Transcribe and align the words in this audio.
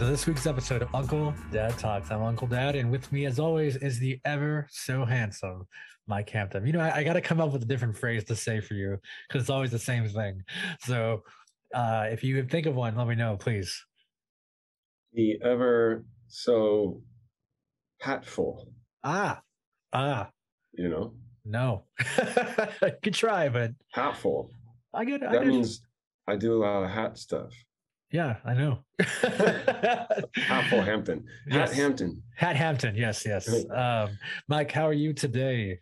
Hello 0.00 0.08
and 0.08 0.16
welcome 0.16 0.24
to 0.24 0.24
this 0.24 0.26
week's 0.26 0.46
episode 0.46 0.80
of 0.80 0.94
Uncle 0.94 1.34
Dad 1.52 1.78
Talks. 1.78 2.10
I'm 2.10 2.22
Uncle 2.22 2.46
Dad, 2.46 2.74
and 2.74 2.90
with 2.90 3.12
me, 3.12 3.26
as 3.26 3.38
always, 3.38 3.76
is 3.76 3.98
the 3.98 4.18
ever 4.24 4.66
so 4.70 5.04
handsome 5.04 5.66
Mike 6.06 6.30
Hampton. 6.30 6.66
You 6.66 6.72
know, 6.72 6.80
I, 6.80 6.96
I 6.96 7.04
got 7.04 7.12
to 7.12 7.20
come 7.20 7.38
up 7.38 7.52
with 7.52 7.60
a 7.64 7.66
different 7.66 7.98
phrase 7.98 8.24
to 8.24 8.34
say 8.34 8.60
for 8.60 8.72
you 8.72 8.96
because 9.28 9.42
it's 9.42 9.50
always 9.50 9.70
the 9.70 9.78
same 9.78 10.08
thing. 10.08 10.42
So, 10.86 11.22
uh, 11.74 12.06
if 12.10 12.24
you 12.24 12.42
think 12.44 12.64
of 12.64 12.76
one, 12.76 12.96
let 12.96 13.08
me 13.08 13.14
know, 13.14 13.36
please. 13.36 13.84
The 15.12 15.38
ever 15.44 16.06
so 16.28 17.02
hatful. 18.00 18.72
Ah, 19.04 19.42
ah. 19.92 20.30
You 20.72 20.88
know. 20.88 21.12
No, 21.44 21.84
Could 23.02 23.12
try, 23.12 23.50
but 23.50 23.72
hatful. 23.92 24.50
I 24.94 25.04
get 25.04 25.20
that 25.20 25.46
means 25.46 25.82
I 26.26 26.36
do 26.36 26.54
a 26.54 26.60
lot 26.64 26.84
of 26.84 26.90
hat 26.90 27.18
stuff. 27.18 27.52
Yeah, 28.12 28.36
I 28.44 28.54
know. 28.54 28.78
Hatful 30.34 30.82
Hampton. 30.82 31.24
Hat. 31.48 31.72
Hampton. 31.72 32.22
Hat 32.36 32.56
Hampton. 32.56 32.96
Yes, 32.96 33.24
yes. 33.24 33.48
Um, 33.70 34.18
Mike, 34.48 34.72
how 34.72 34.86
are 34.86 34.92
you 34.92 35.12
today? 35.12 35.78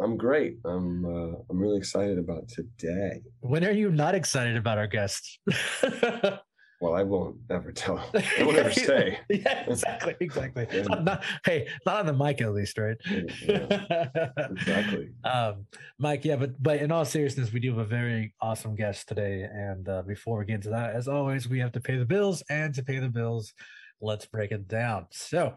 I'm 0.00 0.16
great. 0.16 0.58
I'm 0.64 1.04
uh, 1.04 1.38
I'm 1.50 1.58
really 1.58 1.78
excited 1.78 2.18
about 2.18 2.48
today. 2.48 3.22
When 3.40 3.64
are 3.64 3.72
you 3.72 3.90
not 3.90 4.14
excited 4.14 4.56
about 4.56 4.78
our 4.78 4.86
guest? 4.86 5.38
Well, 6.80 6.94
I 6.94 7.02
won't 7.02 7.36
ever 7.50 7.72
tell. 7.72 7.98
I 8.14 8.42
won't 8.44 8.56
ever 8.56 8.70
say. 8.70 9.18
yeah, 9.28 9.64
exactly, 9.66 10.14
exactly. 10.20 10.66
Not, 10.88 11.04
not, 11.04 11.24
hey, 11.44 11.66
not 11.84 12.00
on 12.00 12.06
the 12.06 12.12
mic 12.12 12.40
at 12.40 12.52
least, 12.52 12.78
right? 12.78 12.96
Yeah, 13.42 14.08
exactly. 14.50 15.10
Um, 15.24 15.66
Mike, 15.98 16.24
yeah, 16.24 16.36
but 16.36 16.62
but 16.62 16.80
in 16.80 16.92
all 16.92 17.04
seriousness, 17.04 17.52
we 17.52 17.58
do 17.58 17.70
have 17.70 17.78
a 17.78 17.84
very 17.84 18.34
awesome 18.40 18.76
guest 18.76 19.08
today. 19.08 19.42
And 19.42 19.88
uh, 19.88 20.02
before 20.02 20.38
we 20.38 20.44
get 20.44 20.54
into 20.56 20.70
that, 20.70 20.94
as 20.94 21.08
always, 21.08 21.48
we 21.48 21.58
have 21.58 21.72
to 21.72 21.80
pay 21.80 21.96
the 21.96 22.04
bills, 22.04 22.44
and 22.48 22.72
to 22.74 22.82
pay 22.84 22.98
the 22.98 23.08
bills, 23.08 23.54
let's 24.00 24.26
break 24.26 24.52
it 24.52 24.68
down. 24.68 25.06
So 25.10 25.54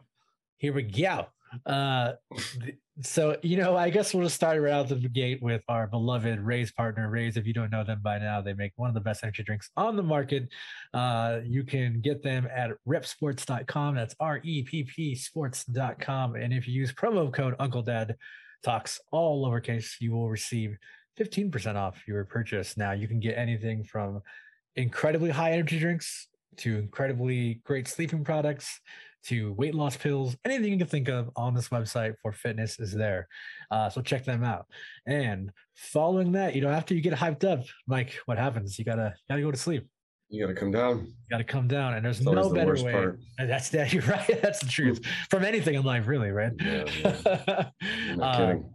here 0.58 0.73
we 0.73 0.83
go. 0.83 1.28
Uh, 1.66 2.13
so 3.02 3.38
you 3.41 3.57
know, 3.57 3.75
I 3.75 3.89
guess 3.89 4.13
we'll 4.13 4.23
just 4.23 4.35
start 4.35 4.61
right 4.61 4.73
out 4.73 4.89
the 4.89 4.95
gate 4.95 5.41
with 5.41 5.61
our 5.67 5.88
beloved 5.88 6.39
Ray's 6.39 6.71
partner. 6.71 7.09
Ray's. 7.09 7.38
if 7.38 7.45
you 7.45 7.53
don't 7.53 7.71
know 7.71 7.83
them 7.83 8.02
by 8.03 8.19
now, 8.19 8.41
they 8.41 8.53
make 8.53 8.73
one 8.75 8.89
of 8.89 8.94
the 8.94 9.02
best 9.02 9.23
energy 9.23 9.44
drinks 9.44 9.69
on 9.75 9.95
the 9.95 10.03
market. 10.03 10.47
Uh, 10.94 11.39
you 11.44 11.63
can 11.63 12.02
get 12.02 12.23
them 12.23 12.47
at 12.53 12.72
reppsports.com. 12.88 13.95
That's 13.95 14.16
R-E-P-P 14.19 15.16
sports.com. 15.16 16.35
And 16.35 16.53
if 16.53 16.67
you 16.67 16.73
use 16.73 16.94
promo 16.94 17.31
code 17.33 17.55
Uncle 17.59 17.81
Dad 17.81 18.16
Talks, 18.63 18.99
all 19.11 19.45
lowercase, 19.45 19.94
you 19.99 20.11
will 20.11 20.29
receive 20.29 20.77
15% 21.19 21.75
off 21.75 22.02
your 22.07 22.23
purchase. 22.25 22.77
Now 22.77 22.91
you 22.91 23.07
can 23.07 23.19
get 23.19 23.38
anything 23.38 23.83
from 23.83 24.22
incredibly 24.75 25.31
high 25.31 25.52
energy 25.52 25.79
drinks 25.79 26.27
to 26.57 26.77
incredibly 26.77 27.61
great 27.66 27.88
sleeping 27.88 28.23
products 28.23 28.79
to 29.23 29.53
weight 29.53 29.75
loss 29.75 29.97
pills, 29.97 30.36
anything 30.45 30.72
you 30.72 30.77
can 30.77 30.88
think 30.88 31.09
of 31.09 31.30
on 31.36 31.53
this 31.53 31.69
website 31.69 32.16
for 32.22 32.31
fitness 32.31 32.80
is 32.80 32.91
there. 32.91 33.28
Uh, 33.69 33.89
so 33.89 34.02
check 34.02 34.25
them 34.25 34.44
out. 34.44 34.66
And 35.05 35.52
following 35.75 36.31
that, 36.33 36.55
you 36.55 36.61
know, 36.61 36.69
after 36.69 36.94
you 36.94 37.02
get 37.02 37.13
hyped 37.13 37.44
up, 37.44 37.66
Mike, 37.88 38.17
what 38.25 38.38
happens? 38.38 38.78
You 38.78 38.86
gotta 38.86 39.13
gotta 39.30 39.41
go 39.41 39.52
to 39.52 39.58
sleep. 39.58 39.88
You 40.30 40.45
gotta 40.45 40.58
come 40.58 40.72
down. 40.72 41.00
You 41.00 41.13
gotta 41.30 41.44
come 41.44 41.67
down, 41.67 41.94
and 41.94 42.05
there's 42.05 42.22
no 42.22 42.50
better 42.50 42.81
way. 42.83 42.91
Part. 42.91 43.19
That's 43.38 43.69
that. 43.69 43.91
You're 43.91 44.03
right. 44.03 44.41
That's 44.41 44.59
the 44.59 44.69
truth 44.69 45.02
from 45.30 45.44
anything 45.44 45.75
in 45.75 45.83
life, 45.83 46.08
really, 46.08 46.31
right? 46.31 46.53
Yeah. 46.59 46.85
yeah. 47.03 47.69
not 48.16 48.38
kidding. 48.38 48.63
Um, 48.63 48.66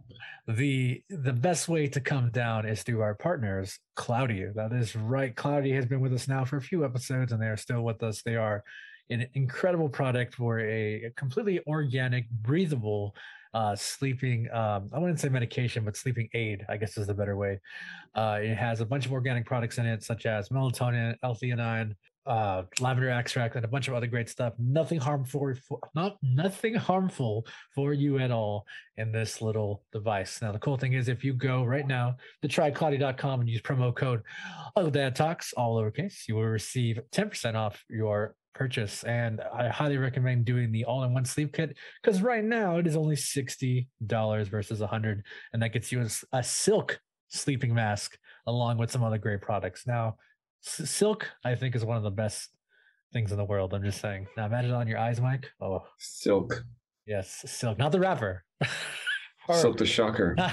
the 0.47 1.03
the 1.09 1.33
best 1.33 1.67
way 1.67 1.87
to 1.87 1.99
come 1.99 2.29
down 2.31 2.65
is 2.65 2.81
through 2.81 3.01
our 3.01 3.15
partners 3.15 3.79
cloudy 3.97 4.45
that 4.55 4.71
is 4.71 4.95
right 4.95 5.35
cloudy 5.35 5.73
has 5.73 5.85
been 5.85 5.99
with 5.99 6.13
us 6.13 6.29
now 6.29 6.45
for 6.45 6.55
a 6.55 6.61
few 6.61 6.85
episodes 6.85 7.33
and 7.33 7.41
they 7.41 7.47
are 7.47 7.57
still 7.57 7.81
with 7.81 8.01
us 8.01 8.21
they 8.23 8.37
are 8.37 8.63
an 9.09 9.27
incredible 9.33 9.89
product 9.89 10.35
for 10.35 10.59
a 10.59 11.11
completely 11.15 11.59
organic, 11.67 12.29
breathable 12.29 13.15
uh, 13.53 13.75
sleeping. 13.75 14.47
Um, 14.51 14.89
I 14.93 14.99
wouldn't 14.99 15.19
say 15.19 15.29
medication, 15.29 15.85
but 15.85 15.95
sleeping 15.97 16.29
aid, 16.33 16.65
I 16.69 16.77
guess 16.77 16.97
is 16.97 17.07
the 17.07 17.13
better 17.13 17.37
way. 17.37 17.59
Uh, 18.15 18.39
it 18.41 18.55
has 18.55 18.81
a 18.81 18.85
bunch 18.85 19.05
of 19.05 19.11
organic 19.11 19.45
products 19.45 19.77
in 19.77 19.85
it, 19.85 20.03
such 20.03 20.25
as 20.25 20.49
melatonin, 20.49 21.15
L-theanine, 21.23 21.95
uh, 22.27 22.63
lavender 22.81 23.09
extract, 23.09 23.55
and 23.55 23.63
a 23.63 23.67
bunch 23.67 23.87
of 23.87 23.93
other 23.93 24.07
great 24.07 24.29
stuff. 24.29 24.53
Nothing 24.59 24.99
harmful, 24.99 25.53
for, 25.67 25.79
not 25.95 26.17
nothing 26.21 26.75
harmful 26.75 27.47
for 27.73 27.93
you 27.93 28.19
at 28.19 28.31
all 28.31 28.65
in 28.97 29.11
this 29.11 29.41
little 29.41 29.83
device. 29.93 30.41
Now, 30.41 30.51
the 30.51 30.59
cool 30.59 30.77
thing 30.77 30.93
is, 30.93 31.07
if 31.07 31.23
you 31.23 31.33
go 31.33 31.63
right 31.63 31.87
now 31.87 32.17
to 32.41 32.47
trycloudy.com 32.47 33.39
and 33.39 33.49
use 33.49 33.61
promo 33.61 33.95
code 33.95 34.21
Uncle 34.75 34.91
Dad 34.91 35.15
Talks, 35.15 35.53
all 35.53 35.81
lowercase, 35.81 36.27
you 36.27 36.35
will 36.35 36.43
receive 36.43 36.99
10% 37.11 37.55
off 37.55 37.83
your 37.89 38.35
purchase. 38.57 39.03
And 39.03 39.41
I 39.53 39.69
highly 39.69 39.97
recommend 39.97 40.45
doing 40.45 40.71
the 40.71 40.85
all 40.85 41.03
in 41.03 41.13
one 41.13 41.25
sleep 41.25 41.53
kit 41.53 41.77
because 42.01 42.21
right 42.21 42.43
now 42.43 42.77
it 42.77 42.87
is 42.87 42.95
only 42.95 43.15
$60 43.15 43.87
versus 44.47 44.79
100 44.79 45.23
And 45.53 45.61
that 45.61 45.73
gets 45.73 45.91
you 45.91 46.05
a, 46.33 46.43
silk 46.43 46.99
sleeping 47.29 47.73
mask 47.73 48.17
along 48.47 48.77
with 48.77 48.91
some 48.91 49.03
other 49.03 49.17
great 49.17 49.41
products. 49.41 49.85
Now, 49.85 50.15
silk, 50.61 51.27
I 51.43 51.55
think, 51.55 51.75
is 51.75 51.85
one 51.85 51.97
of 51.97 52.03
the 52.03 52.09
best 52.09 52.49
things 53.13 53.31
in 53.31 53.37
the 53.37 53.45
world. 53.45 53.73
I'm 53.73 53.83
just 53.83 54.01
saying. 54.01 54.27
Now, 54.35 54.45
imagine 54.45 54.71
on 54.71 54.87
your 54.87 54.97
eyes, 54.97 55.21
Mike. 55.21 55.51
Oh, 55.61 55.83
silk. 55.99 56.63
Yes, 57.05 57.43
silk, 57.45 57.77
not 57.77 57.91
the 57.91 57.99
rapper. 57.99 58.43
Silkk 59.49 59.77
the 59.77 59.85
Shocker. 59.85 60.35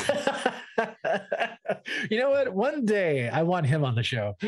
you 2.10 2.18
know 2.18 2.30
what? 2.30 2.54
One 2.54 2.84
day 2.84 3.28
I 3.28 3.42
want 3.42 3.66
him 3.66 3.84
on 3.84 3.96
the 3.96 4.04
show. 4.04 4.36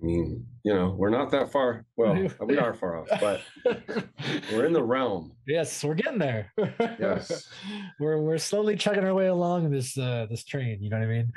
I 0.00 0.04
mean, 0.04 0.46
you 0.62 0.72
know, 0.72 0.94
we're 0.96 1.10
not 1.10 1.30
that 1.32 1.50
far. 1.50 1.84
Well, 1.96 2.28
we 2.46 2.56
are 2.56 2.72
far 2.72 2.98
off, 2.98 3.08
but 3.20 3.40
we're 4.52 4.66
in 4.66 4.72
the 4.72 4.82
realm. 4.82 5.32
Yes, 5.46 5.82
we're 5.82 5.94
getting 5.94 6.18
there. 6.18 6.52
Yes, 6.78 7.48
we're 8.00 8.20
we're 8.20 8.38
slowly 8.38 8.76
chugging 8.76 9.04
our 9.04 9.14
way 9.14 9.26
along 9.26 9.70
this 9.70 9.98
uh, 9.98 10.26
this 10.30 10.44
train. 10.44 10.78
You 10.80 10.90
know 10.90 10.98
what 10.98 11.04
I 11.04 11.08
mean? 11.08 11.32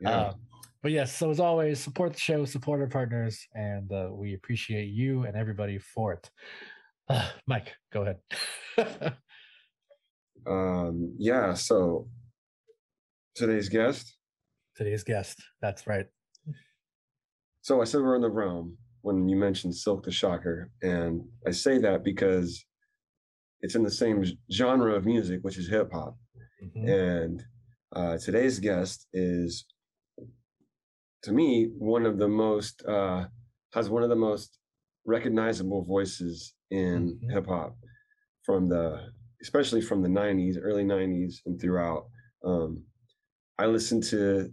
Yeah. 0.00 0.10
Uh, 0.10 0.34
but 0.82 0.92
yes, 0.92 1.16
so 1.16 1.30
as 1.30 1.40
always, 1.40 1.80
support 1.80 2.12
the 2.12 2.20
show, 2.20 2.44
support 2.44 2.80
our 2.80 2.86
partners, 2.86 3.40
and 3.54 3.90
uh, 3.90 4.10
we 4.12 4.34
appreciate 4.34 4.88
you 4.88 5.24
and 5.24 5.36
everybody 5.36 5.78
for 5.78 6.12
it. 6.12 6.30
Uh, 7.08 7.28
Mike, 7.46 7.72
go 7.92 8.02
ahead. 8.02 9.16
um, 10.46 11.14
yeah. 11.18 11.54
So 11.54 12.08
today's 13.34 13.68
guest. 13.68 14.14
Today's 14.76 15.04
guest. 15.04 15.42
That's 15.62 15.86
right. 15.86 16.06
So 17.64 17.80
I 17.80 17.84
said 17.84 18.02
we're 18.02 18.16
in 18.16 18.20
the 18.20 18.28
realm 18.28 18.76
when 19.00 19.26
you 19.26 19.36
mentioned 19.36 19.72
Silkk 19.72 20.04
the 20.04 20.10
Shocker. 20.10 20.70
And 20.82 21.22
I 21.46 21.50
say 21.50 21.78
that 21.78 22.04
because 22.04 22.62
it's 23.62 23.74
in 23.74 23.82
the 23.82 23.90
same 23.90 24.22
genre 24.52 24.94
of 24.94 25.06
music, 25.06 25.40
which 25.40 25.56
is 25.56 25.66
hip 25.66 25.90
hop. 25.90 26.14
Mm-hmm. 26.62 26.88
And 26.90 27.42
uh, 27.96 28.18
today's 28.18 28.58
guest 28.58 29.06
is, 29.14 29.64
to 31.22 31.32
me, 31.32 31.70
one 31.78 32.04
of 32.04 32.18
the 32.18 32.28
most, 32.28 32.84
uh, 32.84 33.24
has 33.72 33.88
one 33.88 34.02
of 34.02 34.10
the 34.10 34.14
most 34.14 34.58
recognizable 35.06 35.84
voices 35.84 36.52
in 36.70 37.14
mm-hmm. 37.14 37.30
hip 37.30 37.46
hop 37.46 37.78
from 38.42 38.68
the, 38.68 39.06
especially 39.40 39.80
from 39.80 40.02
the 40.02 40.08
90s, 40.10 40.56
early 40.60 40.84
90s 40.84 41.36
and 41.46 41.58
throughout. 41.58 42.08
Um, 42.44 42.82
I 43.58 43.64
listened 43.64 44.02
to 44.10 44.52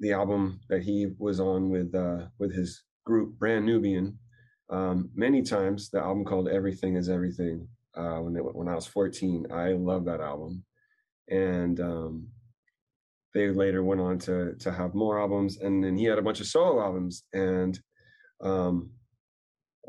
the 0.00 0.12
album 0.12 0.60
that 0.68 0.82
he 0.82 1.08
was 1.18 1.40
on 1.40 1.70
with 1.70 1.94
uh, 1.94 2.26
with 2.38 2.54
his 2.54 2.84
group 3.04 3.38
Brand 3.38 3.66
Nubian 3.66 4.18
um, 4.70 5.10
many 5.14 5.42
times. 5.42 5.90
The 5.90 6.00
album 6.00 6.24
called 6.24 6.48
Everything 6.48 6.96
Is 6.96 7.08
Everything. 7.08 7.66
Uh, 7.96 8.18
when 8.20 8.36
it, 8.36 8.54
when 8.54 8.68
I 8.68 8.74
was 8.74 8.86
14, 8.86 9.46
I 9.52 9.72
love 9.72 10.04
that 10.04 10.20
album, 10.20 10.62
and 11.28 11.80
um, 11.80 12.28
they 13.34 13.48
later 13.48 13.82
went 13.82 14.00
on 14.00 14.18
to 14.20 14.54
to 14.54 14.72
have 14.72 14.94
more 14.94 15.20
albums, 15.20 15.58
and 15.58 15.82
then 15.82 15.96
he 15.96 16.04
had 16.04 16.18
a 16.18 16.22
bunch 16.22 16.40
of 16.40 16.46
solo 16.46 16.80
albums, 16.80 17.24
and 17.32 17.78
um, 18.40 18.90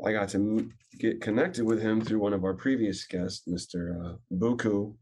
I 0.04 0.12
got 0.12 0.28
to 0.30 0.70
get 0.98 1.20
connected 1.20 1.64
with 1.64 1.80
him 1.80 2.00
through 2.00 2.18
one 2.18 2.32
of 2.32 2.44
our 2.44 2.54
previous 2.54 3.06
guests, 3.06 3.46
Mr. 3.46 4.14
Uh, 4.14 4.16
Buku, 4.32 4.96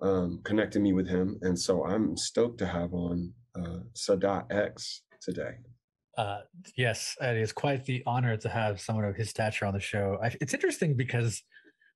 um, 0.00 0.40
connected 0.44 0.82
me 0.82 0.92
with 0.92 1.08
him, 1.08 1.38
and 1.42 1.58
so 1.58 1.84
I'm 1.84 2.16
stoked 2.16 2.58
to 2.58 2.66
have 2.66 2.94
on 2.94 3.32
uh, 3.64 3.80
Sadat 3.94 4.52
X 4.52 5.02
today. 5.20 5.56
Uh, 6.16 6.40
yes, 6.76 7.16
it 7.20 7.36
is 7.36 7.52
quite 7.52 7.84
the 7.84 8.02
honor 8.04 8.36
to 8.36 8.48
have 8.48 8.80
someone 8.80 9.04
of 9.04 9.14
his 9.14 9.30
stature 9.30 9.66
on 9.66 9.74
the 9.74 9.80
show. 9.80 10.18
I, 10.22 10.34
it's 10.40 10.52
interesting 10.54 10.96
because 10.96 11.42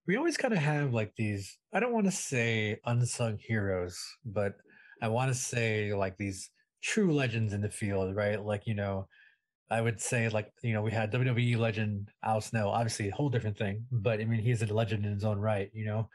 we 0.07 0.17
always 0.17 0.37
kind 0.37 0.55
of 0.55 0.61
have 0.61 0.95
like 0.95 1.13
these, 1.17 1.59
I 1.73 1.81
don't 1.81 1.93
want 1.93 2.07
to 2.07 2.13
say 2.13 2.79
unsung 2.87 3.39
heroes, 3.39 4.01
but 4.25 4.55
I 5.01 5.09
want 5.09 5.33
to 5.33 5.35
say 5.35 5.93
like 5.93 6.17
these 6.19 6.51
true 6.83 7.13
legends 7.13 7.53
in 7.53 7.61
the 7.61 7.69
field, 7.69 8.15
right? 8.15 8.43
Like, 8.43 8.67
you 8.67 8.75
know, 8.75 9.09
I 9.71 9.81
would 9.81 10.01
say 10.01 10.29
like, 10.29 10.53
you 10.63 10.73
know, 10.73 10.83
we 10.83 10.93
had 10.93 11.13
WWE 11.13 11.59
legend 11.59 12.11
Al 12.23 12.41
Snow, 12.41 12.69
obviously 12.69 13.09
a 13.09 13.15
whole 13.15 13.29
different 13.29 13.59
thing, 13.59 13.87
but 13.91 14.21
I 14.21 14.25
mean, 14.25 14.41
he's 14.41 14.63
a 14.63 14.73
legend 14.73 15.05
in 15.05 15.15
his 15.15 15.25
own 15.25 15.39
right, 15.39 15.71
you 15.73 15.87
know? 15.87 16.09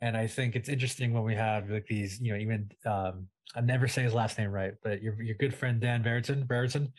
And 0.00 0.16
I 0.16 0.26
think 0.26 0.56
it's 0.56 0.68
interesting 0.68 1.12
when 1.12 1.24
we 1.24 1.34
have 1.34 1.70
like 1.70 1.86
these, 1.86 2.20
you 2.20 2.32
know, 2.32 2.38
even 2.38 2.70
um, 2.84 3.28
I 3.54 3.60
never 3.60 3.88
say 3.88 4.02
his 4.02 4.14
last 4.14 4.38
name 4.38 4.50
right, 4.50 4.74
but 4.82 5.02
your 5.02 5.20
your 5.22 5.36
good 5.36 5.54
friend 5.54 5.80
Dan 5.80 6.02
Barrington, 6.02 6.44
Barrington, 6.44 6.92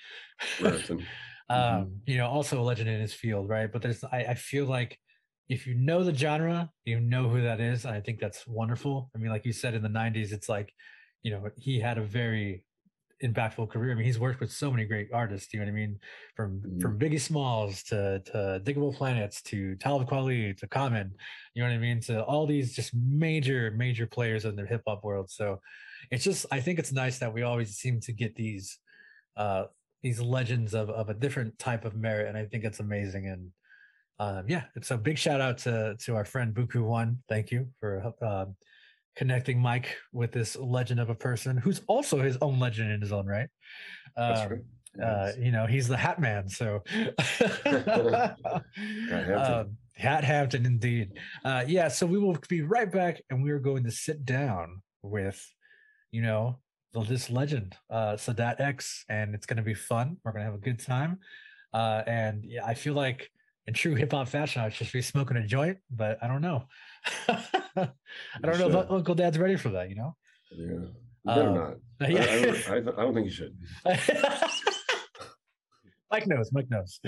Um, 1.47 1.59
mm-hmm. 1.59 1.89
you 2.07 2.17
know, 2.17 2.27
also 2.27 2.59
a 2.59 2.63
legend 2.63 2.89
in 2.89 2.99
his 2.99 3.13
field, 3.13 3.49
right? 3.49 3.71
But 3.71 3.83
there's 3.83 4.03
I, 4.03 4.25
I 4.29 4.33
feel 4.33 4.65
like 4.65 4.97
if 5.47 5.67
you 5.67 5.75
know 5.75 6.03
the 6.03 6.13
genre, 6.13 6.71
you 6.85 6.99
know 6.99 7.29
who 7.29 7.41
that 7.43 7.59
is. 7.59 7.85
I 7.85 8.01
think 8.01 8.19
that's 8.19 8.47
wonderful. 8.47 9.11
I 9.15 9.19
mean, 9.19 9.29
like 9.29 9.45
you 9.45 9.53
said 9.53 9.75
in 9.75 9.83
the 9.83 9.89
90s, 9.89 10.31
it's 10.31 10.49
like, 10.49 10.73
you 11.21 11.31
know, 11.31 11.49
he 11.55 11.79
had 11.79 11.97
a 11.97 12.03
very 12.03 12.65
impactful 13.23 13.69
career. 13.69 13.91
I 13.91 13.95
mean, 13.95 14.05
he's 14.05 14.19
worked 14.19 14.39
with 14.39 14.51
so 14.51 14.69
many 14.69 14.85
great 14.85 15.09
artists. 15.13 15.53
You 15.53 15.59
know 15.59 15.65
what 15.65 15.71
I 15.71 15.75
mean? 15.75 15.99
From 16.35 16.59
mm-hmm. 16.59 16.79
from 16.79 16.99
Biggie 16.99 17.19
Smalls 17.19 17.83
to 17.83 18.21
to 18.25 18.61
Digable 18.63 18.95
Planets 18.95 19.41
to 19.43 19.75
Talib 19.75 20.07
Kweli 20.07 20.57
to 20.57 20.67
Common. 20.67 21.13
You 21.53 21.63
know 21.63 21.69
what 21.69 21.75
I 21.75 21.79
mean? 21.79 21.99
To 22.01 22.23
all 22.23 22.45
these 22.45 22.75
just 22.75 22.93
major 22.93 23.71
major 23.71 24.07
players 24.07 24.45
in 24.45 24.55
the 24.55 24.65
hip 24.65 24.83
hop 24.87 25.03
world. 25.03 25.29
So 25.29 25.61
it's 26.11 26.23
just 26.23 26.45
I 26.51 26.59
think 26.59 26.79
it's 26.79 26.91
nice 26.91 27.19
that 27.19 27.33
we 27.33 27.43
always 27.43 27.75
seem 27.75 27.99
to 28.01 28.13
get 28.13 28.35
these 28.35 28.77
uh 29.37 29.65
these 30.03 30.19
legends 30.21 30.73
of 30.73 30.89
of 30.89 31.09
a 31.09 31.13
different 31.13 31.57
type 31.57 31.85
of 31.85 31.95
merit, 31.95 32.27
and 32.27 32.37
I 32.37 32.45
think 32.45 32.63
it's 32.63 32.79
amazing. 32.79 33.27
And 33.27 33.51
um, 34.19 34.45
yeah, 34.47 34.63
so 34.81 34.97
big 34.97 35.17
shout 35.17 35.41
out 35.41 35.57
to 35.59 35.95
to 36.05 36.15
our 36.15 36.25
friend 36.25 36.53
Buku 36.53 36.83
One. 36.83 37.19
Thank 37.27 37.51
you 37.51 37.67
for 37.79 38.13
uh, 38.21 38.45
connecting 39.15 39.59
Mike 39.59 39.95
with 40.11 40.31
this 40.31 40.55
legend 40.55 40.99
of 40.99 41.09
a 41.09 41.15
person 41.15 41.57
who's 41.57 41.81
also 41.87 42.21
his 42.21 42.37
own 42.41 42.59
legend 42.59 42.91
in 42.91 43.01
his 43.01 43.11
own 43.11 43.25
right. 43.25 43.49
Um, 44.17 44.49
right. 44.49 44.59
Uh, 45.01 45.31
you 45.37 45.51
know, 45.51 45.65
he's 45.65 45.87
the 45.87 45.97
Hat 45.97 46.19
Man. 46.19 46.47
So, 46.47 46.83
um, 49.35 49.77
Hat 49.97 50.23
Hampton, 50.23 50.65
indeed. 50.65 51.11
Uh, 51.43 51.65
yeah. 51.67 51.87
So 51.87 52.05
we 52.05 52.17
will 52.17 52.37
be 52.47 52.61
right 52.61 52.91
back, 52.91 53.21
and 53.29 53.43
we 53.43 53.51
are 53.51 53.59
going 53.59 53.83
to 53.83 53.91
sit 53.91 54.25
down 54.25 54.81
with, 55.01 55.45
you 56.11 56.21
know, 56.21 56.59
this 56.93 57.29
legend, 57.29 57.75
uh, 57.89 58.13
Sadat 58.13 58.61
X, 58.61 59.03
and 59.09 59.35
it's 59.35 59.45
going 59.45 59.57
to 59.57 59.63
be 59.63 59.73
fun. 59.73 60.17
We're 60.23 60.31
going 60.31 60.45
to 60.45 60.51
have 60.51 60.55
a 60.55 60.63
good 60.63 60.79
time. 60.79 61.19
Uh, 61.73 62.03
and 62.07 62.45
yeah, 62.45 62.65
I 62.65 62.73
feel 62.73 62.93
like 62.93 63.29
in 63.67 63.73
true 63.73 63.95
hip 63.95 64.11
hop 64.11 64.27
fashion, 64.27 64.61
I 64.61 64.69
should 64.69 64.91
be 64.91 65.01
smoking 65.01 65.37
a 65.37 65.45
joint, 65.45 65.79
but 65.89 66.19
I 66.21 66.27
don't 66.27 66.41
know. 66.41 66.65
I 67.27 67.89
don't 68.41 68.59
know 68.59 68.79
if 68.79 68.91
Uncle 68.91 69.15
Dad's 69.15 69.37
ready 69.37 69.55
for 69.55 69.69
that. 69.69 69.89
You 69.89 69.95
know. 69.95 70.15
Yeah. 70.51 70.65
You 70.67 70.91
better 71.25 71.49
um, 71.49 71.55
not. 71.55 71.75
Yeah. 72.09 72.25
I, 72.69 72.73
I, 72.73 72.77
I, 72.77 72.81
don't 72.81 73.13
think 73.13 73.27
you 73.27 73.31
should. 73.31 73.55
Mike 76.11 76.27
knows. 76.27 76.49
Mike 76.51 76.69
knows. 76.69 76.99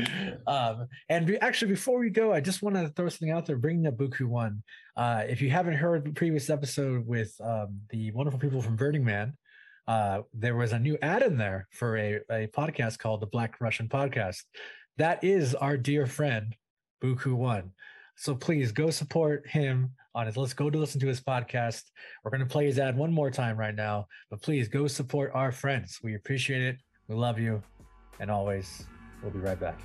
Um, 0.48 0.88
and 1.09 1.27
we, 1.27 1.38
actually, 1.38 1.71
before 1.71 2.00
we 2.00 2.09
go, 2.09 2.33
I 2.33 2.39
just 2.39 2.63
want 2.63 2.77
to 2.77 2.89
throw 2.89 3.10
something 3.10 3.31
out 3.31 3.45
there. 3.45 3.57
Bringing 3.57 3.86
up 3.86 3.98
Buku 3.98 4.25
One. 4.25 4.63
Uh, 4.95 5.24
if 5.27 5.42
you 5.42 5.50
haven't 5.50 5.75
heard 5.75 6.06
the 6.06 6.12
previous 6.12 6.50
episode 6.50 7.06
with 7.06 7.33
um, 7.44 7.81
the 7.89 8.12
wonderful 8.12 8.39
people 8.39 8.62
from 8.62 8.75
Burning 8.75 9.03
Man, 9.03 9.33
uh, 9.88 10.21
there 10.33 10.56
was 10.56 10.71
a 10.74 10.80
new 10.80 10.98
ad 11.01 11.21
in 11.21 11.38
there 11.38 11.68
for 11.71 11.98
a, 11.98 12.19
a 12.31 12.48
podcast 12.48 13.00
called 13.00 13.21
the 13.21 13.27
Black 13.27 13.62
Russian 13.62 13.88
Podcast. 13.88 14.44
That 14.97 15.23
is 15.23 15.53
our 15.53 15.77
dear 15.77 16.07
friend 16.07 16.55
Buku 17.03 17.33
One. 17.35 17.71
So 18.15 18.33
please 18.33 18.71
go 18.71 18.89
support 18.89 19.47
him 19.47 19.91
on 20.15 20.25
his. 20.25 20.35
Let's 20.35 20.53
go 20.53 20.71
to 20.71 20.77
listen 20.77 20.99
to 21.01 21.07
his 21.07 21.21
podcast. 21.21 21.83
We're 22.23 22.31
going 22.31 22.41
to 22.41 22.47
play 22.47 22.65
his 22.65 22.79
ad 22.79 22.97
one 22.97 23.13
more 23.13 23.29
time 23.29 23.57
right 23.57 23.75
now, 23.75 24.07
but 24.31 24.41
please 24.41 24.67
go 24.67 24.88
support 24.88 25.29
our 25.35 25.51
friends. 25.51 25.99
We 26.01 26.15
appreciate 26.15 26.63
it. 26.63 26.77
We 27.07 27.15
love 27.15 27.38
you. 27.38 27.61
And 28.19 28.31
always, 28.31 28.88
we'll 29.21 29.31
be 29.31 29.38
right 29.38 29.59
back. 29.59 29.79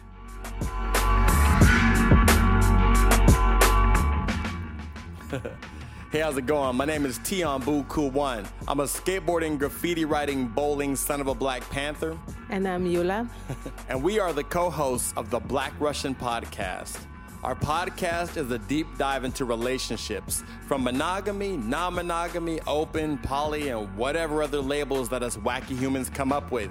hey, 6.13 6.21
how's 6.21 6.37
it 6.37 6.45
going? 6.45 6.77
My 6.77 6.85
name 6.85 7.07
is 7.07 7.19
Tion 7.25 7.63
Buku 7.63 8.13
One. 8.13 8.47
I'm 8.69 8.81
a 8.81 8.85
skateboarding, 8.85 9.59
graffiti 9.59 10.05
writing, 10.05 10.47
bowling 10.47 10.95
son 10.95 11.23
of 11.23 11.27
a 11.27 11.35
Black 11.35 11.69
Panther. 11.71 12.19
And 12.51 12.69
I'm 12.69 12.85
Yula. 12.85 13.27
and 13.89 14.03
we 14.03 14.21
are 14.21 14.35
the 14.35 14.45
co 14.45 14.69
hosts 14.69 15.15
of 15.17 15.31
the 15.31 15.41
Black 15.41 15.73
Russian 15.81 16.15
Podcast. 16.15 16.99
Our 17.43 17.55
podcast 17.55 18.37
is 18.37 18.51
a 18.51 18.59
deep 18.59 18.87
dive 18.99 19.25
into 19.25 19.47
relationships 19.47 20.45
from 20.69 20.85
monogamy, 20.85 21.57
non 21.57 21.95
monogamy, 21.95 22.61
open, 22.67 23.17
poly, 23.17 23.71
and 23.71 23.89
whatever 23.97 24.43
other 24.43 24.61
labels 24.61 25.09
that 25.09 25.23
us 25.23 25.39
wacky 25.39 25.79
humans 25.79 26.11
come 26.11 26.31
up 26.31 26.53
with. 26.53 26.71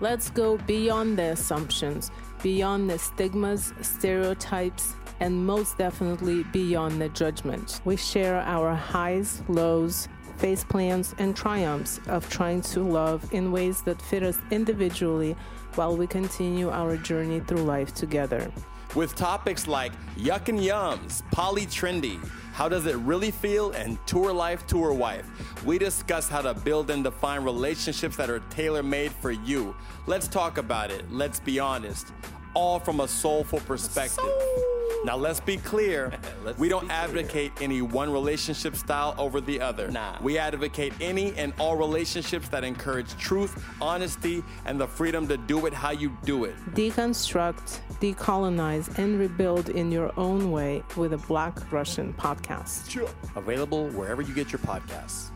Let's 0.00 0.30
go 0.30 0.58
beyond 0.58 1.16
the 1.16 1.30
assumptions, 1.30 2.10
beyond 2.42 2.90
the 2.90 2.98
stigmas, 2.98 3.72
stereotypes, 3.82 4.96
and 5.20 5.46
most 5.46 5.78
definitely 5.78 6.44
beyond 6.44 7.00
the 7.00 7.08
judgment. 7.10 7.80
We 7.84 7.96
share 7.96 8.40
our 8.40 8.74
highs, 8.74 9.42
lows, 9.48 10.08
face 10.36 10.64
plans, 10.64 11.14
and 11.18 11.36
triumphs 11.36 12.00
of 12.08 12.28
trying 12.28 12.62
to 12.62 12.80
love 12.80 13.32
in 13.32 13.52
ways 13.52 13.82
that 13.82 14.00
fit 14.00 14.22
us 14.22 14.38
individually 14.50 15.36
while 15.74 15.96
we 15.96 16.06
continue 16.06 16.70
our 16.70 16.96
journey 16.96 17.40
through 17.40 17.62
life 17.62 17.94
together 17.94 18.50
with 18.94 19.16
topics 19.16 19.66
like 19.66 19.92
yuck 20.16 20.48
and 20.48 20.60
yums, 20.60 21.22
poly 21.32 21.66
trendy, 21.66 22.24
how 22.52 22.68
does 22.68 22.86
it 22.86 22.96
really 22.96 23.30
feel, 23.30 23.72
and 23.72 23.98
tour 24.06 24.32
life, 24.32 24.66
tour 24.66 24.92
wife. 24.92 25.26
We 25.64 25.78
discuss 25.78 26.28
how 26.28 26.42
to 26.42 26.54
build 26.54 26.90
and 26.90 27.02
define 27.02 27.42
relationships 27.42 28.16
that 28.16 28.30
are 28.30 28.40
tailor 28.50 28.82
made 28.82 29.10
for 29.12 29.32
you. 29.32 29.74
Let's 30.06 30.28
talk 30.28 30.58
about 30.58 30.90
it. 30.90 31.10
Let's 31.10 31.40
be 31.40 31.58
honest. 31.58 32.12
All 32.54 32.78
from 32.78 33.00
a 33.00 33.08
soulful 33.08 33.60
perspective. 33.60 34.24
Soul. 34.24 34.64
Now 35.04 35.16
let's 35.16 35.40
be 35.40 35.58
clear. 35.58 36.10
let's 36.44 36.58
we 36.58 36.68
don't 36.68 36.90
advocate 36.90 37.54
clear. 37.56 37.64
any 37.64 37.82
one 37.82 38.10
relationship 38.10 38.74
style 38.74 39.14
over 39.18 39.40
the 39.40 39.60
other. 39.60 39.90
Nah. 39.90 40.16
We 40.22 40.38
advocate 40.38 40.94
any 41.00 41.34
and 41.34 41.52
all 41.58 41.76
relationships 41.76 42.48
that 42.48 42.64
encourage 42.64 43.14
truth, 43.18 43.62
honesty, 43.82 44.42
and 44.64 44.80
the 44.80 44.86
freedom 44.86 45.28
to 45.28 45.36
do 45.36 45.66
it 45.66 45.74
how 45.74 45.90
you 45.90 46.16
do 46.24 46.44
it. 46.44 46.54
Deconstruct, 46.72 47.80
decolonize, 48.00 48.98
and 48.98 49.18
rebuild 49.20 49.68
in 49.68 49.92
your 49.92 50.10
own 50.18 50.50
way 50.50 50.82
with 50.96 51.12
a 51.12 51.18
Black 51.18 51.70
Russian 51.70 52.14
podcast. 52.14 52.88
Sure. 52.88 53.10
Available 53.36 53.88
wherever 53.90 54.22
you 54.22 54.34
get 54.34 54.52
your 54.52 54.60
podcasts. 54.60 55.30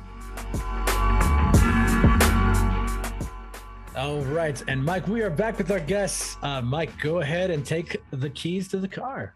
All 3.96 4.20
right. 4.20 4.62
And 4.68 4.84
Mike, 4.84 5.08
we 5.08 5.22
are 5.22 5.30
back 5.30 5.58
with 5.58 5.70
our 5.70 5.80
guests. 5.80 6.36
Uh, 6.42 6.60
Mike, 6.60 6.98
go 7.00 7.20
ahead 7.20 7.50
and 7.50 7.64
take 7.66 7.96
the 8.10 8.30
keys 8.30 8.68
to 8.68 8.78
the 8.78 8.86
car. 8.86 9.34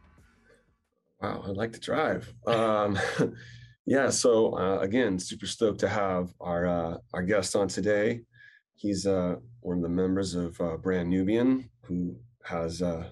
Wow, 1.21 1.45
I'd 1.47 1.57
like 1.57 1.73
to 1.73 1.81
drive. 1.81 2.33
Um, 2.47 2.99
yeah, 3.87 4.11
so 4.11 4.57
uh, 4.57 4.79
again, 4.81 5.19
super 5.19 5.47
stoked 5.47 5.81
to 5.81 5.89
have 5.89 6.33
our 6.41 6.67
uh, 6.67 6.97
our 7.13 7.23
guest 7.23 7.57
on 7.57 7.69
today. 7.69 8.21
He's 8.75 9.07
uh, 9.07 9.37
one 9.61 9.79
of 9.79 9.83
the 9.83 9.89
members 9.89 10.35
of 10.35 10.61
uh, 10.61 10.77
Brand 10.77 11.09
Nubian, 11.11 11.69
who 11.87 12.17
has 12.45 12.83
uh, 12.83 13.09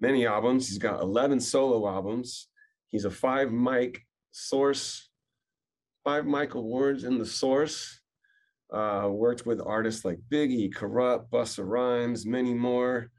many 0.00 0.26
albums. 0.26 0.68
He's 0.68 0.78
got 0.78 1.00
11 1.00 1.40
solo 1.40 1.88
albums. 1.88 2.48
He's 2.88 3.04
a 3.04 3.10
five 3.10 3.52
mic 3.52 4.06
source, 4.32 5.08
five 6.04 6.26
mic 6.26 6.54
awards 6.54 7.04
in 7.04 7.18
the 7.18 7.26
source. 7.26 8.00
Uh, 8.72 9.08
worked 9.10 9.46
with 9.46 9.60
artists 9.64 10.04
like 10.04 10.18
Biggie, 10.30 10.72
Kurupt, 10.74 11.28
Busta 11.30 11.64
Rhymes, 11.64 12.26
many 12.26 12.52
more. 12.52 13.10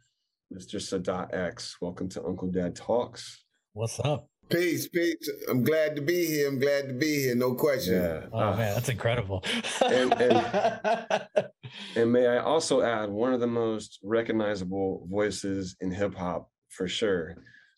Mr. 0.53 0.79
Sadat 0.79 1.33
X, 1.33 1.77
welcome 1.81 2.07
to 2.09 2.23
Uncle 2.23 2.49
Dad 2.49 2.75
Talks. 2.75 3.43
What's 3.73 3.99
up? 3.99 4.29
Peace, 4.49 4.87
peace. 4.87 5.29
I'm 5.49 5.63
glad 5.63 5.95
to 5.97 6.01
be 6.01 6.25
here. 6.25 6.47
I'm 6.47 6.57
glad 6.59 6.87
to 6.87 6.93
be 6.93 7.23
here. 7.23 7.35
No 7.35 7.53
question. 7.53 7.95
Yeah. 7.95 8.21
Oh 8.31 8.39
uh, 8.39 8.55
man, 8.55 8.73
that's 8.73 8.87
incredible. 8.87 9.43
and, 9.85 10.13
and, 10.13 11.27
and, 11.97 12.11
may 12.11 12.27
I 12.27 12.37
also 12.37 12.81
add 12.81 13.09
one 13.09 13.33
of 13.33 13.41
the 13.41 13.47
most 13.47 13.99
recognizable 14.03 15.05
voices 15.09 15.75
in 15.81 15.91
hip 15.91 16.15
hop 16.15 16.49
for 16.69 16.87
sure. 16.87 17.35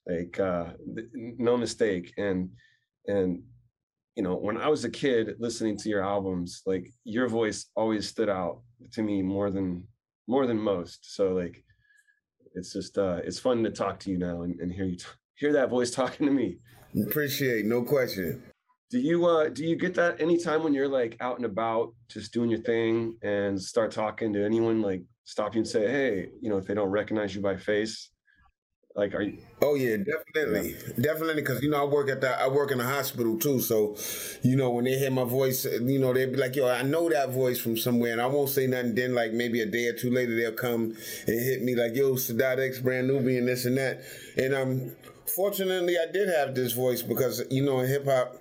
Like 0.07 0.39
uh, 0.39 0.73
no 1.15 1.57
mistake. 1.57 2.13
And 2.17 2.51
and 3.07 3.41
you 4.19 4.23
know, 4.23 4.35
when 4.35 4.57
I 4.57 4.67
was 4.67 4.83
a 4.83 4.89
kid 4.89 5.37
listening 5.39 5.77
to 5.77 5.87
your 5.87 6.03
albums, 6.03 6.61
like 6.65 6.91
your 7.05 7.29
voice 7.29 7.67
always 7.73 8.05
stood 8.05 8.27
out 8.27 8.59
to 8.91 9.01
me 9.01 9.21
more 9.21 9.49
than 9.49 9.87
more 10.27 10.45
than 10.45 10.59
most. 10.59 11.15
So 11.15 11.29
like 11.29 11.63
it's 12.53 12.73
just 12.73 12.97
uh 12.97 13.21
it's 13.23 13.39
fun 13.39 13.63
to 13.63 13.69
talk 13.69 13.97
to 14.01 14.11
you 14.11 14.17
now 14.17 14.41
and, 14.41 14.59
and 14.59 14.73
hear 14.73 14.83
you 14.83 14.97
talk 14.97 15.15
hear 15.35 15.53
that 15.53 15.69
voice 15.69 15.91
talking 16.01 16.25
to 16.25 16.33
me. 16.33 16.57
Appreciate, 17.07 17.65
no 17.65 17.81
question. 17.81 18.43
Do 18.91 18.99
you 18.99 19.25
uh 19.25 19.47
do 19.47 19.63
you 19.63 19.77
get 19.77 19.93
that 19.93 20.19
anytime 20.19 20.63
when 20.65 20.73
you're 20.73 20.89
like 20.89 21.15
out 21.21 21.37
and 21.37 21.45
about, 21.45 21.93
just 22.09 22.33
doing 22.33 22.49
your 22.49 22.59
thing, 22.59 23.15
and 23.21 23.57
start 23.61 23.89
talking 23.89 24.33
to 24.33 24.43
anyone, 24.43 24.81
like 24.81 25.01
stop 25.23 25.55
you 25.55 25.59
and 25.59 25.67
say, 25.67 25.89
hey, 25.89 26.27
you 26.41 26.49
know, 26.49 26.57
if 26.57 26.65
they 26.65 26.73
don't 26.73 26.89
recognize 26.89 27.33
you 27.33 27.41
by 27.41 27.55
face, 27.55 28.09
Like, 28.95 29.13
are 29.13 29.21
you? 29.21 29.37
Oh 29.61 29.75
yeah, 29.75 29.97
definitely, 29.97 30.71
yeah. 30.71 30.93
definitely. 30.99 31.35
Because 31.35 31.61
you 31.61 31.69
know, 31.69 31.81
I 31.81 31.85
work 31.85 32.09
at 32.09 32.21
the 32.21 32.29
I 32.29 32.47
work 32.47 32.71
in 32.71 32.79
a 32.79 32.83
hospital 32.83 33.37
too. 33.37 33.59
So, 33.61 33.95
you 34.41 34.55
know, 34.55 34.71
when 34.71 34.85
they 34.85 34.97
hear 34.97 35.11
my 35.11 35.23
voice, 35.23 35.63
you 35.65 35.99
know, 35.99 36.11
they'd 36.13 36.31
be 36.31 36.37
like, 36.37 36.55
"Yo, 36.55 36.67
I 36.67 36.81
know 36.81 37.09
that 37.09 37.29
voice 37.29 37.59
from 37.59 37.77
somewhere," 37.77 38.11
and 38.11 38.21
I 38.21 38.25
won't 38.25 38.49
say 38.49 38.67
nothing. 38.67 38.95
Then, 38.95 39.13
like 39.15 39.31
maybe 39.31 39.61
a 39.61 39.65
day 39.65 39.87
or 39.87 39.93
two 39.93 40.09
later, 40.11 40.35
they'll 40.35 40.51
come 40.53 40.95
and 41.27 41.39
hit 41.39 41.61
me 41.61 41.75
like, 41.75 41.95
"Yo, 41.95 42.15
Sadat 42.15 42.59
X, 42.59 42.79
brand 42.79 43.09
and 43.09 43.47
this 43.47 43.65
and 43.65 43.77
that." 43.77 44.01
And 44.37 44.53
um, 44.53 44.91
fortunately, 45.33 45.95
I 45.97 46.11
did 46.11 46.27
have 46.29 46.55
this 46.55 46.73
voice 46.73 47.01
because 47.01 47.43
you 47.51 47.63
know, 47.63 47.79
in 47.79 47.87
hip 47.87 48.05
hop 48.05 48.35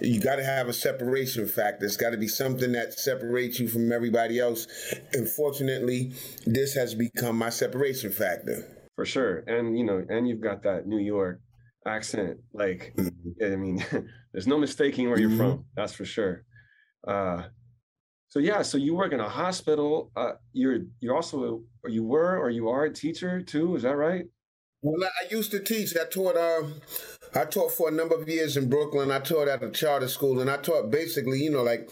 you 0.00 0.20
got 0.20 0.36
to 0.36 0.44
have 0.44 0.68
a 0.68 0.72
separation 0.72 1.46
factor. 1.46 1.86
It's 1.86 1.96
got 1.96 2.10
to 2.10 2.16
be 2.16 2.28
something 2.28 2.72
that 2.72 2.98
separates 2.98 3.60
you 3.60 3.68
from 3.68 3.92
everybody 3.92 4.38
else. 4.40 4.66
And 5.12 5.28
fortunately, 5.28 6.12
this 6.44 6.74
has 6.74 6.94
become 6.94 7.38
my 7.38 7.50
separation 7.50 8.10
factor. 8.10 8.73
For 8.96 9.04
sure. 9.04 9.38
And, 9.46 9.76
you 9.76 9.84
know, 9.84 10.04
and 10.08 10.28
you've 10.28 10.40
got 10.40 10.62
that 10.62 10.86
New 10.86 10.98
York 10.98 11.40
accent. 11.86 12.38
Like, 12.52 12.92
mm-hmm. 12.96 13.52
I 13.52 13.56
mean, 13.56 13.84
there's 14.32 14.46
no 14.46 14.58
mistaking 14.58 15.08
where 15.08 15.18
you're 15.18 15.30
mm-hmm. 15.30 15.38
from. 15.38 15.64
That's 15.76 15.94
for 15.94 16.04
sure. 16.04 16.44
Uh, 17.06 17.44
so 18.28 18.40
yeah, 18.40 18.62
so 18.62 18.78
you 18.78 18.96
work 18.96 19.12
in 19.12 19.20
a 19.20 19.28
hospital. 19.28 20.10
Uh, 20.16 20.32
you're 20.52 20.80
you're 20.98 21.14
also 21.14 21.62
or 21.84 21.90
you 21.90 22.02
were 22.02 22.36
or 22.36 22.50
you 22.50 22.68
are 22.68 22.86
a 22.86 22.92
teacher 22.92 23.40
too. 23.40 23.76
Is 23.76 23.82
that 23.84 23.96
right? 23.96 24.24
Well, 24.82 25.08
I 25.22 25.32
used 25.32 25.52
to 25.52 25.60
teach. 25.60 25.96
I 25.96 26.04
taught. 26.04 26.36
Uh, 26.36 26.66
I 27.32 27.44
taught 27.44 27.70
for 27.70 27.88
a 27.88 27.92
number 27.92 28.16
of 28.16 28.28
years 28.28 28.56
in 28.56 28.68
Brooklyn. 28.68 29.12
I 29.12 29.20
taught 29.20 29.46
at 29.46 29.62
a 29.62 29.70
charter 29.70 30.08
school, 30.08 30.40
and 30.40 30.50
I 30.50 30.56
taught 30.56 30.90
basically, 30.90 31.38
you 31.38 31.50
know, 31.50 31.62
like 31.62 31.88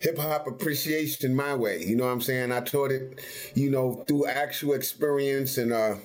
hip 0.00 0.18
hop 0.18 0.46
appreciation 0.46 1.34
my 1.34 1.54
way. 1.54 1.82
You 1.82 1.96
know 1.96 2.04
what 2.04 2.12
I'm 2.12 2.20
saying? 2.20 2.52
I 2.52 2.60
taught 2.60 2.90
it, 2.90 3.20
you 3.54 3.70
know, 3.70 4.04
through 4.06 4.26
actual 4.26 4.74
experience 4.74 5.58
and 5.58 5.72
uh, 5.72 5.96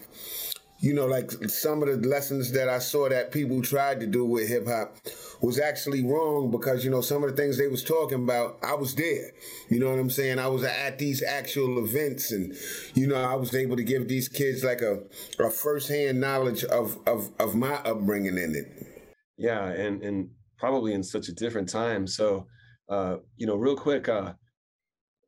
you 0.82 0.94
know, 0.94 1.06
like 1.06 1.32
some 1.50 1.84
of 1.84 1.90
the 1.90 2.08
lessons 2.08 2.54
that 2.54 2.70
I 2.70 2.80
saw 2.80 3.10
that 3.10 3.32
people 3.32 3.62
tried 3.62 4.00
to 4.00 4.08
do 4.08 4.24
with 4.24 4.48
hip 4.48 4.66
hop 4.66 4.96
was 5.42 5.60
actually 5.60 6.06
wrong 6.06 6.52
because, 6.52 6.86
you 6.86 6.92
know, 6.92 7.02
some 7.02 7.24
of 7.24 7.30
the 7.30 7.36
things 7.36 7.58
they 7.58 7.68
was 7.68 7.84
talking 7.84 8.24
about, 8.24 8.60
I 8.64 8.76
was 8.76 8.96
there. 8.96 9.32
You 9.70 9.80
know 9.80 9.90
what 9.90 10.00
I'm 10.00 10.10
saying? 10.10 10.40
I 10.40 10.48
was 10.48 10.64
at 10.64 10.98
these 10.98 11.22
actual 11.22 11.84
events 11.84 12.32
and, 12.32 12.56
you 12.94 13.08
know, 13.08 13.22
I 13.22 13.36
was 13.36 13.54
able 13.54 13.76
to 13.76 13.84
give 13.84 14.08
these 14.08 14.30
kids 14.30 14.64
like 14.64 14.82
a, 14.82 15.00
a 15.40 15.50
firsthand 15.50 16.22
knowledge 16.22 16.64
of, 16.64 16.98
of, 17.06 17.30
of 17.40 17.56
my 17.56 17.76
upbringing 17.84 18.38
in 18.38 18.56
it. 18.56 19.04
Yeah. 19.38 19.66
And, 19.66 20.02
and 20.02 20.30
probably 20.58 20.94
in 20.94 21.04
such 21.04 21.28
a 21.28 21.34
different 21.34 21.68
time. 21.68 22.08
So, 22.08 22.48
uh, 22.90 23.18
you 23.38 23.46
know, 23.46 23.56
real 23.56 23.76
quick, 23.76 24.10
uh, 24.10 24.34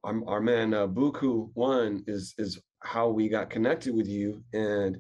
our, 0.04 0.22
our 0.28 0.42
man, 0.42 0.74
uh, 0.74 0.88
Buku 0.88 1.50
one 1.54 2.04
is, 2.08 2.34
is 2.38 2.60
how 2.80 3.10
we 3.10 3.30
got 3.30 3.50
connected 3.50 3.96
with 3.96 4.08
you. 4.08 4.44
And, 4.54 4.98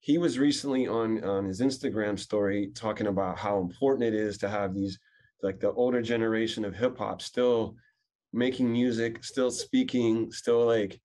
he 0.00 0.16
was 0.16 0.38
recently 0.38 0.88
on 0.88 1.22
on 1.24 1.44
his 1.44 1.60
Instagram 1.60 2.18
story 2.18 2.70
talking 2.74 3.06
about 3.06 3.38
how 3.38 3.60
important 3.60 4.02
it 4.02 4.14
is 4.14 4.38
to 4.38 4.48
have 4.48 4.74
these 4.74 4.98
like 5.42 5.60
the 5.60 5.72
older 5.72 6.02
generation 6.02 6.64
of 6.64 6.74
hip 6.74 6.98
hop 6.98 7.22
still 7.22 7.76
making 8.32 8.72
music, 8.72 9.24
still 9.24 9.50
speaking, 9.50 10.30
still 10.32 10.66
like 10.66 11.00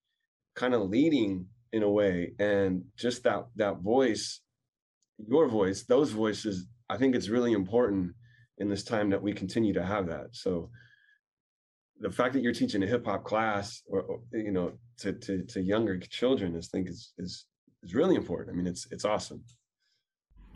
kind 0.55 0.73
of 0.73 0.89
leading 0.89 1.45
in 1.73 1.83
a 1.83 1.89
way 1.89 2.31
and 2.39 2.83
just 2.97 3.23
that 3.23 3.45
that 3.57 3.79
voice 3.79 4.39
your 5.27 5.47
voice 5.47 5.83
those 5.83 6.11
voices 6.11 6.67
i 6.89 6.95
think 6.95 7.13
it's 7.15 7.27
really 7.27 7.51
important 7.51 8.13
in 8.57 8.69
this 8.69 8.83
time 8.83 9.09
that 9.09 9.21
we 9.21 9.33
continue 9.33 9.73
to 9.73 9.83
have 9.83 10.07
that 10.07 10.27
so 10.31 10.69
the 11.99 12.11
fact 12.11 12.33
that 12.33 12.41
you're 12.41 12.53
teaching 12.53 12.83
a 12.83 12.87
hip 12.87 13.05
hop 13.05 13.23
class 13.23 13.81
or, 13.87 14.01
or 14.01 14.19
you 14.33 14.51
know 14.51 14.73
to, 14.97 15.13
to 15.13 15.43
to 15.45 15.61
younger 15.61 15.97
children 15.97 16.55
is 16.55 16.67
think 16.67 16.89
is 16.89 17.13
is 17.17 17.45
is 17.83 17.93
really 17.93 18.15
important. 18.15 18.53
I 18.53 18.57
mean, 18.57 18.67
it's 18.67 18.87
it's 18.91 19.05
awesome. 19.05 19.43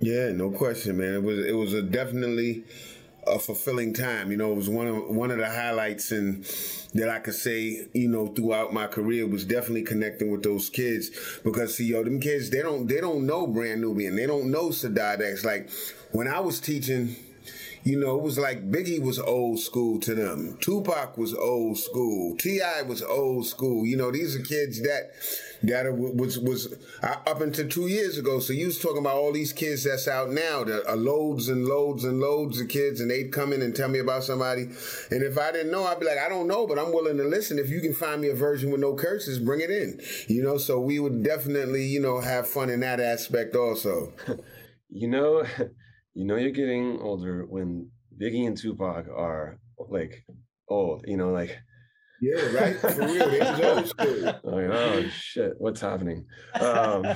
Yeah, 0.01 0.31
no 0.31 0.51
question, 0.51 0.97
man. 0.97 1.13
It 1.13 1.23
was 1.23 1.45
it 1.45 1.55
was 1.55 1.73
a 1.73 1.81
definitely 1.81 2.63
a 3.27 3.37
fulfilling 3.37 3.93
time. 3.93 4.31
You 4.31 4.37
know, 4.37 4.51
it 4.51 4.55
was 4.55 4.69
one 4.69 4.87
of 4.87 5.09
one 5.09 5.31
of 5.31 5.37
the 5.37 5.49
highlights 5.49 6.11
and 6.11 6.43
that 6.93 7.09
I 7.09 7.19
could 7.19 7.35
say, 7.35 7.87
you 7.93 8.07
know, 8.07 8.27
throughout 8.27 8.73
my 8.73 8.87
career 8.87 9.27
was 9.27 9.45
definitely 9.45 9.83
connecting 9.83 10.31
with 10.31 10.43
those 10.43 10.69
kids 10.69 11.11
because 11.43 11.75
see, 11.75 11.85
yo, 11.87 12.03
them 12.03 12.19
kids 12.19 12.49
they 12.49 12.61
don't 12.61 12.87
they 12.87 13.01
don't 13.01 13.25
know 13.25 13.45
Brand 13.45 13.81
Nubian, 13.81 14.15
they 14.15 14.25
don't 14.25 14.51
know 14.51 14.69
Sadat 14.69 15.21
X. 15.21 15.45
Like 15.45 15.69
when 16.11 16.27
I 16.27 16.39
was 16.39 16.59
teaching 16.59 17.15
you 17.83 17.99
know, 17.99 18.17
it 18.17 18.23
was 18.23 18.37
like 18.37 18.69
Biggie 18.69 19.01
was 19.01 19.19
old 19.19 19.59
school 19.59 19.99
to 20.01 20.13
them. 20.13 20.57
Tupac 20.61 21.17
was 21.17 21.33
old 21.33 21.77
school. 21.77 22.35
T.I. 22.37 22.81
was 22.83 23.01
old 23.01 23.47
school. 23.47 23.85
You 23.85 23.97
know, 23.97 24.11
these 24.11 24.35
are 24.35 24.41
kids 24.41 24.81
that 24.81 25.11
that 25.63 25.93
was 25.93 26.39
was 26.39 26.73
uh, 27.03 27.15
up 27.27 27.41
until 27.41 27.67
two 27.67 27.87
years 27.87 28.17
ago. 28.17 28.39
So 28.39 28.53
you 28.53 28.67
was 28.67 28.79
talking 28.79 28.99
about 28.99 29.15
all 29.15 29.31
these 29.31 29.53
kids 29.53 29.83
that's 29.83 30.07
out 30.07 30.29
now. 30.29 30.63
There 30.63 30.87
are 30.87 30.95
loads 30.95 31.49
and 31.49 31.65
loads 31.65 32.03
and 32.03 32.19
loads 32.19 32.59
of 32.59 32.67
kids, 32.67 33.01
and 33.01 33.09
they'd 33.09 33.31
come 33.31 33.53
in 33.53 33.61
and 33.61 33.75
tell 33.75 33.89
me 33.89 33.99
about 33.99 34.23
somebody. 34.23 34.63
And 35.11 35.23
if 35.23 35.37
I 35.37 35.51
didn't 35.51 35.71
know, 35.71 35.85
I'd 35.85 35.99
be 35.99 36.05
like, 36.05 36.17
I 36.17 36.29
don't 36.29 36.47
know, 36.47 36.67
but 36.67 36.79
I'm 36.79 36.93
willing 36.93 37.17
to 37.17 37.23
listen. 37.23 37.59
If 37.59 37.69
you 37.69 37.81
can 37.81 37.93
find 37.93 38.21
me 38.21 38.29
a 38.29 38.35
version 38.35 38.71
with 38.71 38.81
no 38.81 38.93
curses, 38.95 39.39
bring 39.39 39.61
it 39.61 39.71
in. 39.71 39.99
You 40.27 40.43
know, 40.43 40.57
so 40.57 40.79
we 40.79 40.99
would 40.99 41.23
definitely, 41.23 41.85
you 41.85 41.99
know, 41.99 42.19
have 42.19 42.47
fun 42.47 42.69
in 42.69 42.81
that 42.81 42.99
aspect 42.99 43.55
also. 43.55 44.13
you 44.89 45.07
know, 45.07 45.43
you 46.19 46.25
know, 46.25 46.35
you're 46.35 46.51
getting 46.51 46.99
older 46.99 47.45
when 47.45 47.89
Biggie 48.21 48.45
and 48.45 48.57
Tupac 48.57 49.07
are 49.07 49.57
like 49.77 50.25
old. 50.67 51.05
You 51.07 51.15
know, 51.15 51.29
like 51.29 51.57
yeah, 52.21 52.41
right. 52.51 52.75
For 52.75 52.89
real, 52.89 53.29
they 53.29 53.63
old 53.63 53.87
school. 53.87 54.23
Like, 54.43 54.65
oh 54.69 55.07
shit, 55.07 55.53
what's 55.59 55.79
happening? 55.79 56.25
Um, 56.59 57.07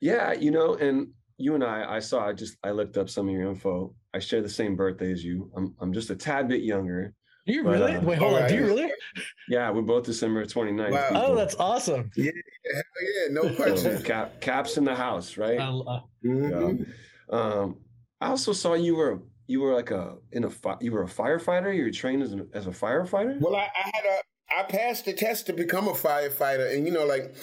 yeah, 0.00 0.32
you 0.32 0.52
know, 0.52 0.76
and 0.76 1.08
you 1.36 1.54
and 1.54 1.62
I, 1.62 1.96
I 1.96 1.98
saw. 1.98 2.26
I 2.26 2.32
just 2.32 2.56
I 2.64 2.70
looked 2.70 2.96
up 2.96 3.10
some 3.10 3.28
of 3.28 3.34
your 3.34 3.50
info. 3.50 3.94
I 4.14 4.20
share 4.20 4.40
the 4.40 4.48
same 4.48 4.74
birthday 4.74 5.12
as 5.12 5.22
you. 5.22 5.50
I'm 5.54 5.74
I'm 5.78 5.92
just 5.92 6.08
a 6.08 6.16
tad 6.16 6.48
bit 6.48 6.62
younger. 6.62 7.12
Do 7.46 7.52
you 7.52 7.62
but, 7.62 7.72
really? 7.72 7.96
Uh, 7.96 8.00
Wait, 8.00 8.16
hold 8.16 8.32
right. 8.32 8.44
on. 8.44 8.48
Do 8.48 8.54
you 8.54 8.64
really? 8.64 8.90
Yeah, 9.50 9.70
we're 9.70 9.82
both 9.82 10.04
December 10.04 10.46
29th. 10.46 10.92
Wow. 10.92 11.08
Oh, 11.12 11.34
that's 11.34 11.56
awesome. 11.56 12.10
Yeah, 12.16 12.30
yeah, 12.64 13.32
no 13.32 13.54
question. 13.54 13.98
So, 13.98 14.02
cap, 14.02 14.40
caps 14.40 14.78
in 14.78 14.84
the 14.84 14.94
house, 14.94 15.36
right? 15.36 15.58
Uh, 15.58 16.00
mm-hmm. 16.24 16.84
yeah. 16.84 16.84
Um, 17.32 17.76
I 18.22 18.28
also 18.28 18.52
saw 18.52 18.74
you 18.74 18.94
were 18.94 19.20
you 19.48 19.60
were 19.60 19.74
like 19.74 19.90
a 19.90 20.14
in 20.30 20.44
a 20.44 20.50
you 20.80 20.92
were 20.92 21.02
a 21.02 21.08
firefighter. 21.08 21.74
You 21.76 21.84
were 21.84 21.90
trained 21.90 22.22
as 22.22 22.32
a, 22.32 22.46
as 22.54 22.66
a 22.68 22.70
firefighter. 22.70 23.40
Well, 23.40 23.56
I, 23.56 23.64
I 23.64 23.90
had 23.92 24.04
a 24.04 24.60
I 24.60 24.62
passed 24.62 25.06
the 25.06 25.12
test 25.12 25.46
to 25.46 25.52
become 25.52 25.88
a 25.88 25.92
firefighter, 25.92 26.72
and 26.72 26.86
you 26.86 26.92
know, 26.92 27.04
like 27.04 27.34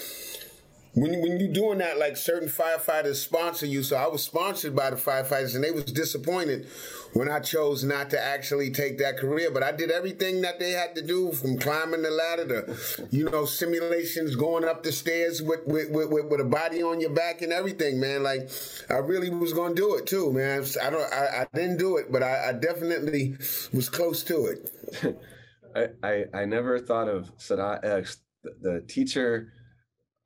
when 0.94 1.20
when 1.20 1.38
you're 1.38 1.52
doing 1.52 1.78
that, 1.78 1.98
like 1.98 2.16
certain 2.16 2.48
firefighters 2.48 3.16
sponsor 3.16 3.66
you. 3.66 3.82
So 3.82 3.96
I 3.96 4.08
was 4.08 4.24
sponsored 4.24 4.74
by 4.74 4.90
the 4.90 4.96
firefighters, 4.96 5.54
and 5.54 5.62
they 5.62 5.70
was 5.70 5.84
disappointed 5.84 6.66
when 7.12 7.30
I 7.30 7.38
chose 7.38 7.84
not 7.84 8.10
to 8.10 8.20
actually 8.20 8.70
take 8.70 8.98
that 8.98 9.16
career. 9.16 9.50
But 9.52 9.62
I 9.62 9.70
did 9.70 9.90
everything 9.92 10.40
that 10.42 10.58
they 10.58 10.72
had 10.72 10.96
to 10.96 11.02
do, 11.02 11.30
from 11.32 11.58
climbing 11.58 12.02
the 12.02 12.10
ladder 12.10 12.46
to, 12.48 13.06
you 13.10 13.30
know, 13.30 13.44
simulations, 13.44 14.34
going 14.34 14.64
up 14.64 14.82
the 14.82 14.90
stairs 14.90 15.40
with 15.40 15.60
with, 15.64 15.90
with, 15.90 16.10
with 16.10 16.40
a 16.40 16.44
body 16.44 16.82
on 16.82 17.00
your 17.00 17.10
back 17.10 17.42
and 17.42 17.52
everything, 17.52 18.00
man. 18.00 18.24
Like 18.24 18.50
I 18.88 18.94
really 18.94 19.30
was 19.30 19.52
gonna 19.52 19.74
do 19.74 19.94
it 19.94 20.06
too, 20.06 20.32
man. 20.32 20.64
I 20.82 20.90
don't, 20.90 21.12
I, 21.12 21.42
I 21.42 21.46
didn't 21.54 21.78
do 21.78 21.98
it, 21.98 22.10
but 22.10 22.24
I, 22.24 22.48
I 22.48 22.52
definitely 22.52 23.36
was 23.72 23.88
close 23.88 24.24
to 24.24 24.46
it. 24.46 25.16
I, 25.76 25.88
I 26.02 26.24
I 26.40 26.44
never 26.46 26.80
thought 26.80 27.08
of 27.08 27.30
Sadat 27.36 27.84
X, 27.84 28.18
the 28.42 28.84
teacher 28.88 29.52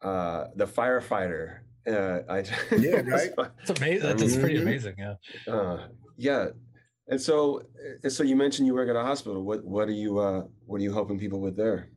uh, 0.04 0.48
the 0.54 0.66
firefighter. 0.66 1.60
Uh, 1.86 2.20
I 2.28 2.44
yeah, 2.76 3.00
right. 3.00 3.30
It's 3.62 3.80
amazing. 3.80 4.06
That's 4.06 4.22
mm-hmm. 4.22 4.40
pretty 4.40 4.62
amazing. 4.62 4.94
Yeah. 4.98 5.14
Uh, 5.52 5.88
yeah. 6.16 6.48
And 7.08 7.20
so, 7.20 7.62
and 8.02 8.12
so 8.12 8.22
you 8.22 8.36
mentioned 8.36 8.66
you 8.66 8.74
work 8.74 8.88
at 8.88 8.96
a 8.96 9.02
hospital. 9.02 9.42
What 9.42 9.64
what 9.64 9.88
are 9.88 9.92
you 9.92 10.18
uh, 10.18 10.44
what 10.66 10.80
are 10.80 10.84
you 10.84 10.92
helping 10.92 11.18
people 11.18 11.40
with 11.40 11.56
there? 11.56 11.88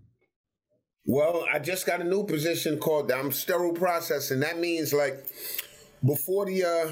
Well, 1.05 1.45
I 1.51 1.59
just 1.59 1.85
got 1.85 2.01
a 2.01 2.03
new 2.03 2.25
position 2.25 2.79
called 2.79 3.11
I'm 3.11 3.31
sterile 3.31 3.73
processing. 3.73 4.41
That 4.41 4.59
means 4.59 4.91
like 4.91 5.25
before 6.05 6.45
the 6.45 6.65
uh, 6.65 6.91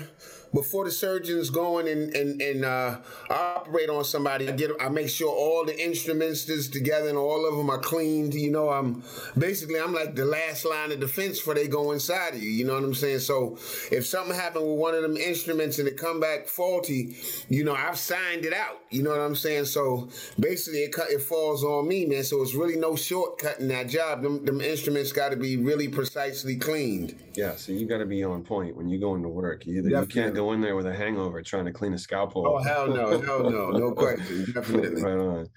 before 0.54 0.86
the 0.86 0.92
surgeons 0.92 1.50
go 1.50 1.80
in 1.80 1.88
and, 1.88 2.16
and, 2.16 2.42
and 2.42 2.66
uh, 2.66 2.98
operate 3.30 3.90
on 3.90 4.04
somebody, 4.04 4.48
I 4.48 4.52
get 4.52 4.72
I 4.80 4.90
make 4.90 5.10
sure 5.10 5.30
all 5.30 5.66
the 5.66 5.78
instruments 5.80 6.48
is 6.50 6.70
together 6.70 7.10
and 7.10 7.18
all 7.18 7.48
of 7.48 7.58
them 7.58 7.70
are 7.70 7.80
cleaned. 7.80 8.34
You 8.34 8.52
know, 8.52 8.70
I'm 8.70 9.04
basically 9.38 9.80
I'm 9.80 9.94
like 9.94 10.16
the 10.16 10.26
last 10.26 10.66
line 10.66 10.92
of 10.92 11.00
defense 11.00 11.40
before 11.40 11.56
they 11.56 11.68
go 11.68 11.92
inside 11.92 12.36
of 12.36 12.44
you. 12.44 12.50
You 12.50 12.66
know 12.66 12.74
what 12.74 12.84
I'm 12.84 12.94
saying? 12.94 13.20
So 13.20 13.58
if 13.92 14.06
something 14.06 14.36
happened 14.36 14.68
with 14.68 14.78
one 14.78 14.96
of 14.96 15.02
them 15.02 15.18
instruments 15.18 15.80
and 15.80 15.88
it 15.88 15.98
come 15.98 16.20
back 16.20 16.48
faulty, 16.48 17.16
you 17.50 17.64
know, 17.64 17.74
I've 17.74 17.98
signed 17.98 18.46
it 18.46 18.54
out. 18.54 18.80
You 18.90 19.04
know 19.04 19.12
what 19.12 19.20
I'm 19.20 19.36
saying? 19.36 19.66
So 19.66 20.10
basically, 20.40 20.80
it 20.80 20.94
cut, 20.94 21.10
it 21.10 21.22
falls 21.22 21.64
on 21.64 21.88
me, 21.88 22.06
man. 22.06 22.24
So 22.24 22.42
it's 22.42 22.54
really 22.54 22.78
no 22.78 22.96
shortcut 22.96 23.60
in 23.60 23.68
that 23.70 23.90
job. 23.90 24.22
Them, 24.22 24.46
them 24.46 24.62
instruments 24.62 25.12
got 25.12 25.30
to 25.30 25.38
be 25.38 25.58
really 25.58 25.88
precisely 25.88 26.56
cleaned. 26.56 27.16
Yeah, 27.36 27.56
so 27.56 27.72
you 27.72 27.88
got 27.88 27.98
to 27.98 28.06
be 28.06 28.24
on 28.24 28.44
point 28.44 28.76
when 28.76 28.88
you 28.88 29.00
go 29.00 29.16
into 29.16 29.30
work. 29.30 29.66
You, 29.66 29.84
you 29.88 30.06
can't 30.06 30.34
go 30.34 30.54
in 30.54 30.62
there 30.62 30.76
with 30.76 30.86
a 30.86 30.96
hangover 30.96 31.42
trying 31.42 31.66
to 31.66 31.72
clean 31.72 31.94
a 31.94 31.98
scalpel. 31.98 32.46
Oh 32.48 32.64
hell 32.64 32.88
no, 32.88 33.20
hell 33.26 33.50
no, 33.50 33.72
no 33.72 33.92
question, 33.92 34.46
definitely. 34.54 35.02
right 35.02 35.18
on. 35.18 35.48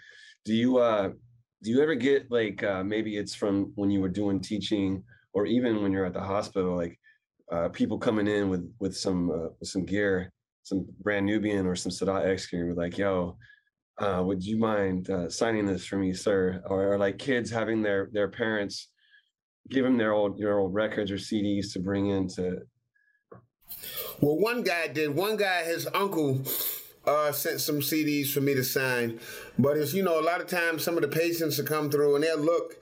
Do 0.45 0.55
you 0.55 0.79
uh 0.79 1.11
do 1.63 1.71
you 1.71 1.83
ever 1.83 1.95
get 1.95 2.31
like 2.31 2.63
uh 2.63 2.83
maybe 2.83 3.17
it's 3.17 3.35
from 3.35 3.73
when 3.75 3.91
you 3.91 4.01
were 4.01 4.09
doing 4.09 4.41
teaching 4.41 5.03
or 5.33 5.47
even 5.47 5.83
when 5.83 5.93
you're 5.93 6.07
at 6.07 6.15
the 6.15 6.21
hospital 6.21 6.77
like 6.77 6.99
uh, 7.51 7.69
people 7.69 7.99
coming 7.99 8.27
in 8.27 8.51
with 8.51 8.71
with 8.79 8.97
some 8.97 9.31
uh, 9.31 9.49
with 9.59 9.69
some 9.69 9.85
gear, 9.85 10.33
some 10.63 10.87
brand 11.01 11.27
Nubian 11.27 11.67
or 11.67 11.75
some 11.75 11.93
Sadat 11.93 12.27
X 12.27 12.47
gear, 12.47 12.75
like, 12.75 12.99
yo, 12.99 13.37
uh, 13.99 14.23
would 14.25 14.45
you 14.45 14.59
mind 14.59 15.11
uh, 15.11 15.29
signing 15.29 15.67
this 15.67 15.87
for 15.87 15.97
me, 15.97 16.13
sir? 16.13 16.63
Or, 16.67 16.93
or, 16.93 16.99
like 16.99 17.19
kids 17.19 17.51
having 17.51 17.83
their 17.83 18.11
their 18.13 18.29
parents 18.29 18.89
give 19.71 19.85
them 19.85 19.97
their 19.97 20.13
old 20.13 20.39
their 20.39 20.59
old 20.59 20.75
records 20.75 21.11
or 21.11 21.17
CDs 21.17 21.73
to 21.73 21.81
bring 21.81 22.07
in 22.07 22.29
to. 22.29 22.63
Well, 24.21 24.39
one 24.39 24.63
guy 24.63 24.89
did. 24.89 25.15
One 25.15 25.37
guy, 25.37 25.65
his 25.65 25.89
uncle. 25.95 26.43
Uh, 27.07 27.33
sent 27.33 27.59
some 27.59 27.81
CDs 27.81 28.31
for 28.31 28.43
me 28.43 28.55
to 28.55 28.63
sign, 28.63 29.19
but 29.59 29.79
it's 29.79 29.95
you 29.95 30.03
know 30.03 30.21
a 30.21 30.23
lot 30.23 30.43
of 30.43 30.47
times 30.47 30.85
some 30.85 30.95
of 30.97 31.01
the 31.01 31.09
patients 31.09 31.57
will 31.57 31.65
come 31.65 31.91
through 31.91 32.15
and 32.15 32.23
they'll 32.23 32.37
look 32.37 32.77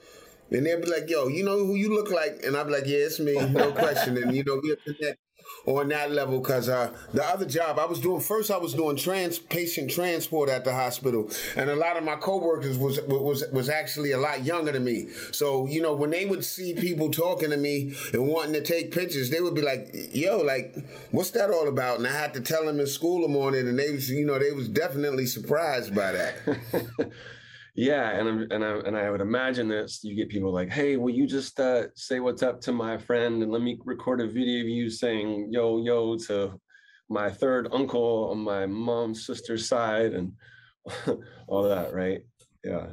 and 0.51 0.65
they'll 0.65 0.81
be 0.81 0.89
like, 0.89 1.09
yo, 1.09 1.27
you 1.27 1.43
know 1.43 1.57
who 1.65 1.75
you 1.75 1.93
look 1.93 2.11
like? 2.11 2.41
And 2.43 2.55
I'll 2.55 2.65
be 2.65 2.71
like, 2.71 2.85
yeah, 2.85 2.99
it's 2.99 3.19
me, 3.19 3.35
no 3.49 3.71
question. 3.73 4.17
And, 4.17 4.35
you 4.35 4.43
know, 4.43 4.59
we'll 4.61 4.75
connect 4.77 5.19
on 5.67 5.89
that 5.89 6.11
level 6.11 6.39
because 6.39 6.69
uh, 6.69 6.91
the 7.13 7.23
other 7.23 7.45
job 7.45 7.77
I 7.77 7.85
was 7.85 7.99
doing 7.99 8.21
first, 8.21 8.49
I 8.49 8.57
was 8.57 8.73
doing 8.73 8.95
trans 8.95 9.37
patient 9.37 9.91
transport 9.91 10.49
at 10.49 10.63
the 10.63 10.73
hospital, 10.73 11.29
and 11.57 11.69
a 11.69 11.75
lot 11.75 11.97
of 11.97 12.03
my 12.03 12.15
coworkers 12.15 12.77
was 12.77 12.99
was 13.01 13.43
was 13.51 13.69
actually 13.69 14.13
a 14.13 14.17
lot 14.17 14.45
younger 14.45 14.71
than 14.71 14.85
me. 14.85 15.09
So 15.31 15.67
you 15.67 15.81
know, 15.81 15.93
when 15.93 16.09
they 16.09 16.25
would 16.25 16.45
see 16.45 16.73
people 16.73 17.11
talking 17.11 17.49
to 17.49 17.57
me 17.57 17.93
and 18.13 18.27
wanting 18.27 18.53
to 18.53 18.63
take 18.63 18.91
pictures, 18.91 19.29
they 19.29 19.41
would 19.41 19.55
be 19.55 19.61
like, 19.61 19.89
"Yo, 20.13 20.37
like, 20.39 20.73
what's 21.11 21.31
that 21.31 21.51
all 21.51 21.67
about?" 21.67 21.97
And 21.97 22.07
I 22.07 22.11
had 22.11 22.33
to 22.35 22.41
tell 22.41 22.65
them 22.65 22.79
in 22.79 22.87
school 22.87 23.21
the 23.21 23.27
morning, 23.27 23.67
and 23.67 23.77
they 23.77 23.91
was, 23.91 24.09
you 24.09 24.25
know, 24.25 24.39
they 24.39 24.51
was 24.51 24.69
definitely 24.69 25.25
surprised 25.25 25.93
by 25.93 26.13
that. 26.13 26.35
Yeah, 27.77 28.09
and 28.09 28.27
I'm, 28.27 28.47
and 28.49 28.65
I 28.65 28.71
and 28.87 28.97
I 28.97 29.11
would 29.11 29.21
imagine 29.21 29.67
this. 29.67 30.03
you 30.03 30.15
get 30.15 30.29
people 30.29 30.51
like, 30.51 30.71
"Hey, 30.71 30.97
will 30.97 31.13
you 31.13 31.27
just 31.27 31.59
uh, 31.59 31.83
say 31.95 32.19
what's 32.19 32.41
up 32.41 32.59
to 32.61 32.71
my 32.71 32.97
friend 32.97 33.43
and 33.43 33.51
let 33.51 33.61
me 33.61 33.79
record 33.85 34.19
a 34.19 34.27
video 34.27 34.61
of 34.61 34.67
you 34.67 34.89
saying 34.89 35.49
yo 35.51 35.77
yo 35.77 36.17
to 36.27 36.59
my 37.07 37.29
third 37.29 37.67
uncle 37.71 38.29
on 38.31 38.39
my 38.39 38.65
mom's 38.65 39.27
sister's 39.27 39.67
side 39.69 40.13
and 40.13 40.33
all 41.47 41.63
that, 41.69 41.93
right?" 41.93 42.21
Yeah. 42.63 42.87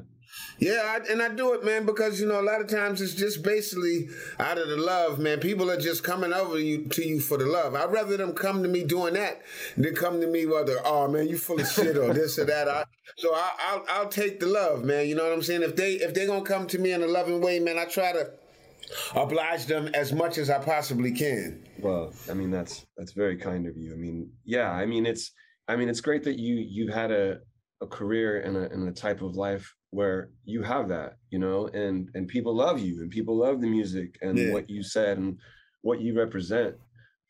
Yeah, 0.58 0.80
I, 0.84 1.12
and 1.12 1.20
I 1.20 1.28
do 1.30 1.52
it, 1.54 1.64
man, 1.64 1.84
because 1.84 2.20
you 2.20 2.28
know 2.28 2.40
a 2.40 2.42
lot 2.42 2.60
of 2.60 2.68
times 2.68 3.00
it's 3.00 3.14
just 3.14 3.42
basically 3.42 4.08
out 4.38 4.58
of 4.58 4.68
the 4.68 4.76
love, 4.76 5.18
man. 5.18 5.40
People 5.40 5.70
are 5.70 5.80
just 5.80 6.04
coming 6.04 6.32
over 6.32 6.58
you 6.58 6.84
to 6.88 7.06
you 7.06 7.20
for 7.20 7.38
the 7.38 7.46
love. 7.46 7.74
I'd 7.74 7.92
rather 7.92 8.16
them 8.16 8.32
come 8.32 8.62
to 8.62 8.68
me 8.68 8.84
doing 8.84 9.14
that 9.14 9.42
than 9.76 9.94
come 9.94 10.20
to 10.20 10.26
me 10.26 10.46
whether, 10.46 10.76
oh 10.84 11.08
man, 11.08 11.28
you 11.28 11.38
full 11.38 11.60
of 11.60 11.68
shit 11.68 11.96
or 11.96 12.12
this 12.12 12.38
or 12.38 12.44
that. 12.44 12.68
I, 12.68 12.84
so 13.16 13.34
I, 13.34 13.50
I'll 13.60 13.84
I'll 13.88 14.08
take 14.08 14.40
the 14.40 14.46
love, 14.46 14.84
man. 14.84 15.08
You 15.08 15.14
know 15.14 15.24
what 15.24 15.32
I'm 15.32 15.42
saying? 15.42 15.62
If 15.62 15.76
they 15.76 15.94
if 15.94 16.14
they're 16.14 16.26
gonna 16.26 16.42
come 16.42 16.66
to 16.68 16.78
me 16.78 16.92
in 16.92 17.02
a 17.02 17.06
loving 17.06 17.40
way, 17.40 17.58
man, 17.58 17.78
I 17.78 17.84
try 17.84 18.12
to 18.12 18.30
oblige 19.14 19.66
them 19.66 19.88
as 19.94 20.12
much 20.12 20.38
as 20.38 20.50
I 20.50 20.58
possibly 20.58 21.12
can. 21.12 21.66
Well, 21.80 22.12
I 22.30 22.34
mean 22.34 22.50
that's 22.50 22.86
that's 22.96 23.12
very 23.12 23.36
kind 23.36 23.66
of 23.66 23.76
you. 23.76 23.92
I 23.92 23.96
mean, 23.96 24.30
yeah, 24.44 24.70
I 24.70 24.86
mean 24.86 25.06
it's 25.06 25.32
I 25.68 25.76
mean 25.76 25.88
it's 25.88 26.00
great 26.00 26.24
that 26.24 26.38
you 26.38 26.56
you've 26.56 26.94
had 26.94 27.10
a 27.10 27.38
a 27.80 27.86
career 27.86 28.40
and 28.40 28.56
a 28.56 28.70
and 28.72 28.88
a 28.88 28.92
type 28.92 29.22
of 29.22 29.36
life 29.36 29.74
where 29.90 30.30
you 30.44 30.62
have 30.62 30.88
that, 30.88 31.16
you 31.30 31.38
know, 31.38 31.68
and 31.68 32.10
and 32.14 32.28
people 32.28 32.54
love 32.54 32.80
you 32.80 33.00
and 33.00 33.10
people 33.10 33.36
love 33.36 33.60
the 33.60 33.66
music 33.66 34.18
and 34.22 34.38
yeah. 34.38 34.52
what 34.52 34.68
you 34.68 34.82
said 34.82 35.18
and 35.18 35.38
what 35.82 36.00
you 36.00 36.16
represent 36.16 36.74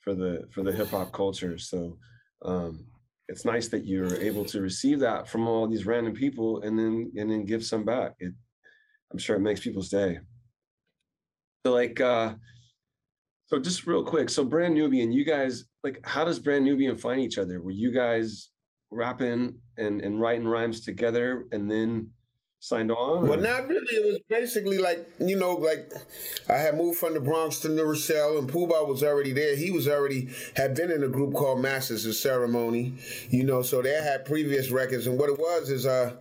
for 0.00 0.14
the 0.14 0.44
for 0.50 0.62
the 0.62 0.72
hip 0.72 0.88
hop 0.88 1.12
culture. 1.12 1.58
So 1.58 1.98
um 2.44 2.86
it's 3.28 3.44
nice 3.44 3.68
that 3.68 3.86
you're 3.86 4.16
able 4.16 4.44
to 4.44 4.60
receive 4.60 5.00
that 5.00 5.26
from 5.28 5.48
all 5.48 5.66
these 5.66 5.86
random 5.86 6.14
people 6.14 6.60
and 6.62 6.78
then 6.78 7.12
and 7.16 7.30
then 7.30 7.44
give 7.44 7.64
some 7.64 7.84
back. 7.84 8.12
It 8.18 8.32
I'm 9.12 9.18
sure 9.18 9.36
it 9.36 9.40
makes 9.40 9.60
people's 9.60 9.88
day. 9.88 10.18
So 11.64 11.72
like 11.72 12.00
uh 12.00 12.34
so 13.46 13.60
just 13.60 13.86
real 13.86 14.04
quick, 14.04 14.30
so 14.30 14.42
Brand 14.42 14.74
Nubian, 14.74 15.12
you 15.12 15.24
guys 15.24 15.64
like 15.82 16.00
how 16.04 16.24
does 16.24 16.38
Brand 16.38 16.64
Nubian 16.64 16.96
find 16.96 17.20
each 17.20 17.38
other? 17.38 17.60
Were 17.60 17.70
you 17.70 17.90
guys 17.90 18.50
rapping 18.94 19.56
and, 19.76 20.00
and 20.00 20.20
writing 20.20 20.46
rhymes 20.46 20.80
together 20.80 21.46
and 21.52 21.70
then 21.70 22.10
signed 22.60 22.90
on? 22.90 23.28
Well, 23.28 23.38
not 23.38 23.68
really. 23.68 23.94
It 23.94 24.06
was 24.06 24.20
basically 24.28 24.78
like, 24.78 25.06
you 25.18 25.38
know, 25.38 25.54
like 25.54 25.92
I 26.48 26.54
had 26.54 26.76
moved 26.76 26.98
from 26.98 27.12
the 27.12 27.20
Bronx 27.20 27.60
to 27.60 27.68
New 27.68 27.84
Rochelle 27.84 28.38
and 28.38 28.50
Puba 28.50 28.88
was 28.88 29.02
already 29.02 29.32
there. 29.32 29.54
He 29.54 29.70
was 29.70 29.86
already, 29.86 30.30
had 30.56 30.74
been 30.74 30.90
in 30.90 31.04
a 31.04 31.08
group 31.08 31.34
called 31.34 31.60
Masters 31.60 32.06
of 32.06 32.14
Ceremony, 32.14 32.94
you 33.28 33.44
know, 33.44 33.60
so 33.60 33.82
they 33.82 33.90
had 33.90 34.24
previous 34.24 34.70
records. 34.70 35.06
And 35.06 35.18
what 35.18 35.28
it 35.28 35.38
was 35.38 35.68
is, 35.68 35.84
uh, 35.84 36.14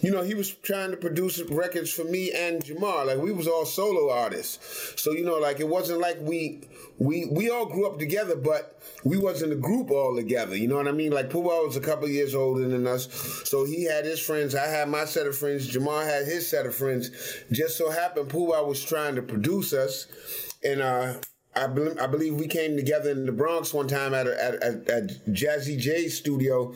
you 0.00 0.10
know, 0.10 0.22
he 0.22 0.34
was 0.34 0.50
trying 0.50 0.90
to 0.90 0.96
produce 0.96 1.40
records 1.42 1.92
for 1.92 2.04
me 2.04 2.32
and 2.32 2.62
Jamar. 2.62 3.06
Like 3.06 3.18
we 3.18 3.32
was 3.32 3.48
all 3.48 3.64
solo 3.64 4.12
artists. 4.12 5.00
So, 5.00 5.12
you 5.12 5.24
know, 5.24 5.38
like 5.38 5.60
it 5.60 5.68
wasn't 5.68 6.00
like 6.00 6.18
we 6.20 6.62
we 6.98 7.26
we 7.30 7.50
all 7.50 7.66
grew 7.66 7.86
up 7.86 7.98
together, 7.98 8.36
but 8.36 8.80
we 9.04 9.16
wasn't 9.16 9.52
a 9.52 9.56
group 9.56 9.90
all 9.90 10.14
together. 10.14 10.56
You 10.56 10.68
know 10.68 10.76
what 10.76 10.88
I 10.88 10.92
mean? 10.92 11.12
Like 11.12 11.30
Puba 11.30 11.66
was 11.66 11.76
a 11.76 11.80
couple 11.80 12.08
years 12.08 12.34
older 12.34 12.68
than 12.68 12.86
us. 12.86 13.08
So 13.44 13.64
he 13.64 13.84
had 13.84 14.04
his 14.04 14.20
friends. 14.20 14.54
I 14.54 14.66
had 14.66 14.88
my 14.88 15.04
set 15.04 15.26
of 15.26 15.36
friends. 15.36 15.70
Jamar 15.72 16.04
had 16.04 16.26
his 16.26 16.48
set 16.48 16.66
of 16.66 16.74
friends. 16.74 17.10
Just 17.50 17.76
so 17.76 17.90
happened 17.90 18.28
Puba 18.30 18.66
was 18.66 18.84
trying 18.84 19.14
to 19.16 19.22
produce 19.22 19.72
us. 19.72 20.06
And 20.64 20.80
uh 20.82 21.14
I, 21.54 21.64
I 21.64 22.06
believe 22.06 22.34
we 22.34 22.48
came 22.48 22.76
together 22.76 23.10
in 23.10 23.24
the 23.24 23.32
Bronx 23.32 23.72
one 23.72 23.88
time 23.88 24.12
at, 24.12 24.26
a, 24.26 24.44
at, 24.44 24.54
at, 24.62 24.90
at 24.90 25.04
Jazzy 25.28 25.78
Jay's 25.78 26.16
studio 26.16 26.74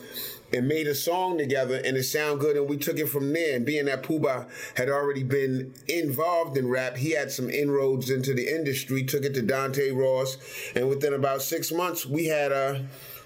and 0.53 0.67
made 0.67 0.87
a 0.87 0.95
song 0.95 1.37
together 1.37 1.81
and 1.83 1.97
it 1.97 2.03
sounded 2.03 2.39
good 2.39 2.57
and 2.57 2.69
we 2.69 2.77
took 2.77 2.97
it 2.97 3.07
from 3.07 3.33
there 3.33 3.55
and 3.55 3.65
being 3.65 3.85
that 3.85 4.03
Puba 4.03 4.49
had 4.75 4.89
already 4.89 5.23
been 5.23 5.73
involved 5.87 6.57
in 6.57 6.67
rap 6.67 6.97
he 6.97 7.11
had 7.11 7.31
some 7.31 7.49
inroads 7.49 8.09
into 8.09 8.33
the 8.33 8.47
industry 8.47 9.03
took 9.03 9.23
it 9.23 9.33
to 9.33 9.41
Dante 9.41 9.91
Ross 9.91 10.37
and 10.75 10.89
within 10.89 11.13
about 11.13 11.41
six 11.41 11.71
months 11.71 12.05
we 12.05 12.25
had 12.25 12.51
a 12.51 12.85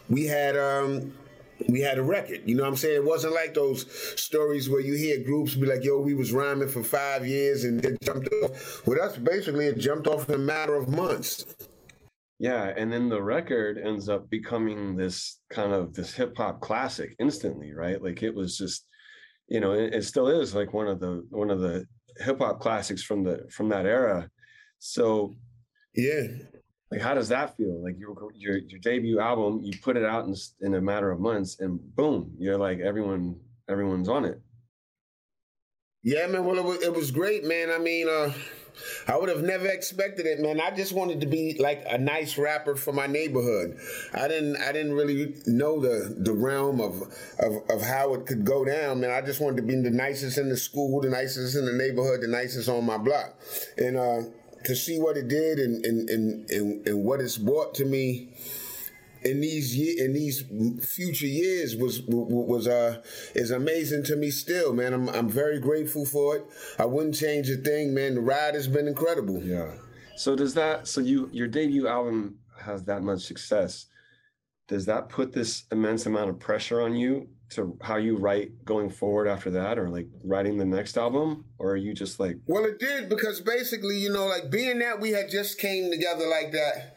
we 0.10 0.26
had 0.26 0.58
um 0.58 1.14
we 1.70 1.82
had 1.82 1.98
a 1.98 2.04
record. 2.04 2.42
You 2.46 2.56
know 2.56 2.64
what 2.64 2.70
I'm 2.70 2.76
saying? 2.76 2.96
It 2.96 3.06
wasn't 3.06 3.34
like 3.34 3.54
those 3.54 3.86
stories 4.20 4.70
where 4.70 4.82
you 4.82 4.94
hear 4.94 5.24
groups 5.24 5.56
be 5.56 5.66
like, 5.66 5.84
yo, 5.84 6.00
we 6.00 6.14
was 6.14 6.32
rhyming 6.32 6.68
for 6.68 6.84
five 6.84 7.26
years 7.26 7.64
and 7.64 7.80
then 7.80 7.98
jumped 8.04 8.28
off. 8.44 8.86
Well, 8.86 8.98
that's 9.02 9.18
basically 9.18 9.68
it 9.68 9.78
jumped 9.78 10.08
off 10.08 10.28
in 10.30 10.36
a 10.36 10.40
matter 10.40 10.76
of 10.76 10.90
months. 10.90 11.46
Yeah, 12.38 12.74
and 12.76 12.92
then 12.92 13.08
the 13.08 13.22
record 13.22 13.78
ends 13.78 14.10
up 14.10 14.30
becoming 14.30 14.96
this 14.98 15.40
kind 15.50 15.72
of 15.72 15.94
this 15.94 16.14
hip 16.14 16.36
hop 16.36 16.60
classic 16.60 17.16
instantly, 17.18 17.74
right? 17.74 18.02
Like 18.02 18.24
it 18.24 18.36
was 18.36 18.58
just, 18.58 18.88
you 19.48 19.62
know, 19.62 19.72
it, 19.72 19.94
it 19.94 20.04
still 20.04 20.28
is 20.28 20.54
like 20.54 20.74
one 20.74 20.88
of 20.88 21.00
the 21.00 21.26
one 21.30 21.50
of 21.50 21.62
the 21.62 21.86
hip 22.18 22.40
hop 22.40 22.60
classics 22.60 23.04
from 23.04 23.24
the 23.24 23.48
from 23.50 23.70
that 23.70 23.86
era. 23.86 24.30
So, 24.80 25.34
yeah, 25.96 26.24
like 26.92 27.00
how 27.00 27.14
does 27.14 27.30
that 27.30 27.56
feel? 27.56 27.82
Like 27.82 27.96
your 27.98 28.16
your 28.34 28.58
your 28.58 28.80
debut 28.80 29.20
album, 29.22 29.62
you 29.64 29.74
put 29.82 29.96
it 29.96 30.04
out 30.04 30.26
in 30.26 30.36
in 30.60 30.76
a 30.76 30.82
matter 30.82 31.12
of 31.12 31.22
months, 31.22 31.62
and 31.62 31.80
boom, 31.96 32.34
you're 32.38 32.58
like 32.58 32.80
everyone 32.80 33.40
everyone's 33.70 34.10
on 34.10 34.26
it. 34.26 34.42
Yeah, 36.04 36.28
man. 36.28 36.44
Well, 36.44 36.58
it 36.58 36.66
was, 36.66 36.84
it 36.84 36.94
was 36.94 37.12
great, 37.12 37.46
man. 37.46 37.72
I 37.72 37.78
mean, 37.78 38.10
uh 38.10 38.34
I 39.08 39.18
would 39.18 39.30
have 39.30 39.44
never 39.44 39.68
expected 39.68 40.26
it, 40.26 40.40
man. 40.40 40.60
I 40.60 40.72
just 40.72 40.94
wanted 40.94 41.22
to 41.22 41.28
be 41.28 41.58
like 41.60 41.84
a 41.88 41.98
nice 41.98 42.38
rapper 42.38 42.76
for 42.76 42.94
my 42.94 43.08
neighborhood. 43.08 43.78
I 44.14 44.28
didn't 44.28 44.58
I 44.58 44.72
didn't 44.72 44.94
really 44.94 45.36
know 45.46 45.80
the 45.80 46.16
the 46.18 46.34
realm 46.34 46.82
of 46.82 47.02
of, 47.40 47.70
of 47.70 47.82
how 47.82 48.14
it 48.14 48.26
could 48.26 48.46
go 48.46 48.66
down, 48.66 49.02
man. 49.02 49.12
I 49.12 49.22
just 49.22 49.40
wanted 49.40 49.58
to 49.58 49.64
be 49.64 49.76
the 49.76 49.92
nicest 49.92 50.38
in 50.38 50.50
the 50.50 50.58
school, 50.58 51.02
the 51.02 51.10
nicest 51.10 51.56
in 51.56 51.66
the 51.66 51.74
neighborhood, 51.74 52.22
the 52.22 52.28
nicest 52.28 52.70
on 52.70 52.86
my 52.86 52.98
block. 52.98 53.36
And 53.78 53.98
uh, 53.98 54.22
to 54.66 54.76
see 54.76 55.00
what 55.00 55.18
it 55.18 55.28
did 55.28 55.60
and 55.60 55.86
and, 55.86 56.10
and, 56.10 56.50
and, 56.50 56.88
and 56.88 57.04
what 57.04 57.22
it's 57.22 57.38
brought 57.38 57.76
to 57.76 57.86
me 57.86 58.30
in 59.26 59.42
these 59.42 59.76
year 59.76 60.06
in 60.06 60.14
these 60.14 60.44
future 60.86 61.26
years 61.26 61.76
was 61.76 62.02
was 62.08 62.68
uh 62.68 63.02
is 63.34 63.52
amazing 63.52 64.04
to 64.04 64.16
me 64.16 64.30
still 64.30 64.72
man. 64.74 64.94
I'm 64.94 65.10
I'm 65.10 65.30
very 65.30 65.60
grateful 65.60 66.06
for 66.06 66.38
it. 66.38 66.46
I 66.78 66.86
wouldn't 66.86 67.16
change 67.16 67.50
a 67.50 67.58
thing 67.58 67.94
man. 67.94 68.16
The 68.16 68.22
ride 68.22 68.54
has 68.54 68.68
been 68.68 68.88
incredible. 68.88 69.42
Yeah. 69.44 69.74
So 70.16 70.36
does 70.36 70.54
that 70.54 70.88
so 70.88 71.02
you 71.02 71.30
your 71.34 71.48
debut 71.48 71.88
album 71.88 72.38
has 72.62 72.84
that 72.84 73.02
much 73.02 73.22
success. 73.22 73.88
Does 74.68 74.86
that 74.86 75.10
put 75.10 75.34
this 75.34 75.66
immense 75.72 76.06
amount 76.06 76.30
of 76.30 76.40
pressure 76.40 76.82
on 76.82 76.96
you 76.96 77.28
to 77.52 77.78
how 77.82 77.98
you 77.98 78.18
write 78.18 78.66
going 78.66 78.90
forward 78.90 79.28
after 79.28 79.52
that 79.52 79.78
or 79.78 79.90
like 79.90 80.08
writing 80.24 80.58
the 80.58 80.66
next 80.66 80.98
album? 80.98 81.46
Or 81.58 81.72
are 81.72 81.78
you 81.78 81.94
just 81.96 82.20
like 82.20 82.38
well 82.46 82.66
it 82.66 82.78
did 82.78 83.10
because 83.10 83.42
basically 83.42 83.98
you 83.98 84.14
know 84.14 84.28
like 84.28 84.52
being 84.52 84.80
that 84.80 85.00
we 85.00 85.12
had 85.12 85.32
just 85.32 85.60
came 85.60 85.90
together 85.90 86.28
like 86.28 86.52
that 86.52 86.96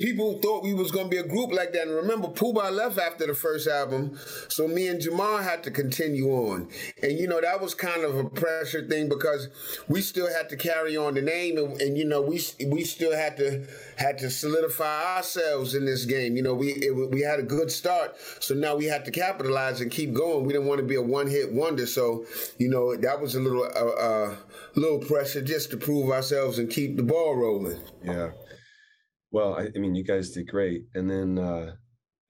people 0.00 0.38
thought 0.38 0.64
we 0.64 0.74
was 0.74 0.90
gonna 0.90 1.08
be 1.08 1.18
a 1.18 1.22
group 1.22 1.52
like 1.52 1.72
that. 1.72 1.82
And 1.86 1.94
remember, 1.94 2.28
Puba 2.28 2.72
left 2.72 2.98
after 2.98 3.26
the 3.26 3.34
first 3.34 3.68
album, 3.68 4.18
so 4.48 4.66
me 4.66 4.88
and 4.88 5.00
Jamar 5.00 5.42
had 5.42 5.62
to 5.64 5.70
continue 5.70 6.30
on. 6.30 6.68
And 7.02 7.18
you 7.18 7.28
know 7.28 7.40
that 7.40 7.60
was 7.60 7.74
kind 7.74 8.02
of 8.02 8.16
a 8.16 8.24
pressure 8.28 8.86
thing 8.86 9.08
because 9.08 9.48
we 9.88 10.00
still 10.00 10.32
had 10.32 10.48
to 10.48 10.56
carry 10.56 10.96
on 10.96 11.14
the 11.14 11.22
name, 11.22 11.58
and, 11.58 11.80
and 11.80 11.98
you 11.98 12.04
know 12.04 12.22
we 12.22 12.40
we 12.66 12.82
still 12.84 13.14
had 13.14 13.36
to 13.36 13.66
had 13.96 14.18
to 14.18 14.30
solidify 14.30 15.16
ourselves 15.16 15.74
in 15.74 15.84
this 15.84 16.04
game. 16.06 16.36
You 16.36 16.42
know 16.42 16.54
we 16.54 16.68
it, 16.72 17.10
we 17.10 17.20
had 17.20 17.38
a 17.38 17.44
good 17.44 17.70
start, 17.70 18.16
so 18.40 18.54
now 18.54 18.76
we 18.76 18.86
had 18.86 19.04
to 19.04 19.10
capitalize 19.10 19.80
and 19.80 19.90
keep 19.90 20.14
going. 20.14 20.46
We 20.46 20.54
didn't 20.54 20.68
want 20.68 20.80
to 20.80 20.86
be 20.86 20.96
a 20.96 21.02
one 21.02 21.28
hit 21.28 21.52
wonder, 21.52 21.86
so 21.86 22.24
you 22.58 22.68
know 22.68 22.96
that 22.96 23.20
was 23.20 23.34
a 23.34 23.40
little 23.40 23.64
uh, 23.64 24.00
uh, 24.00 24.36
little 24.74 24.98
pressure 24.98 25.42
just 25.42 25.70
to 25.70 25.76
prove 25.76 26.10
ourselves 26.10 26.58
and 26.58 26.70
keep 26.70 26.96
the 26.96 27.02
ball 27.02 27.36
rolling. 27.36 27.80
Yeah. 28.02 28.30
Well, 29.32 29.54
I, 29.54 29.68
I, 29.74 29.78
mean, 29.78 29.94
you 29.94 30.04
guys 30.04 30.30
did 30.30 30.48
great, 30.48 30.84
and 30.94 31.08
then 31.08 31.38
uh, 31.38 31.72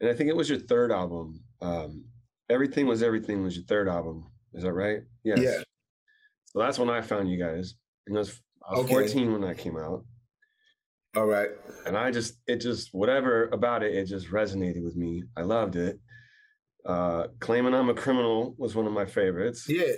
and 0.00 0.10
I 0.10 0.14
think 0.14 0.28
it 0.30 0.36
was 0.36 0.48
your 0.48 0.58
third 0.58 0.92
album. 0.92 1.42
Um, 1.62 2.04
everything 2.50 2.86
was 2.86 3.02
everything 3.02 3.42
was 3.42 3.56
your 3.56 3.64
third 3.64 3.88
album. 3.88 4.26
Is 4.54 4.64
that 4.64 4.72
right? 4.72 5.00
Yes. 5.24 5.40
Yeah. 5.40 5.62
So 6.46 6.58
that's 6.58 6.78
when 6.78 6.90
I 6.90 7.00
found 7.00 7.30
you 7.30 7.38
guys. 7.38 7.74
And 8.06 8.16
I 8.16 8.20
was, 8.20 8.40
I 8.68 8.72
was 8.74 8.84
okay. 8.84 8.94
14 8.94 9.32
when 9.32 9.42
that 9.42 9.58
came 9.58 9.76
out. 9.76 10.04
All 11.16 11.26
right. 11.26 11.50
And 11.86 11.96
I 11.96 12.10
just, 12.10 12.34
it 12.46 12.56
just, 12.56 12.88
whatever 12.92 13.48
about 13.48 13.82
it, 13.82 13.94
it 13.94 14.06
just 14.06 14.30
resonated 14.30 14.82
with 14.82 14.96
me. 14.96 15.22
I 15.36 15.42
loved 15.42 15.76
it. 15.76 15.98
Uh, 16.84 17.28
Claiming 17.40 17.74
I'm 17.74 17.88
a 17.88 17.94
Criminal 17.94 18.54
was 18.58 18.74
one 18.74 18.86
of 18.86 18.92
my 18.92 19.06
favorites. 19.06 19.66
Yeah. 19.68 19.92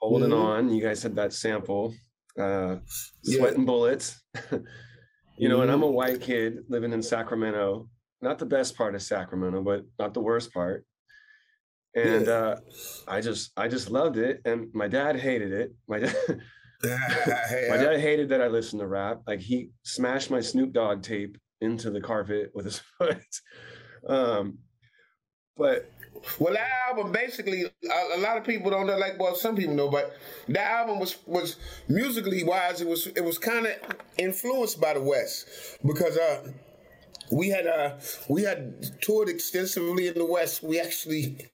Holding 0.00 0.30
mm-hmm. 0.30 0.40
On, 0.40 0.70
you 0.70 0.82
guys 0.82 1.02
had 1.02 1.16
that 1.16 1.32
sample. 1.32 1.94
Uh, 2.38 2.76
Sweating 3.22 3.60
yeah. 3.60 3.66
Bullets. 3.66 4.20
you 5.40 5.48
know, 5.48 5.62
and 5.62 5.70
I'm 5.70 5.82
a 5.82 5.86
mm-hmm. 5.86 5.94
white 5.94 6.20
kid 6.20 6.58
living 6.68 6.92
in 6.92 7.02
Sacramento. 7.02 7.88
Not 8.20 8.38
the 8.38 8.46
best 8.46 8.76
part 8.76 8.94
of 8.94 9.02
Sacramento, 9.02 9.62
but 9.62 9.84
not 9.98 10.12
the 10.12 10.20
worst 10.20 10.52
part. 10.52 10.84
And 11.96 12.26
yeah. 12.26 12.32
uh, 12.32 12.56
I 13.08 13.20
just, 13.20 13.50
I 13.56 13.66
just 13.66 13.90
loved 13.90 14.18
it. 14.18 14.42
And 14.44 14.68
my 14.74 14.86
dad 14.86 15.16
hated 15.16 15.52
it. 15.52 15.72
My 15.88 16.00
dad. 16.00 16.14
my 16.82 17.76
dad 17.76 18.00
hated 18.00 18.30
that 18.30 18.40
I 18.40 18.48
listened 18.48 18.80
to 18.80 18.86
rap. 18.86 19.20
Like 19.26 19.40
he 19.40 19.70
smashed 19.82 20.30
my 20.30 20.40
Snoop 20.40 20.72
Dogg 20.72 21.02
tape 21.02 21.36
into 21.60 21.90
the 21.90 22.00
carpet 22.00 22.50
with 22.54 22.64
his 22.64 22.78
foot. 22.98 23.24
Um, 24.06 24.58
but 25.60 25.92
well, 26.38 26.54
that 26.54 26.68
album 26.88 27.12
basically 27.12 27.64
a, 27.64 28.16
a, 28.16 28.20
lot 28.20 28.38
of 28.38 28.44
people 28.44 28.70
don't 28.70 28.86
know. 28.86 28.96
Like, 28.96 29.18
well, 29.18 29.34
some 29.34 29.56
people 29.56 29.74
know, 29.74 29.88
but 29.88 30.16
that 30.48 30.70
album 30.72 30.98
was 30.98 31.18
was 31.26 31.56
musically 31.86 32.42
wise. 32.42 32.80
It 32.80 32.88
was 32.88 33.06
it 33.08 33.22
was 33.22 33.38
kind 33.38 33.66
of 33.66 33.72
influenced 34.16 34.80
by 34.80 34.94
the 34.94 35.02
West 35.02 35.78
because 35.86 36.16
uh 36.16 36.50
we 37.30 37.48
had 37.48 37.66
uh 37.66 37.92
we 38.28 38.42
had 38.42 39.00
toured 39.00 39.28
extensively 39.28 40.08
in 40.08 40.14
the 40.14 40.24
West. 40.24 40.62
We 40.62 40.80
actually 40.80 41.48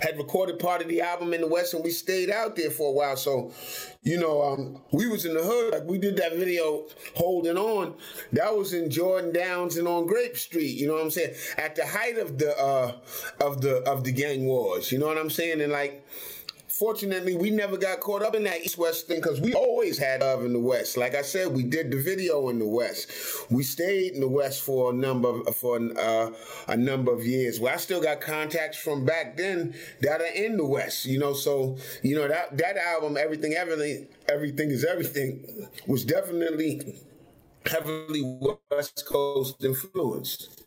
had 0.00 0.18
recorded 0.18 0.58
part 0.58 0.82
of 0.82 0.88
the 0.88 1.00
album 1.00 1.32
in 1.34 1.40
the 1.40 1.46
West, 1.46 1.74
and 1.74 1.82
we 1.82 1.90
stayed 1.90 2.30
out 2.30 2.56
there 2.56 2.70
for 2.70 2.88
a 2.90 2.92
while. 2.92 3.16
So, 3.16 3.52
you 4.02 4.18
know, 4.18 4.42
um, 4.42 4.82
we 4.92 5.06
was 5.08 5.24
in 5.24 5.34
the 5.34 5.42
hood. 5.42 5.72
Like 5.72 5.84
we 5.84 5.98
did 5.98 6.16
that 6.18 6.36
video, 6.36 6.86
holding 7.16 7.56
on. 7.56 7.94
That 8.32 8.56
was 8.56 8.72
in 8.72 8.90
Jordan 8.90 9.32
Downs 9.32 9.76
and 9.76 9.88
on 9.88 10.06
Grape 10.06 10.36
Street. 10.36 10.76
You 10.76 10.88
know 10.88 10.94
what 10.94 11.04
I'm 11.04 11.10
saying? 11.10 11.34
At 11.56 11.76
the 11.76 11.86
height 11.86 12.18
of 12.18 12.38
the 12.38 12.56
uh 12.58 12.92
of 13.40 13.60
the 13.60 13.78
of 13.88 14.04
the 14.04 14.12
gang 14.12 14.44
wars. 14.46 14.92
You 14.92 14.98
know 14.98 15.06
what 15.06 15.18
I'm 15.18 15.30
saying? 15.30 15.60
And 15.60 15.72
like 15.72 16.06
fortunately, 16.78 17.36
we 17.36 17.50
never 17.50 17.76
got 17.76 18.00
caught 18.00 18.22
up 18.22 18.34
in 18.34 18.42
that 18.44 18.60
East 18.60 18.78
West 18.78 19.06
thing 19.06 19.20
because 19.20 19.40
we 19.40 19.54
always 19.54 19.96
had 19.96 20.20
love 20.20 20.44
in 20.44 20.52
the 20.52 20.60
West. 20.60 20.96
Like 20.96 21.14
I 21.14 21.22
said, 21.22 21.48
we 21.52 21.62
did 21.62 21.90
the 21.90 22.00
video 22.00 22.48
in 22.48 22.58
the 22.58 22.66
West. 22.66 23.10
We 23.50 23.62
stayed 23.62 24.14
in 24.14 24.20
the 24.20 24.28
West 24.28 24.62
for 24.62 24.90
a 24.90 24.94
number 24.94 25.28
of, 25.28 25.56
for 25.56 25.76
uh, 25.76 26.30
a 26.66 26.76
number 26.76 27.12
of 27.12 27.24
years. 27.24 27.60
Well, 27.60 27.72
I 27.72 27.76
still 27.76 28.02
got 28.02 28.20
contacts 28.20 28.78
from 28.78 29.04
back 29.04 29.36
then 29.36 29.74
that 30.02 30.20
are 30.20 30.34
in 30.34 30.56
the 30.56 30.66
West. 30.66 31.06
You 31.06 31.18
know, 31.18 31.32
so 31.32 31.78
you 32.02 32.16
know 32.16 32.28
that 32.28 32.58
that 32.58 32.76
album, 32.76 33.16
everything, 33.16 33.54
everything, 33.54 34.08
everything 34.28 34.70
is 34.70 34.84
everything, 34.84 35.68
was 35.86 36.04
definitely 36.04 37.00
heavily 37.66 38.22
West 38.70 39.04
Coast 39.06 39.62
influenced. 39.64 40.64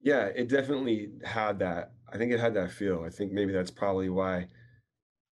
Yeah, 0.00 0.26
it 0.26 0.48
definitely 0.48 1.10
had 1.24 1.58
that. 1.58 1.92
I 2.10 2.16
think 2.16 2.32
it 2.32 2.40
had 2.40 2.54
that 2.54 2.70
feel. 2.70 3.04
I 3.04 3.10
think 3.10 3.32
maybe 3.32 3.52
that's 3.52 3.70
probably 3.70 4.08
why 4.08 4.46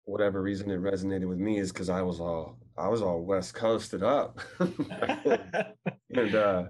whatever 0.09 0.41
reason 0.41 0.71
it 0.71 0.81
resonated 0.81 1.27
with 1.27 1.37
me 1.37 1.59
is 1.59 1.71
because 1.71 1.89
I 1.89 2.01
was 2.01 2.19
all 2.19 2.57
I 2.77 2.87
was 2.87 3.01
all 3.01 3.21
West 3.21 3.53
Coasted 3.53 4.03
up, 4.03 4.39
and 4.59 6.35
uh, 6.35 6.63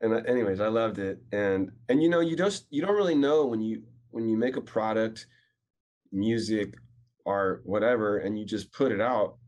and 0.00 0.14
uh, 0.14 0.22
anyways, 0.26 0.60
I 0.60 0.68
loved 0.68 0.98
it, 0.98 1.18
and 1.32 1.70
and 1.88 2.02
you 2.02 2.08
know 2.08 2.20
you 2.20 2.36
just 2.36 2.66
you 2.70 2.82
don't 2.82 2.96
really 2.96 3.14
know 3.14 3.46
when 3.46 3.60
you 3.60 3.82
when 4.10 4.28
you 4.28 4.36
make 4.36 4.56
a 4.56 4.60
product, 4.60 5.26
music, 6.12 6.74
art, 7.24 7.62
whatever, 7.64 8.18
and 8.18 8.38
you 8.38 8.44
just 8.44 8.72
put 8.72 8.92
it 8.92 9.00
out, 9.00 9.38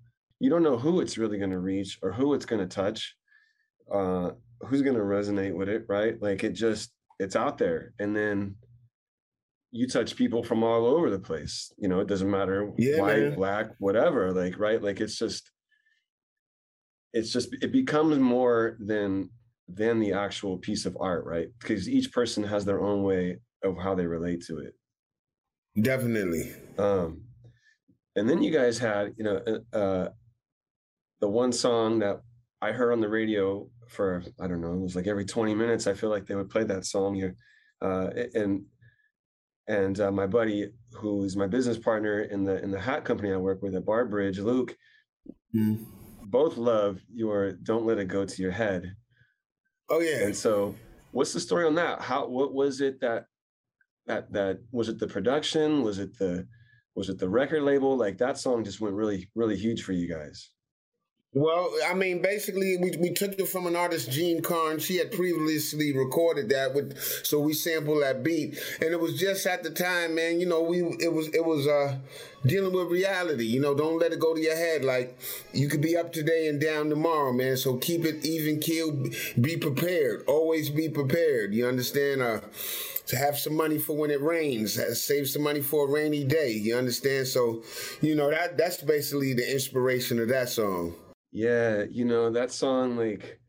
you 0.40 0.48
don't 0.48 0.62
know 0.62 0.78
who 0.78 1.00
it's 1.00 1.18
really 1.18 1.38
going 1.38 1.50
to 1.50 1.58
reach 1.58 1.98
or 2.02 2.12
who 2.12 2.32
it's 2.32 2.46
going 2.46 2.66
to 2.66 2.74
touch, 2.74 3.14
uh, 3.92 4.30
who's 4.62 4.82
going 4.82 4.96
to 4.96 5.02
resonate 5.02 5.54
with 5.54 5.68
it, 5.68 5.84
right? 5.88 6.20
Like 6.22 6.44
it 6.44 6.52
just 6.52 6.92
it's 7.18 7.36
out 7.36 7.58
there, 7.58 7.92
and 7.98 8.16
then 8.16 8.56
you 9.74 9.88
touch 9.88 10.14
people 10.14 10.44
from 10.44 10.62
all 10.62 10.86
over 10.86 11.10
the 11.10 11.18
place. 11.18 11.72
You 11.78 11.88
know, 11.88 11.98
it 11.98 12.06
doesn't 12.06 12.30
matter 12.30 12.70
yeah, 12.78 13.00
white, 13.00 13.18
man. 13.18 13.34
black, 13.34 13.70
whatever. 13.80 14.32
Like, 14.32 14.56
right? 14.56 14.80
Like 14.80 15.00
it's 15.00 15.18
just 15.18 15.50
it's 17.12 17.32
just 17.32 17.48
it 17.60 17.72
becomes 17.72 18.16
more 18.18 18.76
than 18.78 19.30
than 19.68 19.98
the 19.98 20.12
actual 20.12 20.58
piece 20.58 20.86
of 20.86 20.96
art, 21.00 21.24
right? 21.24 21.48
Because 21.58 21.88
each 21.88 22.12
person 22.12 22.44
has 22.44 22.64
their 22.64 22.80
own 22.82 23.02
way 23.02 23.38
of 23.64 23.76
how 23.76 23.96
they 23.96 24.06
relate 24.06 24.44
to 24.46 24.58
it. 24.58 24.74
Definitely. 25.82 26.52
Um 26.78 27.22
and 28.14 28.30
then 28.30 28.44
you 28.44 28.52
guys 28.52 28.78
had, 28.78 29.14
you 29.16 29.24
know, 29.24 29.42
uh, 29.72 29.76
uh 29.76 30.08
the 31.20 31.28
one 31.28 31.50
song 31.50 31.98
that 31.98 32.20
I 32.62 32.70
heard 32.70 32.92
on 32.92 33.00
the 33.00 33.08
radio 33.08 33.68
for 33.88 34.22
I 34.40 34.46
don't 34.46 34.60
know, 34.60 34.74
it 34.74 34.82
was 34.82 34.94
like 34.94 35.08
every 35.08 35.24
20 35.24 35.52
minutes 35.52 35.88
I 35.88 35.94
feel 35.94 36.10
like 36.10 36.26
they 36.26 36.36
would 36.36 36.50
play 36.50 36.62
that 36.62 36.86
song 36.86 37.16
here. 37.16 37.34
Uh, 37.82 38.10
and 38.34 38.62
and 39.68 40.00
uh, 40.00 40.10
my 40.10 40.26
buddy 40.26 40.70
who's 40.92 41.36
my 41.36 41.46
business 41.46 41.78
partner 41.78 42.22
in 42.22 42.44
the 42.44 42.62
in 42.62 42.70
the 42.70 42.80
hat 42.80 43.04
company 43.04 43.32
i 43.32 43.36
work 43.36 43.62
with 43.62 43.74
at 43.74 43.84
barbridge 43.84 44.38
luke 44.38 44.76
mm. 45.54 45.84
both 46.24 46.56
love 46.56 47.00
your 47.12 47.52
don't 47.52 47.86
let 47.86 47.98
it 47.98 48.08
go 48.08 48.24
to 48.24 48.42
your 48.42 48.50
head. 48.50 48.94
Oh 49.88 50.00
yeah. 50.00 50.24
And 50.24 50.36
so 50.36 50.74
what's 51.12 51.32
the 51.32 51.40
story 51.40 51.66
on 51.66 51.74
that? 51.76 52.00
How 52.00 52.26
what 52.26 52.54
was 52.54 52.80
it 52.80 53.00
that 53.00 53.26
that 54.06 54.32
that 54.32 54.60
was 54.72 54.88
it 54.88 54.98
the 54.98 55.06
production? 55.06 55.82
Was 55.82 55.98
it 55.98 56.18
the 56.18 56.46
was 56.94 57.08
it 57.08 57.18
the 57.18 57.28
record 57.28 57.62
label? 57.62 57.96
Like 57.96 58.18
that 58.18 58.38
song 58.38 58.64
just 58.64 58.80
went 58.80 58.94
really 58.94 59.30
really 59.34 59.56
huge 59.56 59.82
for 59.82 59.92
you 59.92 60.08
guys 60.08 60.50
well, 61.34 61.68
I 61.90 61.94
mean, 61.94 62.22
basically, 62.22 62.76
we, 62.76 62.92
we 62.96 63.12
took 63.12 63.32
it 63.40 63.48
from 63.48 63.66
an 63.66 63.74
artist, 63.74 64.08
Jean 64.08 64.40
Carn. 64.40 64.78
She 64.78 64.98
had 64.98 65.10
previously 65.10 65.92
recorded 65.92 66.48
that 66.50 66.74
with, 66.74 66.96
so 67.24 67.40
we 67.40 67.54
sampled 67.54 68.04
that 68.04 68.22
beat, 68.22 68.56
and 68.80 68.92
it 68.92 69.00
was 69.00 69.18
just 69.18 69.44
at 69.44 69.64
the 69.64 69.70
time, 69.70 70.14
man. 70.14 70.38
You 70.38 70.46
know, 70.46 70.62
we 70.62 70.82
it 71.00 71.12
was 71.12 71.26
it 71.34 71.44
was 71.44 71.66
uh 71.66 71.96
dealing 72.46 72.72
with 72.72 72.86
reality. 72.86 73.46
You 73.46 73.60
know, 73.60 73.74
don't 73.74 73.98
let 73.98 74.12
it 74.12 74.20
go 74.20 74.32
to 74.32 74.40
your 74.40 74.54
head. 74.54 74.84
Like 74.84 75.18
you 75.52 75.68
could 75.68 75.80
be 75.80 75.96
up 75.96 76.12
today 76.12 76.46
and 76.46 76.60
down 76.60 76.88
tomorrow, 76.88 77.32
man. 77.32 77.56
So 77.56 77.78
keep 77.78 78.04
it 78.04 78.24
even 78.24 78.60
keel. 78.60 78.92
Be 79.40 79.56
prepared. 79.56 80.22
Always 80.28 80.70
be 80.70 80.88
prepared. 80.88 81.52
You 81.52 81.66
understand? 81.66 82.22
Uh, 82.22 82.40
to 83.06 83.16
have 83.16 83.38
some 83.38 83.54
money 83.54 83.76
for 83.76 83.94
when 83.94 84.10
it 84.10 84.22
rains, 84.22 84.80
save 84.98 85.28
some 85.28 85.42
money 85.42 85.60
for 85.60 85.86
a 85.86 85.90
rainy 85.90 86.24
day. 86.24 86.52
You 86.52 86.76
understand? 86.76 87.26
So, 87.26 87.62
you 88.00 88.14
know 88.14 88.30
that 88.30 88.56
that's 88.56 88.82
basically 88.82 89.34
the 89.34 89.52
inspiration 89.52 90.18
of 90.18 90.28
that 90.28 90.48
song. 90.48 90.94
Yeah, 91.34 91.84
you 91.90 92.04
know, 92.04 92.30
that 92.30 92.50
song 92.50 92.96
like 92.96 93.40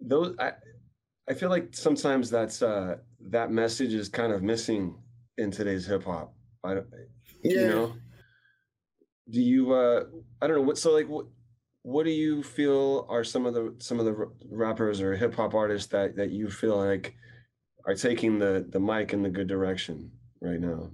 those 0.00 0.34
I 0.38 0.52
I 1.30 1.34
feel 1.34 1.48
like 1.48 1.74
sometimes 1.74 2.28
that's 2.28 2.60
uh 2.60 2.96
that 3.30 3.50
message 3.50 3.94
is 3.94 4.08
kind 4.08 4.32
of 4.32 4.42
missing 4.42 4.96
in 5.38 5.50
today's 5.50 5.86
hip 5.86 6.04
hop. 6.04 6.34
I 6.64 6.74
don't 6.74 6.86
yeah. 7.42 7.60
you 7.60 7.68
know. 7.68 7.94
Do 9.30 9.40
you 9.40 9.72
uh 9.72 10.04
I 10.42 10.46
don't 10.46 10.56
know 10.56 10.62
what 10.62 10.76
so 10.76 10.92
like 10.92 11.08
what 11.08 11.26
what 11.82 12.04
do 12.04 12.10
you 12.10 12.42
feel 12.42 13.06
are 13.08 13.24
some 13.24 13.46
of 13.46 13.54
the 13.54 13.74
some 13.78 13.98
of 13.98 14.04
the 14.04 14.28
rappers 14.50 15.00
or 15.00 15.16
hip 15.16 15.34
hop 15.34 15.54
artists 15.54 15.88
that 15.92 16.16
that 16.16 16.30
you 16.30 16.50
feel 16.50 16.76
like 16.76 17.14
are 17.86 17.94
taking 17.94 18.38
the 18.38 18.66
the 18.68 18.80
mic 18.80 19.12
in 19.12 19.22
the 19.22 19.30
good 19.30 19.46
direction? 19.46 20.10
right 20.42 20.60
now? 20.60 20.90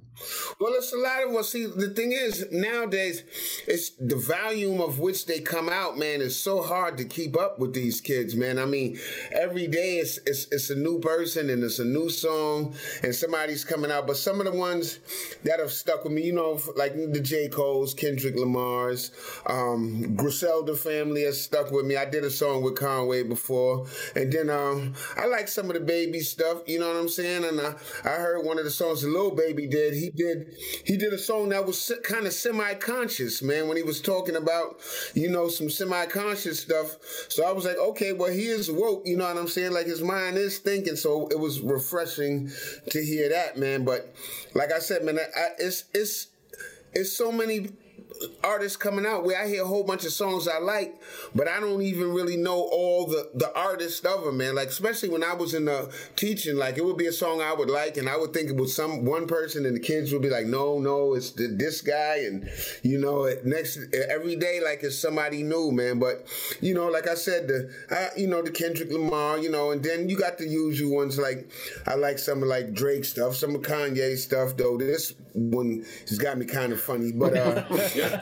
Well, 0.59 0.75
it's 0.75 0.93
a 0.93 0.97
lot 0.97 1.25
of 1.25 1.33
well. 1.33 1.45
See, 1.45 1.67
the 1.67 1.91
thing 1.91 2.13
is, 2.13 2.47
nowadays, 2.51 3.23
it's 3.67 3.91
the 3.91 4.17
volume 4.17 4.81
of 4.81 4.99
which 4.99 5.27
they 5.27 5.41
come 5.41 5.69
out. 5.69 5.97
Man, 5.99 6.21
It's 6.21 6.37
so 6.37 6.63
hard 6.63 6.99
to 6.99 7.05
keep 7.05 7.39
up 7.39 7.59
with 7.59 7.75
these 7.75 8.01
kids. 8.01 8.35
Man, 8.35 8.59
I 8.59 8.65
mean, 8.65 8.99
every 9.33 9.67
day 9.67 9.99
it's 9.99 10.19
it's, 10.27 10.47
it's 10.51 10.71
a 10.71 10.75
new 10.75 11.01
person 11.01 11.51
and 11.51 11.63
it's 11.63 11.79
a 11.79 11.85
new 11.85 12.11
song 12.11 12.75
and 13.03 13.15
somebody's 13.15 13.65
coming 13.65 13.91
out. 13.91 14.07
But 14.07 14.17
some 14.17 14.41
of 14.41 14.47
the 14.47 14.59
ones 14.59 14.99
that 15.45 15.61
have 15.61 15.73
stuck 15.73 16.05
with 16.05 16.13
me, 16.13 16.23
you 16.23 16.33
know, 16.33 16.61
like 16.77 16.95
the 16.95 17.21
J 17.21 17.49
Cole's, 17.49 17.95
Kendrick 17.95 18.37
Lamar's, 18.37 19.11
um, 19.47 20.15
Griselda 20.17 20.75
family 20.77 21.23
has 21.23 21.41
stuck 21.41 21.71
with 21.71 21.87
me. 21.87 21.97
I 21.97 22.05
did 22.05 22.25
a 22.25 22.31
song 22.31 22.63
with 22.63 22.77
Conway 22.77 23.23
before, 23.23 23.87
and 24.15 24.33
then 24.33 24.51
um, 24.51 24.95
I 25.17 25.27
like 25.27 25.49
some 25.49 25.67
of 25.67 25.75
the 25.75 25.81
baby 25.81 26.21
stuff. 26.21 26.63
You 26.67 26.81
know 26.81 26.89
what 26.89 26.97
I'm 26.97 27.09
saying? 27.09 27.45
And 27.45 27.61
I, 27.61 27.75
I 28.05 28.11
heard 28.17 28.45
one 28.45 28.59
of 28.59 28.65
the 28.65 28.71
songs, 28.71 29.05
a 29.05 29.09
Lil 29.09 29.31
Baby 29.33 29.67
did. 29.67 29.95
He 29.95 30.08
did 30.11 30.55
he 30.85 30.97
did 30.97 31.13
a 31.13 31.19
song 31.19 31.51
that 31.51 31.67
was 31.67 31.93
kind 32.05 32.27
of 32.27 32.33
semi-conscious, 32.33 33.43
man, 33.43 33.69
when 33.69 33.77
he 33.77 33.83
was 33.83 34.01
talking 34.01 34.37
about, 34.37 34.81
you 35.15 35.29
know, 35.31 35.49
some 35.49 35.71
semi-conscious 35.71 36.61
stuff. 36.61 36.97
So 37.29 37.45
I 37.45 37.53
was 37.53 37.65
like, 37.65 37.77
okay, 37.79 38.13
well, 38.13 38.31
he 38.33 38.47
is 38.47 38.71
woke, 38.71 39.03
you 39.07 39.17
know 39.17 39.25
what 39.27 39.37
I'm 39.37 39.49
saying? 39.49 39.73
Like 39.73 39.87
his 39.87 40.03
mind 40.03 40.37
is 40.37 40.59
thinking. 40.59 40.97
So 40.97 41.29
it 41.29 41.39
was 41.39 41.61
refreshing 41.61 42.51
to 42.91 43.05
hear 43.05 43.29
that, 43.31 43.57
man. 43.59 43.85
But 43.85 44.15
like 44.55 44.73
I 44.73 44.79
said, 44.79 45.05
man, 45.05 45.19
I, 45.19 45.49
it's 45.59 45.85
it's 45.95 46.29
it's 46.93 47.13
so 47.13 47.31
many 47.33 47.69
artists 48.43 48.77
coming 48.77 49.07
out 49.07 49.25
where 49.25 49.41
I 49.41 49.47
hear 49.49 49.63
a 49.63 49.67
whole 49.67 49.85
bunch 49.85 50.05
of 50.05 50.13
songs 50.13 50.49
I 50.49 50.59
like, 50.59 51.01
but 51.35 51.49
I 51.49 51.61
don't 51.61 51.83
even 51.83 52.13
really 52.13 52.37
know 52.37 52.61
all 52.61 53.07
the 53.07 53.31
the 53.35 53.55
artists 53.55 54.05
of 54.05 54.25
them, 54.25 54.39
man. 54.39 54.55
Like 54.55 54.69
especially 54.69 55.09
when 55.09 55.23
I 55.23 55.35
was 55.35 55.55
in 55.55 55.67
the 55.67 55.93
teaching, 56.17 56.57
like 56.57 56.79
it 56.79 56.85
would 56.85 56.97
be 56.97 57.07
a 57.07 57.13
song 57.13 57.41
I 57.41 57.53
would 57.53 57.71
like, 57.71 57.97
and 57.97 58.09
I 58.09 58.17
would 58.17 58.33
think 58.33 58.51
it 58.51 58.57
was 58.57 58.75
some 58.75 59.05
one 59.05 59.27
person, 59.27 59.67
and 59.67 59.77
the 59.77 59.81
kids 59.81 60.13
would 60.13 60.23
be 60.23 60.31
like, 60.31 60.47
"No, 60.47 60.79
no, 60.79 61.15
it's 61.15 61.31
the, 61.31 61.49
this 61.49 61.81
guy," 61.81 62.19
and 62.27 62.49
you 62.83 62.99
know, 62.99 63.27
uh, 63.27 63.35
next 63.45 63.79
uh, 63.79 63.99
every 64.09 64.37
day 64.37 64.61
like 64.63 64.83
it's 64.83 64.99
somebody 64.99 65.43
new, 65.43 65.71
man. 65.73 65.99
But 65.99 66.27
you 66.61 66.75
know, 66.75 66.89
like 66.89 67.09
I 67.09 67.15
said, 67.15 67.49
the 67.49 67.71
I, 67.91 68.09
you 68.19 68.27
know 68.27 68.43
the 68.43 68.51
Kendrick 68.51 68.91
Lamar, 68.91 69.39
you 69.39 69.51
know, 69.51 69.71
and 69.71 69.83
then 69.83 70.09
you 70.09 70.17
got 70.17 70.39
the 70.39 70.47
usual 70.47 70.97
ones 70.97 71.19
like 71.19 71.49
I 71.87 71.95
like 71.95 72.19
some 72.19 72.43
of 72.43 72.49
like 72.49 72.73
Drake 72.73 73.05
stuff, 73.05 73.37
some 73.37 73.55
of 73.55 73.63
Kanye 73.63 74.17
stuff 74.17 74.57
though. 74.57 74.77
This 74.77 75.15
one 75.35 75.85
has 76.09 76.19
got 76.19 76.39
me 76.39 76.47
kind 76.47 76.73
of 76.73 76.81
funny, 76.81 77.13
but 77.13 77.37
uh, 77.37 77.65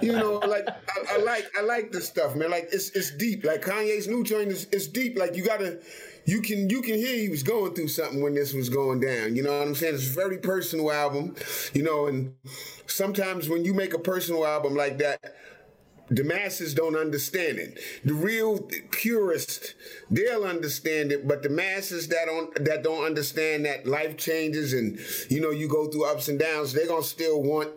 you 0.02 0.12
know, 0.12 0.34
like 0.34 0.68
I, 0.68 1.14
I, 1.14 1.16
like 1.18 1.46
I 1.58 1.62
like 1.62 1.92
this 1.92 2.06
stuff, 2.06 2.34
man. 2.34 2.50
Like 2.50 2.68
it's 2.72 2.90
it's 2.90 3.10
deep. 3.16 3.44
Like 3.44 3.62
Kanye's 3.62 4.08
new 4.08 4.24
joint 4.24 4.48
is 4.48 4.66
it's 4.72 4.86
deep. 4.86 5.18
Like 5.18 5.36
you 5.36 5.44
gotta 5.44 5.80
you 6.24 6.42
can 6.42 6.68
you 6.68 6.82
can 6.82 6.94
hear 6.96 7.16
he 7.16 7.28
was 7.28 7.42
going 7.42 7.74
through 7.74 7.88
something 7.88 8.20
when 8.22 8.34
this 8.34 8.52
was 8.52 8.68
going 8.68 9.00
down. 9.00 9.36
You 9.36 9.42
know 9.42 9.58
what 9.58 9.66
I'm 9.66 9.74
saying? 9.74 9.94
It's 9.94 10.08
a 10.08 10.14
very 10.14 10.38
personal 10.38 10.90
album, 10.92 11.36
you 11.72 11.82
know, 11.82 12.06
and 12.06 12.34
sometimes 12.86 13.48
when 13.48 13.64
you 13.64 13.74
make 13.74 13.94
a 13.94 13.98
personal 13.98 14.46
album 14.46 14.74
like 14.74 14.98
that, 14.98 15.36
the 16.08 16.22
masses 16.22 16.74
don't 16.74 16.96
understand 16.96 17.58
it. 17.58 17.78
The 18.04 18.14
real 18.14 18.60
purists, 18.90 19.74
they'll 20.10 20.44
understand 20.44 21.10
it, 21.10 21.26
but 21.26 21.42
the 21.42 21.48
masses 21.48 22.08
that 22.08 22.26
don't 22.26 22.64
that 22.64 22.82
don't 22.84 23.04
understand 23.04 23.64
that 23.64 23.86
life 23.86 24.16
changes 24.16 24.72
and 24.72 24.98
you 25.28 25.40
know 25.40 25.50
you 25.50 25.68
go 25.68 25.86
through 25.88 26.06
ups 26.06 26.28
and 26.28 26.38
downs, 26.38 26.72
they're 26.72 26.86
gonna 26.86 27.02
still 27.02 27.42
want 27.42 27.70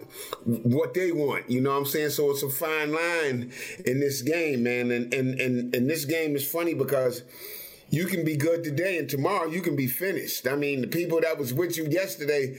what 0.45 0.93
they 0.93 1.11
want. 1.11 1.49
You 1.49 1.61
know 1.61 1.71
what 1.71 1.77
I'm 1.79 1.85
saying? 1.85 2.11
So 2.11 2.29
it's 2.31 2.43
a 2.43 2.49
fine 2.49 2.91
line 2.91 3.51
in 3.85 3.99
this 3.99 4.21
game, 4.21 4.63
man. 4.63 4.91
And 4.91 5.13
and 5.13 5.39
and, 5.39 5.73
and 5.75 5.89
this 5.89 6.05
game 6.05 6.35
is 6.35 6.49
funny 6.49 6.73
because 6.73 7.23
you 7.91 8.05
can 8.05 8.23
be 8.23 8.35
good 8.35 8.63
today 8.63 8.97
and 8.97 9.09
tomorrow 9.09 9.47
you 9.47 9.61
can 9.61 9.75
be 9.75 9.87
finished. 9.87 10.47
I 10.47 10.55
mean, 10.55 10.81
the 10.81 10.87
people 10.87 11.21
that 11.21 11.37
was 11.37 11.53
with 11.53 11.77
you 11.77 11.85
yesterday, 11.85 12.57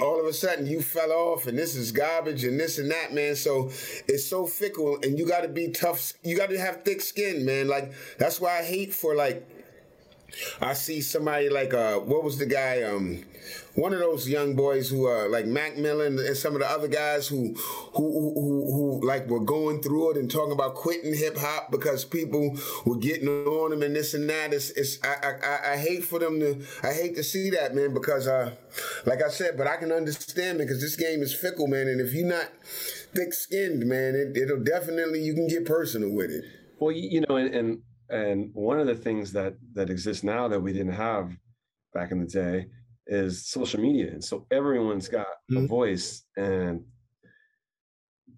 all 0.00 0.20
of 0.20 0.26
a 0.26 0.32
sudden 0.32 0.66
you 0.66 0.82
fell 0.82 1.10
off 1.10 1.46
and 1.46 1.58
this 1.58 1.74
is 1.74 1.90
garbage 1.90 2.44
and 2.44 2.58
this 2.58 2.78
and 2.78 2.90
that, 2.90 3.12
man. 3.12 3.34
So 3.34 3.70
it's 4.06 4.24
so 4.24 4.46
fickle 4.46 4.98
and 5.02 5.18
you 5.18 5.26
got 5.26 5.42
to 5.42 5.48
be 5.48 5.68
tough. 5.68 6.12
You 6.22 6.36
got 6.36 6.50
to 6.50 6.58
have 6.58 6.84
thick 6.84 7.00
skin, 7.00 7.44
man. 7.44 7.68
Like 7.68 7.92
that's 8.18 8.40
why 8.40 8.58
I 8.58 8.62
hate 8.62 8.94
for 8.94 9.14
like 9.14 9.46
I 10.60 10.74
see 10.74 11.00
somebody 11.00 11.48
like 11.48 11.72
uh 11.72 11.98
what 11.98 12.22
was 12.22 12.38
the 12.38 12.46
guy 12.46 12.82
um 12.82 13.24
one 13.74 13.92
of 13.92 14.00
those 14.00 14.28
young 14.28 14.54
boys 14.56 14.90
who 14.90 15.06
are 15.06 15.28
like 15.28 15.46
Mac 15.46 15.78
Miller 15.78 16.06
and 16.06 16.36
some 16.36 16.54
of 16.54 16.60
the 16.60 16.70
other 16.70 16.88
guys 16.88 17.28
who 17.28 17.54
who 17.94 18.32
who, 18.34 19.00
who 19.00 19.06
like 19.06 19.26
were 19.28 19.40
going 19.40 19.80
through 19.80 20.12
it 20.12 20.16
and 20.16 20.30
talking 20.30 20.52
about 20.52 20.74
quitting 20.74 21.14
hip 21.14 21.36
hop 21.38 21.70
because 21.70 22.04
people 22.04 22.58
were 22.84 22.96
getting 22.98 23.28
on 23.28 23.70
them 23.70 23.82
and 23.82 23.96
this 23.96 24.14
and 24.14 24.28
that. 24.28 24.52
It's, 24.52 24.70
it's 24.70 24.98
I, 25.02 25.34
I 25.42 25.72
I 25.72 25.76
hate 25.76 26.04
for 26.04 26.18
them 26.18 26.40
to 26.40 26.62
I 26.82 26.92
hate 26.92 27.16
to 27.16 27.24
see 27.24 27.50
that 27.50 27.74
man 27.74 27.94
because 27.94 28.26
uh 28.26 28.54
like 29.06 29.22
I 29.22 29.28
said, 29.28 29.56
but 29.56 29.66
I 29.66 29.76
can 29.76 29.92
understand 29.92 30.58
because 30.58 30.80
this 30.80 30.96
game 30.96 31.22
is 31.22 31.34
fickle, 31.34 31.68
man, 31.68 31.88
and 31.88 32.00
if 32.00 32.12
you're 32.12 32.26
not 32.26 32.50
thick 33.14 33.32
skinned, 33.32 33.86
man, 33.86 34.14
it, 34.14 34.36
it'll 34.36 34.62
definitely 34.62 35.22
you 35.22 35.34
can 35.34 35.48
get 35.48 35.64
personal 35.64 36.10
with 36.10 36.30
it. 36.30 36.44
Well, 36.78 36.92
you 36.92 37.24
know, 37.28 37.36
and, 37.36 37.54
and 37.54 37.82
and 38.10 38.50
one 38.54 38.80
of 38.80 38.86
the 38.86 38.94
things 38.94 39.32
that 39.32 39.54
that 39.74 39.90
exists 39.90 40.24
now 40.24 40.48
that 40.48 40.60
we 40.60 40.72
didn't 40.72 40.92
have 40.92 41.30
back 41.94 42.10
in 42.10 42.20
the 42.20 42.26
day 42.26 42.66
is 43.06 43.46
social 43.46 43.80
media 43.80 44.10
and 44.10 44.22
so 44.22 44.46
everyone's 44.50 45.08
got 45.08 45.26
mm-hmm. 45.50 45.64
a 45.64 45.66
voice 45.66 46.24
and 46.36 46.84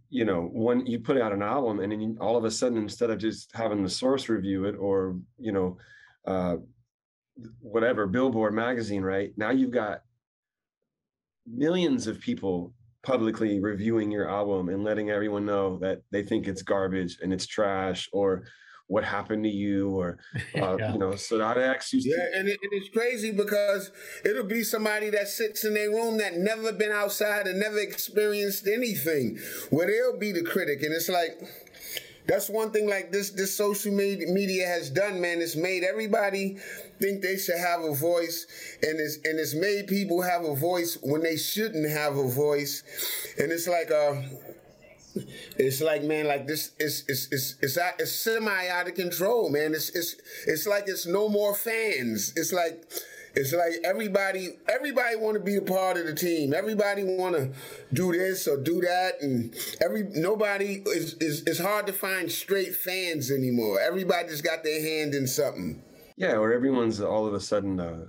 you 0.08 0.24
know 0.24 0.48
when 0.52 0.84
you 0.86 0.98
put 0.98 1.20
out 1.20 1.32
an 1.32 1.42
album 1.42 1.80
and 1.80 1.92
then 1.92 2.00
you, 2.00 2.16
all 2.20 2.36
of 2.36 2.44
a 2.44 2.50
sudden 2.50 2.78
instead 2.78 3.10
of 3.10 3.18
just 3.18 3.50
having 3.54 3.82
the 3.82 3.88
source 3.88 4.28
review 4.28 4.64
it 4.64 4.74
or 4.76 5.16
you 5.38 5.52
know 5.52 5.76
uh, 6.26 6.56
whatever 7.60 8.06
billboard 8.06 8.54
magazine 8.54 9.02
right 9.02 9.32
now 9.36 9.50
you've 9.50 9.70
got 9.70 10.02
millions 11.46 12.06
of 12.06 12.20
people 12.20 12.74
publicly 13.02 13.60
reviewing 13.60 14.10
your 14.10 14.28
album 14.28 14.68
and 14.68 14.84
letting 14.84 15.10
everyone 15.10 15.46
know 15.46 15.78
that 15.78 16.02
they 16.10 16.22
think 16.22 16.46
it's 16.46 16.62
garbage 16.62 17.18
and 17.22 17.32
it's 17.32 17.46
trash 17.46 18.08
or 18.12 18.44
what 18.90 19.04
happened 19.04 19.44
to 19.44 19.48
you 19.48 19.88
or 19.90 20.18
uh, 20.56 20.76
yeah. 20.76 20.92
you 20.92 20.98
know 20.98 21.10
Sadat 21.10 21.56
X 21.56 21.92
used 21.92 22.08
yeah 22.08 22.16
to- 22.16 22.38
and, 22.38 22.48
it, 22.48 22.58
and 22.60 22.72
it's 22.72 22.88
crazy 22.88 23.30
because 23.30 23.92
it'll 24.24 24.44
be 24.44 24.64
somebody 24.64 25.10
that 25.10 25.28
sits 25.28 25.64
in 25.64 25.74
their 25.74 25.90
room 25.90 26.18
that 26.18 26.36
never 26.36 26.72
been 26.72 26.90
outside 26.90 27.46
and 27.46 27.60
never 27.60 27.78
experienced 27.78 28.66
anything 28.66 29.38
where 29.70 29.86
they'll 29.86 30.18
be 30.18 30.32
the 30.32 30.42
critic 30.42 30.82
and 30.82 30.92
it's 30.92 31.08
like 31.08 31.40
that's 32.26 32.50
one 32.50 32.72
thing 32.72 32.88
like 32.88 33.12
this 33.12 33.30
this 33.30 33.56
social 33.56 33.92
media 33.92 34.66
has 34.66 34.90
done 34.90 35.20
man 35.20 35.40
it's 35.40 35.56
made 35.56 35.84
everybody 35.84 36.56
think 37.00 37.22
they 37.22 37.36
should 37.36 37.58
have 37.58 37.82
a 37.82 37.94
voice 37.94 38.46
and 38.82 38.98
it's 38.98 39.16
and 39.24 39.38
it's 39.38 39.54
made 39.54 39.86
people 39.86 40.20
have 40.20 40.44
a 40.44 40.54
voice 40.54 40.98
when 41.02 41.22
they 41.22 41.36
shouldn't 41.36 41.88
have 41.88 42.16
a 42.16 42.28
voice 42.28 42.82
and 43.38 43.52
it's 43.52 43.68
like 43.68 43.90
uh 43.92 44.20
it's 45.58 45.80
like 45.80 46.02
man, 46.02 46.26
like 46.26 46.46
this 46.46 46.72
is 46.78 47.04
it's 47.08 47.28
it's 47.30 47.56
it's, 47.62 47.78
it's 47.98 48.12
semi 48.12 48.68
out 48.68 48.88
of 48.88 48.94
control, 48.94 49.50
man. 49.50 49.74
It's 49.74 49.90
it's 49.90 50.16
it's 50.46 50.66
like 50.66 50.84
it's 50.86 51.06
no 51.06 51.28
more 51.28 51.54
fans. 51.54 52.32
It's 52.36 52.52
like 52.52 52.84
it's 53.34 53.52
like 53.52 53.74
everybody 53.84 54.58
everybody 54.68 55.16
want 55.16 55.34
to 55.34 55.42
be 55.42 55.56
a 55.56 55.62
part 55.62 55.96
of 55.96 56.06
the 56.06 56.14
team. 56.14 56.52
Everybody 56.52 57.04
want 57.04 57.36
to 57.36 57.52
do 57.92 58.12
this 58.12 58.48
or 58.48 58.56
do 58.56 58.80
that, 58.80 59.20
and 59.20 59.54
every 59.80 60.04
nobody 60.10 60.82
is 60.86 61.14
is 61.20 61.42
it's 61.46 61.60
hard 61.60 61.86
to 61.86 61.92
find 61.92 62.30
straight 62.30 62.74
fans 62.74 63.30
anymore. 63.30 63.80
Everybody's 63.80 64.42
got 64.42 64.64
their 64.64 64.80
hand 64.80 65.14
in 65.14 65.26
something. 65.26 65.82
Yeah, 66.16 66.36
or 66.36 66.52
everyone's 66.52 67.00
all 67.00 67.26
of 67.26 67.34
a 67.34 67.40
sudden 67.40 67.80
a, 67.80 68.06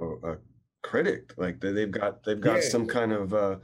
a, 0.00 0.04
a 0.04 0.38
critic. 0.82 1.32
Like 1.36 1.60
they've 1.60 1.90
got 1.90 2.24
they've 2.24 2.40
got 2.40 2.56
yeah. 2.56 2.68
some 2.68 2.86
kind 2.86 3.12
of. 3.12 3.34
Uh, 3.34 3.56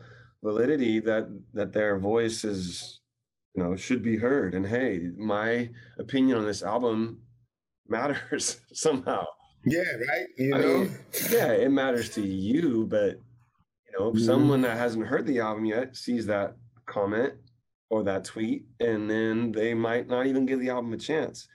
validity 0.45 1.01
that 1.01 1.27
that 1.55 1.73
their 1.73 1.99
voice 1.99 2.45
is 2.45 3.01
you 3.55 3.63
know 3.63 3.75
should 3.75 4.03
be 4.03 4.17
heard. 4.17 4.55
And 4.55 4.67
hey 4.67 5.11
my 5.17 5.71
opinion 5.99 6.39
on 6.39 6.45
this 6.45 6.63
album 6.63 7.23
matters 7.89 8.61
somehow. 8.73 9.25
Yeah 9.65 9.81
right? 9.81 10.27
You 10.37 10.51
know 10.51 10.79
mean, 10.81 10.99
yeah 11.31 11.53
it 11.53 11.71
matters 11.71 12.11
to 12.11 12.21
you 12.21 12.87
but 12.87 13.13
you 13.87 13.99
know 13.99 14.11
mm-hmm. 14.11 14.25
someone 14.25 14.61
that 14.61 14.77
hasn't 14.77 15.07
heard 15.07 15.27
the 15.27 15.41
album 15.41 15.65
yet 15.65 15.97
sees 15.97 16.27
that 16.27 16.55
comment 16.87 17.33
or 17.89 18.03
that 18.03 18.25
tweet 18.25 18.67
and 18.81 19.11
then 19.11 19.53
they 19.53 19.73
might 19.73 20.07
not 20.07 20.27
even 20.27 20.45
give 20.45 20.61
the 20.61 20.69
album 20.69 20.93
a 20.93 20.99
chance 20.99 21.49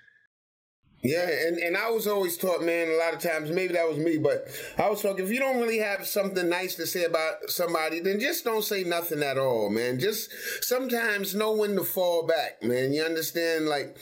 yeah, 1.01 1.29
and, 1.47 1.57
and 1.57 1.77
I 1.77 1.89
was 1.89 2.07
always 2.07 2.37
taught, 2.37 2.61
man, 2.61 2.89
a 2.89 2.97
lot 2.97 3.13
of 3.13 3.21
times, 3.21 3.51
maybe 3.51 3.73
that 3.73 3.87
was 3.87 3.97
me, 3.97 4.17
but 4.17 4.47
I 4.77 4.89
was 4.89 5.01
taught 5.01 5.19
if 5.19 5.31
you 5.31 5.39
don't 5.39 5.61
really 5.61 5.77
have 5.79 6.05
something 6.05 6.49
nice 6.49 6.75
to 6.75 6.85
say 6.85 7.05
about 7.05 7.49
somebody, 7.49 8.01
then 8.01 8.19
just 8.19 8.43
don't 8.43 8.63
say 8.63 8.83
nothing 8.83 9.23
at 9.23 9.37
all, 9.37 9.69
man. 9.69 9.99
Just 9.99 10.29
sometimes 10.61 11.33
know 11.35 11.53
when 11.53 11.75
to 11.75 11.83
fall 11.83 12.27
back, 12.27 12.61
man. 12.61 12.91
You 12.91 13.03
understand? 13.03 13.67
Like, 13.67 13.97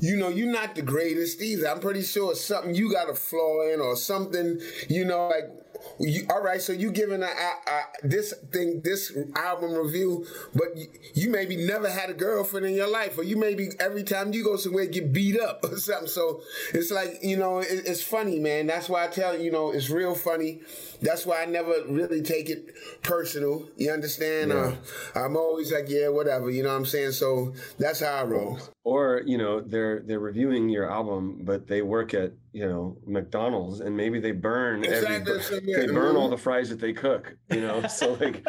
you 0.00 0.16
know, 0.16 0.28
you're 0.28 0.50
not 0.50 0.74
the 0.74 0.82
greatest 0.82 1.42
either. 1.42 1.68
I'm 1.68 1.80
pretty 1.80 2.02
sure 2.02 2.32
it's 2.32 2.44
something 2.44 2.74
you 2.74 2.90
got 2.90 3.10
a 3.10 3.14
flaw 3.14 3.68
in 3.68 3.80
or 3.80 3.94
something, 3.94 4.58
you 4.88 5.04
know, 5.04 5.28
like 5.28 5.50
you, 5.98 6.26
all 6.30 6.42
right, 6.42 6.60
so 6.60 6.72
you 6.72 6.90
giving 6.90 7.22
a, 7.22 7.26
a, 7.26 7.28
a, 7.28 7.82
this 8.02 8.34
thing, 8.50 8.80
this 8.82 9.16
album 9.36 9.74
review, 9.74 10.26
but 10.54 10.76
you, 10.76 10.86
you, 11.14 11.30
maybe 11.30 11.56
never 11.56 11.88
had 11.88 12.10
a 12.10 12.14
girlfriend 12.14 12.66
in 12.66 12.74
your 12.74 12.90
life, 12.90 13.18
or 13.18 13.22
you 13.22 13.36
maybe 13.36 13.68
every 13.78 14.02
time 14.02 14.32
you 14.32 14.42
go 14.44 14.56
somewhere 14.56 14.86
get 14.86 15.12
beat 15.12 15.40
up 15.40 15.64
or 15.70 15.76
something. 15.76 16.08
So 16.08 16.42
it's 16.72 16.90
like 16.90 17.18
you 17.22 17.36
know, 17.36 17.58
it, 17.58 17.82
it's 17.86 18.02
funny, 18.02 18.38
man. 18.38 18.66
That's 18.66 18.88
why 18.88 19.04
I 19.04 19.08
tell 19.08 19.36
you, 19.36 19.44
you 19.44 19.52
know, 19.52 19.70
it's 19.70 19.90
real 19.90 20.14
funny. 20.14 20.60
That's 21.00 21.26
why 21.26 21.42
I 21.42 21.46
never 21.46 21.74
really 21.88 22.22
take 22.22 22.48
it 22.48 22.74
personal. 23.02 23.68
You 23.76 23.92
understand? 23.92 24.50
Yeah. 24.50 24.74
Uh, 25.14 25.18
I'm 25.24 25.36
always 25.36 25.72
like, 25.72 25.88
yeah, 25.88 26.08
whatever. 26.08 26.50
You 26.50 26.62
know 26.62 26.70
what 26.70 26.76
I'm 26.76 26.86
saying? 26.86 27.12
So 27.12 27.54
that's 27.78 28.00
how 28.00 28.14
I 28.14 28.24
roll. 28.24 28.58
Or 28.84 29.22
you 29.24 29.38
know, 29.38 29.60
they're 29.60 30.00
they're 30.00 30.20
reviewing 30.20 30.68
your 30.68 30.90
album, 30.90 31.40
but 31.42 31.66
they 31.66 31.82
work 31.82 32.14
at 32.14 32.32
you 32.52 32.68
know 32.68 32.98
McDonald's, 33.06 33.80
and 33.80 33.96
maybe 33.96 34.20
they 34.20 34.32
burn 34.32 34.84
exactly. 34.84 35.32
every 35.34 35.86
they 35.86 35.92
burn 35.92 36.16
all 36.16 36.28
the 36.28 36.36
fries 36.36 36.68
that 36.70 36.80
they 36.80 36.92
cook. 36.92 37.34
You 37.50 37.62
know, 37.62 37.86
so 37.88 38.14
like, 38.14 38.46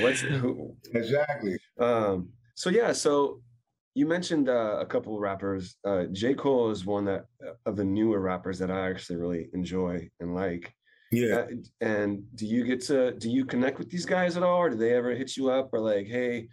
what's 0.00 0.22
exactly? 0.92 1.56
Um. 1.78 2.30
So 2.54 2.70
yeah. 2.70 2.92
So 2.92 3.40
you 3.94 4.06
mentioned 4.06 4.48
uh, 4.48 4.76
a 4.78 4.86
couple 4.86 5.14
of 5.14 5.20
rappers. 5.20 5.76
Uh, 5.82 6.04
J. 6.12 6.34
Cole 6.34 6.70
is 6.70 6.84
one 6.84 7.06
that 7.06 7.24
uh, 7.42 7.52
of 7.64 7.76
the 7.76 7.84
newer 7.84 8.20
rappers 8.20 8.58
that 8.58 8.70
I 8.70 8.90
actually 8.90 9.16
really 9.16 9.48
enjoy 9.54 10.08
and 10.20 10.34
like. 10.34 10.74
Yeah. 11.12 11.36
Uh, 11.36 11.46
and 11.80 12.24
do 12.34 12.46
you 12.46 12.64
get 12.64 12.80
to 12.86 13.12
do 13.12 13.30
you 13.30 13.44
connect 13.44 13.78
with 13.78 13.90
these 13.90 14.06
guys 14.06 14.36
at 14.36 14.42
all, 14.42 14.58
or 14.58 14.70
do 14.70 14.76
they 14.76 14.92
ever 14.92 15.14
hit 15.14 15.36
you 15.36 15.50
up 15.50 15.70
or 15.72 15.80
like, 15.80 16.06
hey, 16.06 16.48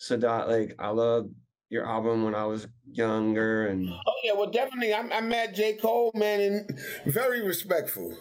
Sadat, 0.00 0.48
like 0.48 0.74
I 0.78 0.88
love 0.88 1.30
your 1.72 1.88
album 1.88 2.22
when 2.22 2.34
I 2.34 2.44
was 2.44 2.68
younger 2.84 3.68
and 3.68 3.88
oh 3.88 4.12
yeah 4.22 4.34
well 4.34 4.50
definitely 4.50 4.92
I, 4.92 5.00
I 5.00 5.20
met 5.22 5.54
J. 5.54 5.72
Cole 5.72 6.12
man 6.14 6.40
and 6.40 6.78
very 7.06 7.40
respectful 7.40 8.14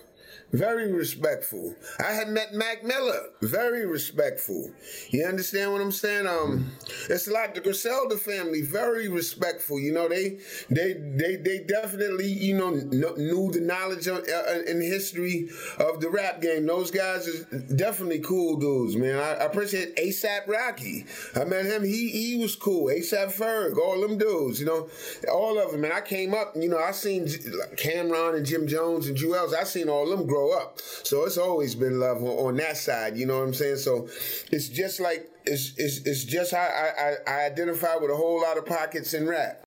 very 0.51 0.91
respectful. 0.91 1.75
I 1.99 2.11
had 2.11 2.29
met 2.29 2.53
Mac 2.53 2.83
Miller, 2.83 3.29
very 3.41 3.85
respectful. 3.85 4.71
You 5.09 5.25
understand 5.25 5.71
what 5.71 5.81
I'm 5.81 5.91
saying? 5.91 6.27
Um, 6.27 6.71
it's 7.09 7.27
like 7.27 7.55
the 7.55 7.61
Griselda 7.61 8.17
family, 8.17 8.61
very 8.61 9.07
respectful. 9.07 9.79
You 9.79 9.93
know, 9.93 10.09
they 10.09 10.39
they 10.69 10.93
they 10.93 11.37
they 11.37 11.59
definitely 11.59 12.27
you 12.27 12.57
know 12.57 12.69
knew 12.69 13.51
the 13.51 13.61
knowledge 13.61 14.07
of, 14.07 14.17
uh, 14.17 14.61
and 14.67 14.81
history 14.81 15.49
of 15.79 16.01
the 16.01 16.09
rap 16.09 16.41
game. 16.41 16.65
Those 16.65 16.91
guys 16.91 17.27
is 17.27 17.45
definitely 17.75 18.19
cool 18.19 18.57
dudes, 18.57 18.95
man. 18.95 19.17
I, 19.17 19.31
I 19.31 19.45
appreciate 19.45 19.95
ASAP 19.95 20.47
Rocky. 20.47 21.05
I 21.35 21.45
met 21.45 21.65
him. 21.65 21.83
He 21.83 22.09
he 22.09 22.37
was 22.37 22.55
cool. 22.55 22.87
ASAP 22.87 23.33
Ferg, 23.33 23.77
all 23.77 24.01
them 24.01 24.17
dudes. 24.17 24.59
You 24.59 24.65
know, 24.65 24.89
all 25.31 25.59
of 25.59 25.71
them. 25.71 25.85
And 25.85 25.93
I 25.93 26.01
came 26.01 26.33
up. 26.33 26.53
You 26.55 26.69
know, 26.69 26.79
I 26.79 26.91
seen 26.91 27.25
Cam'ron 27.25 28.35
and 28.35 28.45
Jim 28.45 28.67
Jones 28.67 29.07
and 29.07 29.17
Juelz. 29.17 29.53
I 29.53 29.63
seen 29.63 29.87
all 29.87 30.09
them 30.09 30.25
grow 30.27 30.40
up. 30.49 30.79
So 30.79 31.25
it's 31.25 31.37
always 31.37 31.75
been 31.75 31.99
love 31.99 32.17
on, 32.23 32.47
on 32.47 32.55
that 32.57 32.77
side. 32.77 33.17
You 33.17 33.25
know 33.25 33.39
what 33.39 33.45
I'm 33.45 33.53
saying? 33.53 33.77
So 33.77 34.07
it's 34.51 34.69
just 34.69 34.99
like 34.99 35.29
it's 35.45 35.73
it's, 35.77 36.05
it's 36.05 36.23
just 36.23 36.51
how 36.51 36.61
I, 36.61 36.91
I, 36.99 37.15
I 37.27 37.45
identify 37.45 37.95
with 37.95 38.11
a 38.11 38.15
whole 38.15 38.41
lot 38.41 38.57
of 38.57 38.65
pockets 38.65 39.13
in 39.13 39.27
rap. 39.27 39.63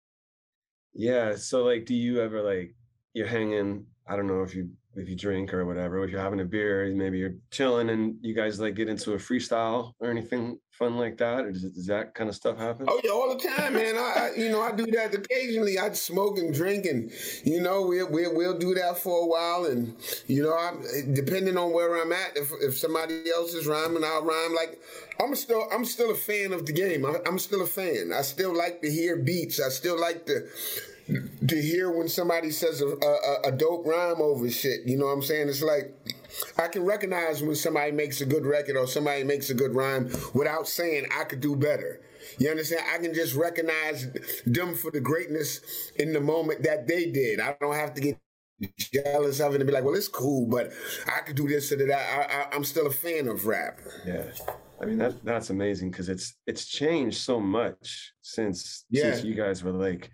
Yeah. 0.94 1.36
So 1.36 1.64
like, 1.64 1.86
do 1.86 1.96
you 1.96 2.22
ever 2.22 2.42
like 2.42 2.76
you're 3.14 3.28
hanging? 3.28 3.86
I 4.08 4.16
don't 4.16 4.28
know 4.28 4.44
if 4.44 4.56
you 4.56 4.70
if 5.00 5.10
you 5.10 5.16
drink 5.16 5.54
or 5.54 5.66
whatever, 5.66 6.04
if 6.04 6.12
you're 6.12 6.22
having 6.22 6.42
a 6.42 6.46
beer, 6.46 6.92
maybe 6.94 7.18
you're 7.18 7.36
chilling 7.52 7.90
and 7.90 8.16
you 8.22 8.34
guys 8.36 8.60
like 8.60 8.76
get 8.76 8.90
into 8.90 9.14
a 9.14 9.18
freestyle 9.18 9.94
or 10.00 10.10
anything 10.10 10.60
fun 10.80 10.98
like 10.98 11.18
that? 11.18 11.46
Or 11.46 11.52
does, 11.52 11.64
does 11.64 11.86
that 11.88 12.16
kind 12.16 12.30
of 12.30 12.36
stuff 12.36 12.58
happen? 12.58 12.88
Oh 12.90 13.00
yeah, 13.04 13.12
all 13.12 13.36
the 13.36 13.48
time, 13.48 13.74
man. 13.74 13.96
I, 13.96 14.00
I, 14.00 14.32
you 14.38 14.50
know 14.50 14.62
I 14.62 14.72
do 14.72 14.86
that 14.88 15.14
occasionally. 15.14 15.78
I 15.78 15.92
smoke 15.92 16.38
and 16.40 16.54
drink, 16.54 16.86
and 16.86 17.12
you 17.44 17.62
know 17.62 17.86
we'll 17.86 18.10
we'll, 18.10 18.36
we'll 18.36 18.58
do 18.58 18.74
that 18.76 18.98
for 18.98 19.24
a 19.24 19.28
while, 19.28 19.66
and 19.66 19.96
you 20.28 20.42
know 20.42 20.54
I, 20.54 20.74
depending 21.14 21.58
on 21.58 21.74
where 21.74 22.02
I'm 22.02 22.12
at, 22.14 22.38
if 22.38 22.52
if 22.62 22.78
somebody 22.78 23.24
else 23.30 23.54
is 23.54 23.68
rhyming, 23.68 24.04
I'll 24.04 24.24
rhyme. 24.24 24.56
Like 24.56 24.82
I'm 25.22 25.36
still 25.36 25.68
I'm 25.72 25.86
still 25.86 26.12
a 26.12 26.16
fan 26.16 26.54
of 26.54 26.66
the 26.66 26.74
game. 26.74 27.06
I, 27.06 27.18
I'm 27.28 27.38
still 27.38 27.62
a 27.62 27.68
fan. 27.68 28.12
I 28.16 28.22
still 28.22 28.56
like 28.56 28.82
to 28.82 28.90
hear 28.90 29.18
beats. 29.18 29.60
I 29.60 29.70
still 29.70 30.00
like 30.00 30.26
to 30.28 30.48
to 31.48 31.62
hear 31.62 31.91
when 31.91 32.08
somebody 32.08 32.52
says 32.52 32.82
a, 32.82 32.88
a, 32.88 33.41
a, 33.45 33.52
dope 33.52 33.86
rhyme 33.86 34.22
over 34.22 34.50
shit. 34.50 34.82
You 34.86 34.98
know 34.98 35.06
what 35.06 35.13
I'm 35.13 35.22
saying? 35.22 35.50
It's 35.50 35.62
like 35.62 35.93
I 36.58 36.67
can 36.67 36.84
recognize 36.84 37.41
when 37.41 37.56
somebody 37.56 37.91
makes 37.91 38.22
a 38.22 38.26
good 38.26 38.45
record 38.45 38.78
or 38.78 38.88
somebody 38.88 39.24
makes 39.24 39.50
a 39.50 39.54
good 39.54 39.76
rhyme 39.76 40.12
without 40.34 40.67
saying 40.67 41.08
I 41.17 41.24
could 41.24 41.41
do 41.41 41.56
better. 41.56 42.02
You 42.38 42.50
understand? 42.50 42.84
I 42.93 42.98
can 43.00 43.13
just 43.13 43.36
recognize 43.36 44.08
them 44.45 44.76
for 44.76 44.91
the 44.91 45.00
greatness 45.00 45.62
in 45.95 46.13
the 46.13 46.22
moment 46.22 46.63
that 46.63 46.88
they 46.88 47.12
did. 47.12 47.39
I 47.39 47.56
don't 47.60 47.76
have 47.76 47.93
to 47.95 48.02
get 48.02 48.17
jealous 48.78 49.39
of 49.39 49.56
it 49.56 49.62
and 49.62 49.67
be 49.67 49.74
like, 49.74 49.84
well, 49.84 49.95
it's 49.95 50.08
cool, 50.08 50.45
but 50.45 50.72
I 51.08 51.22
could 51.22 51.36
do 51.36 51.48
this 51.48 51.69
so 51.69 51.76
that 51.76 51.91
I, 51.91 52.24
I, 52.24 52.56
I'm 52.56 52.63
still 52.63 52.88
a 52.88 52.91
fan 52.91 53.28
of 53.28 53.48
rap. 53.48 53.80
Yeah. 54.06 54.24
I 54.82 54.86
mean 54.86 54.98
that 55.00 55.26
that's 55.26 55.50
amazing 55.50 55.91
because 55.91 56.08
it's 56.08 56.36
it's 56.48 56.65
changed 56.65 57.17
so 57.17 57.38
much 57.39 58.13
since 58.22 58.86
yeah. 58.89 59.12
since 59.12 59.26
you 59.26 59.36
guys 59.36 59.62
were 59.62 59.74
like 59.74 60.10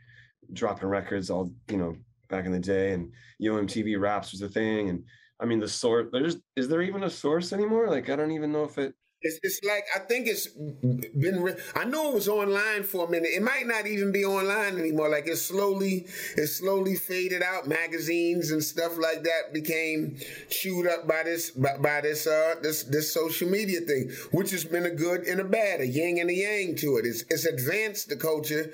dropping 0.53 0.89
records 0.89 1.29
all 1.29 1.51
you 1.69 1.77
know 1.77 1.95
back 2.29 2.45
in 2.45 2.51
the 2.51 2.59
day, 2.59 2.93
and 2.93 3.11
Yo 3.39 3.55
MTV 3.55 3.99
Raps 3.99 4.31
was 4.31 4.41
a 4.41 4.49
thing, 4.49 4.89
and 4.89 5.03
I 5.39 5.45
mean 5.45 5.59
the 5.59 5.67
source. 5.67 6.07
There's 6.11 6.37
is 6.55 6.67
there 6.67 6.81
even 6.81 7.03
a 7.03 7.09
source 7.09 7.53
anymore? 7.53 7.89
Like 7.89 8.09
I 8.09 8.15
don't 8.15 8.31
even 8.31 8.51
know 8.51 8.63
if 8.63 8.77
it 8.77 8.95
it's, 9.25 9.39
it's 9.41 9.59
like 9.63 9.85
I 9.95 9.99
think 9.99 10.27
it's 10.27 10.47
been. 10.47 11.41
Re- 11.41 11.55
I 11.75 11.83
know 11.85 12.11
it 12.11 12.13
was 12.13 12.27
online 12.27 12.83
for 12.83 13.07
a 13.07 13.09
minute. 13.09 13.29
It 13.33 13.41
might 13.41 13.65
not 13.65 13.87
even 13.87 14.11
be 14.11 14.23
online 14.23 14.77
anymore. 14.77 15.09
Like 15.09 15.27
it 15.27 15.37
slowly, 15.37 16.05
it 16.37 16.47
slowly 16.47 16.95
faded 16.95 17.41
out. 17.41 17.67
Magazines 17.67 18.51
and 18.51 18.63
stuff 18.63 18.97
like 18.99 19.23
that 19.23 19.51
became 19.51 20.17
chewed 20.49 20.87
up 20.87 21.07
by 21.07 21.23
this 21.23 21.49
by, 21.49 21.77
by 21.77 22.01
this 22.01 22.27
uh 22.27 22.55
this 22.61 22.83
this 22.83 23.11
social 23.11 23.49
media 23.49 23.81
thing, 23.81 24.11
which 24.31 24.51
has 24.51 24.63
been 24.63 24.85
a 24.85 24.91
good 24.91 25.21
and 25.21 25.39
a 25.39 25.45
bad, 25.45 25.81
a 25.81 25.87
yin 25.87 26.19
and 26.19 26.29
a 26.29 26.33
yang 26.33 26.75
to 26.75 26.97
it. 26.97 27.05
It's 27.05 27.23
it's 27.29 27.45
advanced 27.45 28.09
the 28.09 28.17
culture, 28.17 28.71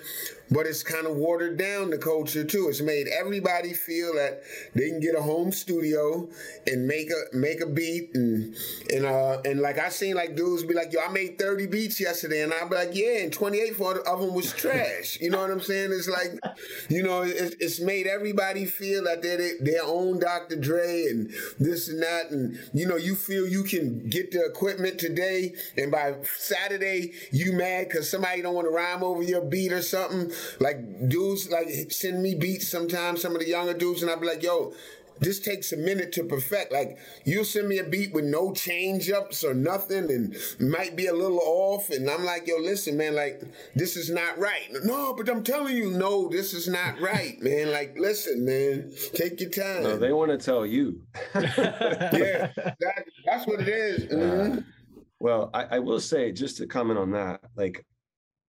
but 0.52 0.68
it's 0.68 0.84
kind 0.84 1.08
of 1.08 1.16
watered 1.16 1.58
down 1.58 1.90
the 1.90 1.98
culture 1.98 2.44
too. 2.44 2.68
It's 2.70 2.82
made 2.82 3.08
everybody 3.08 3.74
feel 3.74 4.14
that 4.16 4.44
they 4.76 4.90
can 4.90 5.00
get 5.00 5.16
a 5.16 5.22
home 5.22 5.52
studio 5.52 6.28
and 6.68 6.88
make 6.88 7.10
a 7.10 7.36
make 7.36 7.62
a 7.62 7.66
beat 7.66 8.12
and 8.16 8.56
and 8.94 9.06
uh 9.06 9.42
and 9.46 9.62
like 9.62 9.80
I 9.80 9.90
seen 9.90 10.16
like 10.16 10.36
dudes 10.36 10.64
be 10.64 10.74
like, 10.74 10.92
yo, 10.92 11.00
I 11.02 11.12
made 11.12 11.40
30 11.40 11.68
beats 11.68 12.00
yesterday. 12.00 12.42
And 12.42 12.54
I'd 12.54 12.70
be 12.70 12.76
like, 12.76 12.92
yeah, 12.94 13.20
and 13.20 13.32
28 13.32 13.80
of 13.82 14.20
them 14.20 14.34
was 14.34 14.52
trash. 14.54 15.18
You 15.22 15.30
know 15.30 15.40
what 15.40 15.52
I'm 15.52 15.62
saying? 15.62 15.92
It's 15.92 16.10
like, 16.10 16.40
you 16.90 17.04
know, 17.04 17.22
it, 17.24 17.56
it's 17.60 17.80
made 17.80 18.08
everybody 18.08 18.66
feel 18.66 19.04
that 19.06 19.22
they're 19.22 19.38
their 19.62 19.84
own 19.84 20.20
Dr. 20.20 20.56
Dre 20.56 21.06
and 21.10 21.32
this 21.60 21.88
and 21.88 22.02
that. 22.02 22.32
And, 22.32 22.60
you 22.74 22.88
know, 22.88 22.98
you 22.98 23.16
feel 23.16 23.48
you 23.48 23.64
can 23.64 24.08
get 24.10 24.32
the 24.32 24.46
equipment 24.46 25.00
today. 25.00 25.54
And 25.78 25.92
by 25.92 26.16
Saturday, 26.38 27.14
you 27.32 27.54
mad 27.54 27.88
because 27.88 28.10
somebody 28.10 28.42
don't 28.42 28.54
want 28.56 28.68
to 28.68 28.72
rhyme 28.72 29.04
over 29.04 29.24
your 29.24 29.42
beat 29.42 29.72
or 29.72 29.82
something. 29.82 30.32
Like 30.60 31.10
dudes 31.10 31.50
like 31.50 31.70
send 31.92 32.22
me 32.22 32.36
beats 32.36 32.68
sometimes, 32.68 33.22
some 33.22 33.34
of 33.34 33.40
the 33.40 33.48
younger 33.48 33.74
dudes. 33.74 34.02
And 34.02 34.12
I'd 34.12 34.22
be 34.22 34.28
like, 34.28 34.44
yo, 34.44 34.74
this 35.22 35.40
takes 35.40 35.72
a 35.72 35.78
minute 35.78 36.12
to 36.14 36.24
perfect. 36.24 36.74
Like 36.74 36.98
you 37.24 37.44
send 37.44 37.70
me 37.70 37.78
a 37.78 37.84
beat 37.84 38.12
with 38.12 38.26
no 38.26 38.52
change 38.52 39.10
ups 39.10 39.44
or 39.44 39.54
nothing 39.54 40.10
and 40.12 40.36
might 40.60 40.96
be 40.96 41.06
a 41.06 41.14
little 41.14 41.40
off. 41.40 41.90
And 41.92 42.10
I'm 42.10 42.26
like, 42.26 42.48
yo, 42.48 42.58
listen, 42.58 42.98
man, 42.98 43.16
like 43.16 43.42
this 43.76 43.96
is 43.96 44.10
not 44.10 44.38
right. 44.38 44.68
No, 44.84 45.14
but 45.14 45.30
I'm 45.30 45.44
telling 45.44 45.78
you, 45.78 45.92
no, 45.92 46.28
this 46.28 46.54
is 46.54 46.68
not 46.68 47.00
right, 47.00 47.40
man. 47.40 47.72
Like, 47.72 47.96
listen, 47.98 48.44
man, 48.44 48.92
take 49.14 49.40
your 49.40 49.52
time. 49.52 49.84
No, 49.84 49.98
they 49.98 50.12
want 50.12 50.32
to 50.32 50.38
tell 50.38 50.66
you. 50.66 51.02
yeah, 51.36 52.52
that, 52.56 53.06
that's 53.26 53.46
what 53.46 53.62
it 53.62 53.70
is. 53.70 54.06
Mm-hmm. 54.06 54.58
Uh, 54.58 54.62
well, 55.20 55.52
I, 55.54 55.76
I 55.76 55.80
will 55.80 56.00
say, 56.00 56.32
just 56.32 56.58
to 56.58 56.66
comment 56.66 56.98
on 56.98 57.12
that, 57.12 57.42
like 57.56 57.86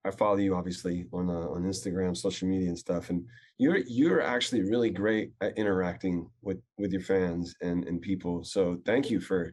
I 0.05 0.11
follow 0.11 0.37
you 0.37 0.55
obviously 0.57 1.07
on 1.13 1.31
uh, 1.31 1.49
on 1.49 1.63
Instagram, 1.63 2.17
social 2.17 2.49
media, 2.49 2.69
and 2.69 2.79
stuff, 2.79 3.11
and 3.11 3.25
you're 3.59 3.79
you're 3.79 4.21
actually 4.21 4.63
really 4.63 4.91
great 4.91 5.33
at 5.41 5.57
interacting 5.57 6.29
with 6.43 6.61
with 6.79 6.93
your 6.93 7.03
fans 7.03 7.55
and 7.61 7.85
and 7.85 8.01
people. 8.01 8.43
So 8.45 8.79
thank 8.85 9.11
you 9.11 9.21
for 9.21 9.53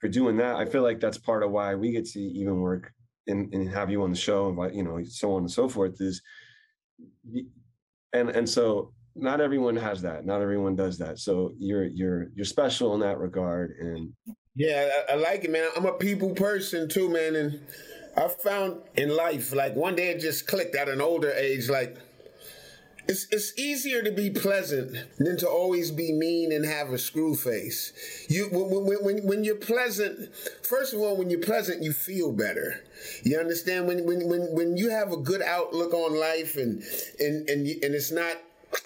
for 0.00 0.08
doing 0.08 0.36
that. 0.38 0.56
I 0.56 0.64
feel 0.64 0.82
like 0.82 0.98
that's 0.98 1.18
part 1.18 1.42
of 1.42 1.52
why 1.52 1.74
we 1.74 1.92
get 1.92 2.06
to 2.06 2.20
even 2.20 2.60
work 2.60 2.92
and, 3.26 3.52
and 3.54 3.68
have 3.68 3.90
you 3.90 4.02
on 4.02 4.10
the 4.10 4.16
show, 4.16 4.48
and 4.48 4.74
you 4.74 4.82
know, 4.82 5.00
so 5.04 5.34
on 5.34 5.42
and 5.42 5.50
so 5.50 5.68
forth. 5.68 6.00
Is 6.00 6.20
and 8.12 8.30
and 8.30 8.48
so 8.48 8.92
not 9.14 9.40
everyone 9.40 9.76
has 9.76 10.02
that. 10.02 10.24
Not 10.24 10.40
everyone 10.42 10.76
does 10.76 10.98
that. 10.98 11.18
So 11.18 11.52
you're 11.58 11.84
you're 11.84 12.28
you're 12.34 12.44
special 12.44 12.94
in 12.94 13.00
that 13.00 13.18
regard. 13.18 13.76
And 13.78 14.12
yeah, 14.56 14.88
I, 15.08 15.12
I 15.12 15.16
like 15.16 15.44
it, 15.44 15.50
man. 15.50 15.68
I'm 15.76 15.86
a 15.86 15.92
people 15.92 16.34
person 16.34 16.88
too, 16.88 17.08
man, 17.08 17.36
and 17.36 17.60
I 18.16 18.28
found 18.28 18.82
in 18.96 19.14
life, 19.14 19.52
like 19.54 19.74
one 19.76 19.96
day 19.96 20.10
it 20.10 20.20
just 20.20 20.46
clicked 20.46 20.74
at 20.74 20.88
an 20.88 21.00
older 21.00 21.30
age, 21.30 21.68
like 21.68 21.96
it's 23.08 23.26
it's 23.30 23.58
easier 23.58 24.02
to 24.02 24.12
be 24.12 24.30
pleasant 24.30 24.96
than 25.18 25.36
to 25.38 25.48
always 25.48 25.90
be 25.90 26.12
mean 26.12 26.52
and 26.52 26.64
have 26.64 26.90
a 26.90 26.98
screw 26.98 27.34
face. 27.34 27.92
You 28.28 28.48
when, 28.52 29.02
when, 29.02 29.26
when 29.26 29.44
you're 29.44 29.56
pleasant, 29.56 30.34
first 30.62 30.94
of 30.94 31.00
all, 31.00 31.16
when 31.16 31.28
you're 31.30 31.40
pleasant, 31.40 31.82
you 31.82 31.92
feel 31.92 32.32
better. 32.32 32.84
You 33.24 33.38
understand 33.38 33.88
when 33.88 34.06
when 34.06 34.28
when 34.28 34.42
when 34.54 34.76
you 34.76 34.90
have 34.90 35.12
a 35.12 35.16
good 35.16 35.42
outlook 35.42 35.92
on 35.92 36.18
life 36.18 36.56
and 36.56 36.82
and 37.18 37.48
and 37.48 37.66
and 37.66 37.94
it's 37.94 38.12
not. 38.12 38.36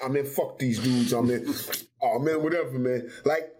Oh, 0.03 0.07
I 0.07 0.09
mean, 0.09 0.25
fuck 0.25 0.59
these 0.59 0.79
dudes. 0.79 1.13
Oh, 1.13 1.19
I 1.19 1.23
mean, 1.23 1.55
oh 2.01 2.19
man, 2.19 2.43
whatever, 2.43 2.79
man. 2.79 3.11
Like 3.27 3.54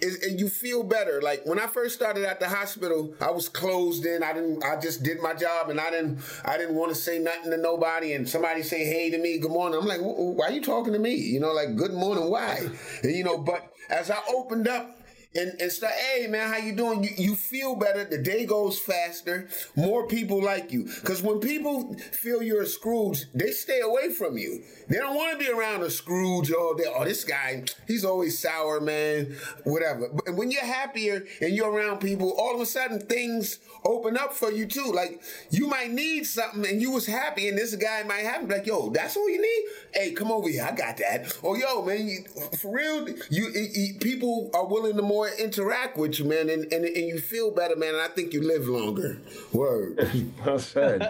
and 0.00 0.38
you 0.38 0.48
feel 0.48 0.82
better. 0.82 1.20
Like 1.20 1.42
when 1.44 1.58
I 1.58 1.66
first 1.66 1.94
started 1.94 2.24
at 2.24 2.40
the 2.40 2.48
hospital, 2.48 3.14
I 3.20 3.30
was 3.30 3.48
closed 3.48 4.04
in. 4.06 4.22
I 4.22 4.32
didn't. 4.32 4.64
I 4.64 4.80
just 4.80 5.02
did 5.02 5.20
my 5.20 5.34
job, 5.34 5.70
and 5.70 5.80
I 5.80 5.90
didn't. 5.90 6.20
I 6.44 6.56
didn't 6.58 6.74
want 6.74 6.90
to 6.90 6.94
say 6.94 7.18
nothing 7.18 7.50
to 7.50 7.56
nobody. 7.56 8.12
And 8.12 8.28
somebody 8.28 8.62
say 8.62 8.84
hey 8.84 9.10
to 9.10 9.18
me, 9.18 9.38
good 9.38 9.50
morning. 9.50 9.80
I'm 9.80 9.86
like, 9.86 10.00
why 10.00 10.46
are 10.46 10.52
you 10.52 10.62
talking 10.62 10.92
to 10.92 10.98
me? 10.98 11.14
You 11.14 11.40
know, 11.40 11.52
like 11.52 11.76
good 11.76 11.92
morning, 11.92 12.30
why? 12.30 12.68
And 13.02 13.12
you 13.12 13.24
know, 13.24 13.38
but 13.38 13.72
as 13.90 14.10
I 14.10 14.18
opened 14.28 14.68
up 14.68 14.97
and, 15.34 15.60
and 15.60 15.70
start, 15.70 15.92
hey 15.92 16.26
man, 16.26 16.48
how 16.48 16.56
you 16.58 16.74
doing? 16.74 17.04
You, 17.04 17.10
you 17.16 17.34
feel 17.34 17.76
better. 17.76 18.04
The 18.04 18.18
day 18.18 18.46
goes 18.46 18.78
faster. 18.78 19.48
More 19.76 20.06
people 20.06 20.42
like 20.42 20.72
you. 20.72 20.84
Because 20.84 21.22
when 21.22 21.38
people 21.40 21.94
feel 21.94 22.42
you're 22.42 22.62
a 22.62 22.66
Scrooge, 22.66 23.24
they 23.34 23.50
stay 23.50 23.80
away 23.80 24.10
from 24.10 24.38
you. 24.38 24.62
They 24.88 24.96
don't 24.96 25.14
want 25.14 25.32
to 25.32 25.38
be 25.38 25.50
around 25.50 25.82
a 25.82 25.90
Scrooge 25.90 26.50
oh, 26.52 26.68
all 26.68 26.74
day. 26.74 26.84
Oh, 26.88 27.04
this 27.04 27.24
guy, 27.24 27.64
he's 27.86 28.04
always 28.04 28.38
sour, 28.38 28.80
man. 28.80 29.36
Whatever. 29.64 30.08
But 30.12 30.34
when 30.34 30.50
you're 30.50 30.64
happier 30.64 31.24
and 31.40 31.54
you're 31.54 31.70
around 31.70 31.98
people, 31.98 32.32
all 32.38 32.54
of 32.54 32.60
a 32.60 32.66
sudden 32.66 33.00
things 33.00 33.60
open 33.84 34.16
up 34.16 34.32
for 34.32 34.50
you 34.50 34.66
too. 34.66 34.92
Like 34.92 35.22
you 35.50 35.68
might 35.68 35.90
need 35.90 36.24
something 36.24 36.66
and 36.66 36.80
you 36.80 36.90
was 36.90 37.06
happy, 37.06 37.48
and 37.48 37.58
this 37.58 37.74
guy 37.76 38.02
might 38.02 38.24
have 38.24 38.48
like, 38.48 38.66
yo, 38.66 38.90
that's 38.90 39.16
all 39.16 39.28
you 39.28 39.40
need. 39.40 39.64
Hey, 39.92 40.12
come 40.12 40.32
over 40.32 40.48
here. 40.48 40.66
I 40.68 40.74
got 40.74 40.96
that. 40.98 41.36
Oh, 41.42 41.54
yo, 41.54 41.82
man, 41.84 42.08
you, 42.08 42.24
for 42.56 42.74
real, 42.74 43.08
you, 43.30 43.50
you 43.50 43.98
people 44.00 44.50
are 44.54 44.66
willing 44.66 44.96
to 44.96 45.02
more 45.02 45.17
interact 45.26 45.96
with 45.96 46.18
you, 46.18 46.24
man, 46.24 46.48
and, 46.48 46.72
and, 46.72 46.84
and 46.84 47.06
you 47.06 47.18
feel 47.18 47.50
better, 47.50 47.76
man. 47.76 47.94
And 47.94 48.02
I 48.02 48.08
think 48.08 48.32
you 48.32 48.42
live 48.42 48.68
longer. 48.68 49.20
Word. 49.52 50.32
well 50.44 50.58
said. 50.58 51.02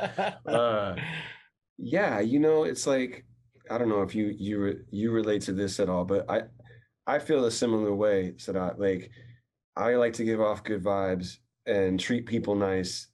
Uh, 0.46 0.96
yeah, 1.78 2.20
you 2.20 2.38
know, 2.38 2.64
it's 2.64 2.86
like 2.86 3.24
I 3.70 3.78
don't 3.78 3.88
know 3.88 4.02
if 4.02 4.14
you 4.14 4.34
you 4.38 4.80
you 4.90 5.11
relate 5.11 5.42
to 5.42 5.52
this 5.52 5.80
at 5.80 5.88
all, 5.88 6.04
but 6.04 6.30
I 6.30 6.42
I 7.06 7.18
feel 7.18 7.44
a 7.44 7.50
similar 7.50 7.94
way, 7.94 8.34
Sadat. 8.36 8.78
Like 8.78 9.11
I 9.76 9.94
like 9.94 10.14
to 10.14 10.24
give 10.24 10.40
off 10.40 10.64
good 10.64 10.82
vibes 10.82 11.38
and 11.66 12.00
treat 12.00 12.26
people 12.26 12.54
nice, 12.54 13.09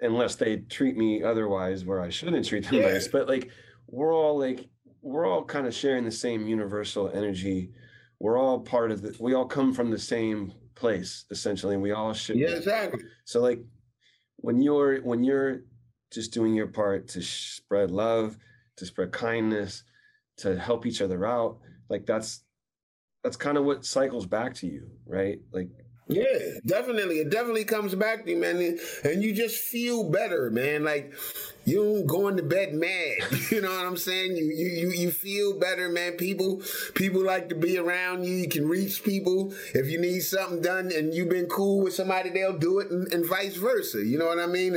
unless 0.00 0.36
they 0.36 0.58
treat 0.58 0.96
me 0.96 1.22
otherwise 1.22 1.84
where 1.84 2.00
I 2.00 2.10
shouldn't 2.10 2.46
treat 2.46 2.64
them 2.64 2.74
yeah. 2.74 2.92
nice. 2.92 3.08
But 3.08 3.28
like 3.28 3.50
we're 3.86 4.14
all 4.14 4.38
like 4.38 4.68
we're 5.02 5.26
all 5.26 5.44
kind 5.44 5.66
of 5.66 5.74
sharing 5.74 6.04
the 6.04 6.10
same 6.10 6.46
universal 6.46 7.10
energy. 7.12 7.72
We're 8.20 8.38
all 8.38 8.60
part 8.60 8.90
of 8.90 9.02
the. 9.02 9.16
We 9.20 9.34
all 9.34 9.46
come 9.46 9.72
from 9.72 9.90
the 9.90 9.98
same 9.98 10.52
place 10.74 11.24
essentially, 11.30 11.74
and 11.74 11.82
we 11.82 11.92
all 11.92 12.12
should. 12.12 12.36
Yeah, 12.36 12.50
exactly. 12.50 13.04
So 13.24 13.40
like 13.40 13.60
when 14.36 14.60
you're 14.60 15.00
when 15.02 15.24
you're 15.24 15.62
just 16.12 16.32
doing 16.32 16.54
your 16.54 16.68
part 16.68 17.08
to 17.08 17.22
spread 17.22 17.90
love, 17.90 18.38
to 18.76 18.86
spread 18.86 19.12
kindness, 19.12 19.84
to 20.38 20.58
help 20.58 20.86
each 20.86 21.02
other 21.02 21.26
out, 21.26 21.58
like 21.88 22.06
that's 22.06 22.44
that's 23.22 23.36
kind 23.36 23.58
of 23.58 23.64
what 23.64 23.84
cycles 23.84 24.26
back 24.26 24.54
to 24.54 24.66
you, 24.66 24.88
right? 25.06 25.38
Like 25.52 25.68
yeah, 26.08 26.58
definitely. 26.64 27.16
It 27.16 27.30
definitely 27.30 27.64
comes 27.64 27.94
back 27.94 28.24
to 28.24 28.30
you, 28.30 28.38
man. 28.38 28.78
And 29.04 29.22
you 29.22 29.34
just 29.34 29.58
feel 29.58 30.10
better, 30.10 30.50
man. 30.50 30.82
Like 30.82 31.12
you 31.66 32.02
going 32.06 32.36
to 32.38 32.42
bed 32.42 32.72
mad. 32.72 33.18
You 33.50 33.62
know 33.62 33.70
what 33.70 33.86
I'm 33.86 33.96
saying? 33.96 34.36
You 34.36 34.44
you 34.44 34.90
you 34.90 35.10
feel 35.10 35.58
better, 35.58 35.88
man. 35.88 36.12
People 36.12 36.62
people 36.94 37.24
like 37.24 37.48
to 37.48 37.54
be 37.54 37.78
around 37.78 38.24
you. 38.24 38.34
You 38.34 38.48
can 38.48 38.68
reach 38.68 39.02
people. 39.02 39.54
If 39.74 39.88
you 39.88 39.98
need 39.98 40.20
something 40.20 40.60
done 40.60 40.92
and 40.94 41.14
you've 41.14 41.30
been 41.30 41.46
cool 41.46 41.82
with 41.82 41.94
somebody, 41.94 42.28
they'll 42.28 42.58
do 42.58 42.78
it 42.80 42.90
and, 42.90 43.10
and 43.12 43.26
vice 43.26 43.56
versa. 43.56 44.04
You 44.04 44.18
know 44.18 44.26
what 44.26 44.38
I 44.38 44.46
mean? 44.46 44.74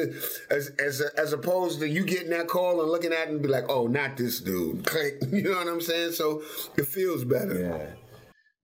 As 0.49 0.71
as 0.79 1.01
as 1.01 1.33
opposed 1.33 1.79
to 1.81 1.87
you 1.87 2.05
getting 2.05 2.29
that 2.29 2.47
call 2.47 2.81
and 2.81 2.89
looking 2.89 3.11
at 3.11 3.27
it 3.27 3.29
and 3.29 3.41
be 3.41 3.49
like, 3.49 3.65
oh, 3.67 3.87
not 3.87 4.15
this 4.15 4.39
dude. 4.39 4.87
you 5.31 5.43
know 5.43 5.57
what 5.57 5.67
I'm 5.67 5.81
saying? 5.81 6.13
So 6.13 6.41
it 6.77 6.87
feels 6.87 7.25
better. 7.25 7.59
Yeah. 7.59 7.93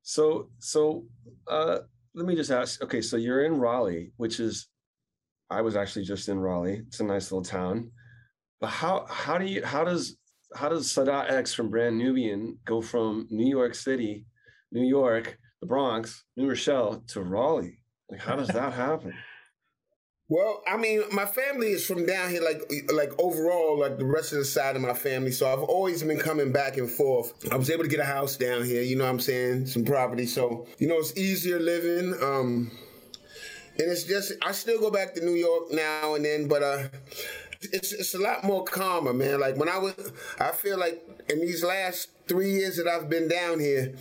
So 0.04 0.50
so 0.60 1.04
uh 1.48 1.80
let 2.18 2.26
me 2.26 2.36
just 2.36 2.50
ask. 2.50 2.84
Okay, 2.84 3.02
so 3.02 3.16
you're 3.16 3.46
in 3.46 3.60
Raleigh, 3.60 4.12
which 4.18 4.40
is, 4.40 4.68
I 5.52 5.62
was 5.62 5.76
actually 5.76 6.04
just 6.04 6.28
in 6.30 6.40
Raleigh. 6.40 6.82
It's 6.88 7.00
a 7.00 7.04
nice 7.04 7.32
little 7.32 7.44
town. 7.44 7.92
But 8.60 8.68
how 8.68 9.06
how 9.08 9.38
do 9.38 9.46
you 9.46 9.64
how 9.64 9.84
does 9.84 10.18
how 10.56 10.68
does 10.68 10.88
Sadat 10.88 11.32
X 11.32 11.54
from 11.54 11.70
Brand 11.70 11.96
Nubian 11.98 12.58
go 12.66 12.82
from 12.82 13.28
New 13.30 13.48
York 13.48 13.76
City, 13.76 14.26
New 14.72 14.84
York, 14.84 15.38
the 15.62 15.68
Bronx, 15.68 16.26
New 16.36 16.50
Rochelle 16.50 17.04
to 17.10 17.22
Raleigh? 17.22 17.84
Like, 18.10 18.20
how 18.20 18.36
does 18.36 18.48
that 18.48 18.74
happen? 18.86 19.14
Well, 20.30 20.62
I 20.68 20.76
mean, 20.76 21.04
my 21.14 21.26
family 21.26 21.68
is 21.68 21.86
from 21.86 22.06
down 22.06 22.30
here, 22.30 22.42
like 22.42 22.70
like 22.92 23.18
overall, 23.18 23.80
like 23.80 23.98
the 23.98 24.06
rest 24.06 24.34
of 24.34 24.40
the 24.40 24.46
side 24.46 24.76
of 24.76 24.82
my 24.82 24.94
family. 24.94 25.32
So 25.32 25.52
I've 25.52 25.64
always 25.64 26.04
been 26.04 26.20
coming 26.20 26.52
back 26.52 26.76
and 26.76 26.90
forth. 26.90 27.34
I 27.50 27.56
was 27.56 27.70
able 27.70 27.84
to 27.84 27.90
get 27.90 28.02
a 28.02 28.06
house 28.06 28.36
down 28.36 28.66
here, 28.66 28.82
you 28.82 28.98
know 28.98 29.06
what 29.06 29.12
I'm 29.12 29.20
saying, 29.22 29.68
some 29.68 29.86
property. 29.86 30.26
So 30.26 30.68
you 30.80 30.88
know, 30.90 30.98
it's 30.98 31.16
easier 31.18 31.60
living. 31.60 32.14
Um, 32.22 32.72
and 33.80 33.90
it's 33.90 34.04
just 34.04 34.34
I 34.46 34.52
still 34.52 34.82
go 34.82 34.92
back 34.92 35.14
to 35.16 35.24
New 35.24 35.36
York 35.36 35.72
now 35.72 36.16
and 36.16 36.26
then, 36.26 36.50
but 36.50 36.62
uh, 36.62 36.84
it's 37.62 37.94
it's 37.94 38.14
a 38.14 38.20
lot 38.20 38.44
more 38.44 38.66
calmer, 38.66 39.14
man. 39.14 39.40
Like 39.40 39.56
when 39.56 39.70
I 39.70 39.78
was, 39.78 40.12
I 40.42 40.52
feel 40.52 40.78
like 40.78 41.02
in 41.30 41.40
these 41.40 41.64
last 41.64 42.10
three 42.28 42.52
years 42.52 42.76
that 42.76 42.88
I've 42.88 43.10
been 43.10 43.30
down 43.30 43.62
here, 43.62 43.96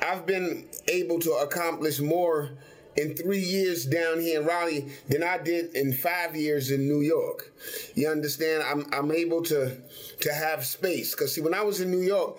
I've 0.00 0.24
been 0.24 0.66
able 0.88 1.18
to 1.20 1.32
accomplish 1.32 2.00
more 2.00 2.52
in 2.96 3.14
three 3.14 3.40
years 3.40 3.84
down 3.84 4.20
here 4.20 4.40
in 4.40 4.46
Raleigh 4.46 4.86
than 5.08 5.22
I 5.22 5.38
did 5.38 5.74
in 5.74 5.92
five 5.92 6.34
years 6.34 6.70
in 6.70 6.88
New 6.88 7.00
York. 7.00 7.52
You 7.94 8.08
understand? 8.08 8.62
I'm 8.62 8.86
I'm 8.92 9.10
able 9.12 9.42
to 9.44 9.76
to 10.20 10.32
have 10.32 10.64
space 10.64 11.12
because 11.12 11.34
see 11.34 11.40
when 11.40 11.54
I 11.54 11.62
was 11.62 11.80
in 11.80 11.90
New 11.90 12.00
York, 12.02 12.38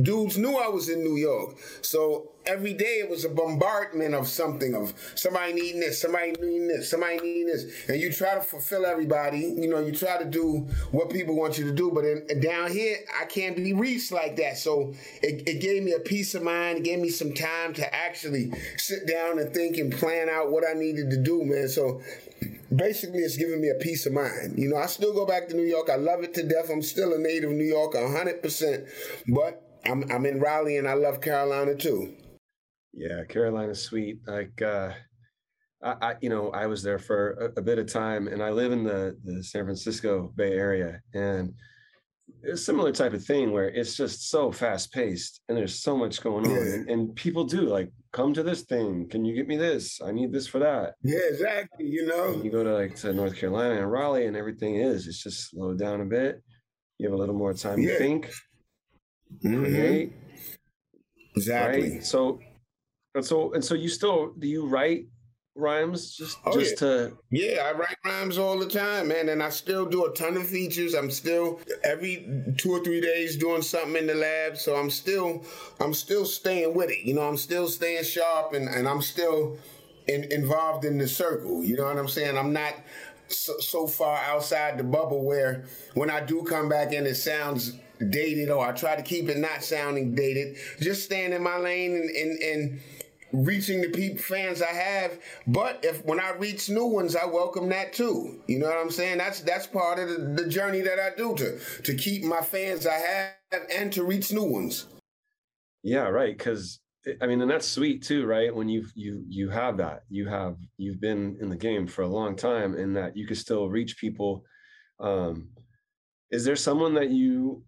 dudes 0.00 0.36
knew 0.36 0.56
I 0.56 0.68
was 0.68 0.88
in 0.88 1.02
New 1.02 1.16
York, 1.16 1.56
so 1.82 2.30
every 2.46 2.74
day 2.74 3.00
it 3.00 3.10
was 3.10 3.24
a 3.24 3.28
bombardment 3.28 4.14
of 4.14 4.28
something 4.28 4.74
of 4.74 4.94
somebody 5.14 5.52
needing 5.52 5.80
this, 5.80 6.00
somebody 6.00 6.32
needing 6.32 6.68
this, 6.68 6.90
somebody 6.90 7.18
needing 7.18 7.46
this, 7.46 7.88
and 7.88 8.00
you 8.00 8.12
try 8.12 8.34
to 8.34 8.40
fulfill 8.40 8.86
everybody. 8.86 9.40
You 9.40 9.68
know, 9.68 9.80
you 9.80 9.92
try 9.92 10.18
to 10.18 10.24
do 10.24 10.66
what 10.92 11.10
people 11.10 11.34
want 11.34 11.58
you 11.58 11.64
to 11.64 11.72
do, 11.72 11.90
but 11.92 12.04
in, 12.04 12.40
down 12.40 12.70
here 12.70 12.98
I 13.20 13.24
can't 13.24 13.56
be 13.56 13.72
reached 13.72 14.12
like 14.12 14.36
that. 14.36 14.58
So 14.58 14.94
it, 15.22 15.48
it 15.48 15.60
gave 15.60 15.82
me 15.82 15.92
a 15.92 16.00
peace 16.00 16.34
of 16.34 16.42
mind. 16.42 16.78
It 16.78 16.84
gave 16.84 17.00
me 17.00 17.08
some 17.08 17.32
time 17.32 17.72
to 17.74 17.94
actually 17.94 18.52
sit 18.76 19.06
down 19.06 19.38
and 19.38 19.52
think 19.52 19.76
and 19.78 19.92
plan 19.92 20.28
out 20.28 20.50
what 20.50 20.64
I 20.68 20.74
needed 20.74 21.10
to 21.10 21.22
do, 21.22 21.44
man. 21.44 21.68
So 21.68 22.00
basically 22.74 23.20
it's 23.20 23.36
giving 23.36 23.60
me 23.60 23.68
a 23.68 23.74
peace 23.74 24.06
of 24.06 24.12
mind. 24.12 24.58
You 24.58 24.68
know, 24.68 24.76
I 24.76 24.86
still 24.86 25.12
go 25.12 25.26
back 25.26 25.48
to 25.48 25.54
New 25.56 25.64
York. 25.64 25.88
I 25.90 25.96
love 25.96 26.22
it 26.22 26.34
to 26.34 26.42
death. 26.42 26.70
I'm 26.70 26.82
still 26.82 27.14
a 27.14 27.18
native 27.18 27.50
New 27.50 27.64
Yorker, 27.64 27.98
100%. 27.98 28.88
But 29.28 29.65
I'm, 29.88 30.04
I'm 30.10 30.26
in 30.26 30.40
Raleigh 30.40 30.78
and 30.78 30.88
I 30.88 30.94
love 30.94 31.20
Carolina 31.20 31.74
too. 31.74 32.14
Yeah, 32.92 33.24
Carolina's 33.28 33.82
sweet. 33.82 34.20
Like, 34.26 34.60
uh, 34.62 34.92
I, 35.82 35.94
I, 36.00 36.14
you 36.20 36.30
know, 36.30 36.50
I 36.50 36.66
was 36.66 36.82
there 36.82 36.98
for 36.98 37.32
a, 37.32 37.60
a, 37.60 37.62
bit 37.62 37.78
of 37.78 37.92
time, 37.92 38.28
and 38.28 38.42
I 38.42 38.50
live 38.50 38.72
in 38.72 38.84
the 38.84 39.16
the 39.24 39.44
San 39.44 39.64
Francisco 39.64 40.32
Bay 40.34 40.52
Area, 40.52 41.00
and 41.12 41.52
a 42.50 42.56
similar 42.56 42.92
type 42.92 43.12
of 43.12 43.24
thing 43.24 43.52
where 43.52 43.68
it's 43.68 43.96
just 43.96 44.30
so 44.30 44.50
fast 44.50 44.92
paced, 44.92 45.42
and 45.48 45.56
there's 45.56 45.82
so 45.82 45.96
much 45.96 46.22
going 46.22 46.46
on, 46.46 46.52
yeah. 46.52 46.74
and, 46.74 46.90
and, 46.90 47.16
people 47.16 47.44
do 47.44 47.62
like 47.62 47.92
come 48.12 48.32
to 48.34 48.42
this 48.42 48.62
thing. 48.62 49.08
Can 49.08 49.24
you 49.24 49.34
get 49.34 49.46
me 49.46 49.56
this? 49.56 50.00
I 50.02 50.12
need 50.12 50.32
this 50.32 50.46
for 50.46 50.58
that. 50.58 50.94
Yeah, 51.02 51.18
exactly. 51.28 51.86
You 51.86 52.06
know, 52.06 52.32
and 52.32 52.44
you 52.44 52.50
go 52.50 52.64
to 52.64 52.74
like 52.74 52.96
to 52.96 53.12
North 53.12 53.36
Carolina 53.36 53.80
and 53.80 53.90
Raleigh, 53.90 54.26
and 54.26 54.36
everything 54.36 54.76
is 54.76 55.06
it's 55.06 55.22
just 55.22 55.50
slowed 55.50 55.78
down 55.78 56.00
a 56.00 56.06
bit. 56.06 56.42
You 56.98 57.08
have 57.08 57.14
a 57.14 57.20
little 57.20 57.34
more 57.34 57.52
time 57.52 57.78
yeah. 57.78 57.92
to 57.92 57.98
think, 57.98 58.30
mm-hmm. 59.44 60.14
Exactly. 61.36 61.92
Right? 61.92 62.04
So 62.04 62.40
and 63.16 63.24
so 63.24 63.52
and 63.54 63.64
so 63.64 63.74
you 63.74 63.88
still 63.88 64.32
do 64.38 64.46
you 64.46 64.66
write 64.66 65.06
rhymes 65.56 66.14
just 66.14 66.38
oh, 66.44 66.52
just 66.52 66.72
yeah. 66.72 66.88
to 66.88 67.18
yeah 67.30 67.62
i 67.64 67.72
write 67.72 67.96
rhymes 68.04 68.36
all 68.36 68.58
the 68.58 68.68
time 68.68 69.08
man 69.08 69.30
and 69.30 69.42
i 69.42 69.48
still 69.48 69.86
do 69.86 70.04
a 70.04 70.12
ton 70.12 70.36
of 70.36 70.46
features 70.46 70.94
i'm 70.94 71.10
still 71.10 71.58
every 71.82 72.28
two 72.58 72.72
or 72.72 72.84
three 72.84 73.00
days 73.00 73.36
doing 73.36 73.62
something 73.62 73.96
in 73.96 74.06
the 74.06 74.14
lab 74.14 74.54
so 74.56 74.76
i'm 74.76 74.90
still 74.90 75.42
i'm 75.80 75.94
still 75.94 76.26
staying 76.26 76.74
with 76.74 76.90
it 76.90 76.98
you 77.06 77.14
know 77.14 77.26
i'm 77.26 77.38
still 77.38 77.68
staying 77.68 78.04
sharp 78.04 78.52
and, 78.52 78.68
and 78.68 78.86
i'm 78.86 79.00
still 79.00 79.56
in, 80.08 80.24
involved 80.30 80.84
in 80.84 80.98
the 80.98 81.08
circle 81.08 81.64
you 81.64 81.74
know 81.74 81.84
what 81.84 81.96
i'm 81.96 82.08
saying 82.08 82.36
i'm 82.36 82.52
not 82.52 82.74
so, 83.28 83.58
so 83.58 83.86
far 83.86 84.18
outside 84.24 84.76
the 84.76 84.84
bubble 84.84 85.24
where 85.24 85.64
when 85.94 86.10
i 86.10 86.20
do 86.20 86.42
come 86.42 86.68
back 86.68 86.92
in 86.92 87.06
it 87.06 87.14
sounds 87.14 87.72
dated 88.10 88.50
or 88.50 88.66
i 88.66 88.72
try 88.72 88.96
to 88.96 89.02
keep 89.02 89.28
it 89.28 89.38
not 89.38 89.62
sounding 89.62 90.14
dated 90.14 90.56
just 90.80 91.04
staying 91.04 91.32
in 91.32 91.42
my 91.42 91.56
lane 91.56 91.94
and 91.94 92.10
and, 92.10 92.42
and 92.42 92.80
reaching 93.32 93.80
the 93.80 94.16
fans 94.16 94.62
I 94.62 94.72
have. 94.72 95.18
But 95.46 95.84
if 95.84 96.04
when 96.04 96.20
I 96.20 96.30
reach 96.32 96.68
new 96.68 96.86
ones, 96.86 97.16
I 97.16 97.26
welcome 97.26 97.68
that 97.70 97.92
too. 97.92 98.40
You 98.46 98.58
know 98.58 98.66
what 98.66 98.78
I'm 98.78 98.90
saying? 98.90 99.18
That's 99.18 99.40
that's 99.40 99.66
part 99.66 99.98
of 99.98 100.08
the, 100.08 100.42
the 100.42 100.48
journey 100.48 100.80
that 100.82 100.98
I 100.98 101.10
do 101.16 101.34
to 101.36 101.58
to 101.82 101.94
keep 101.94 102.24
my 102.24 102.40
fans 102.40 102.86
I 102.86 102.94
have 102.94 103.62
and 103.74 103.92
to 103.92 104.04
reach 104.04 104.32
new 104.32 104.44
ones. 104.44 104.86
Yeah, 105.82 106.08
right. 106.08 106.36
Because 106.36 106.80
I 107.20 107.26
mean, 107.26 107.40
and 107.40 107.50
that's 107.50 107.68
sweet 107.68 108.02
too, 108.02 108.26
right? 108.26 108.54
When 108.54 108.68
you 108.68 108.86
you 108.94 109.24
you 109.28 109.50
have 109.50 109.76
that, 109.78 110.02
you 110.08 110.28
have 110.28 110.56
you've 110.76 111.00
been 111.00 111.36
in 111.40 111.48
the 111.48 111.56
game 111.56 111.86
for 111.86 112.02
a 112.02 112.08
long 112.08 112.36
time, 112.36 112.74
and 112.74 112.96
that 112.96 113.16
you 113.16 113.26
can 113.26 113.36
still 113.36 113.68
reach 113.68 113.98
people. 113.98 114.44
Um, 114.98 115.50
is 116.30 116.44
there 116.44 116.56
someone 116.56 116.94
that 116.94 117.10
you 117.10 117.62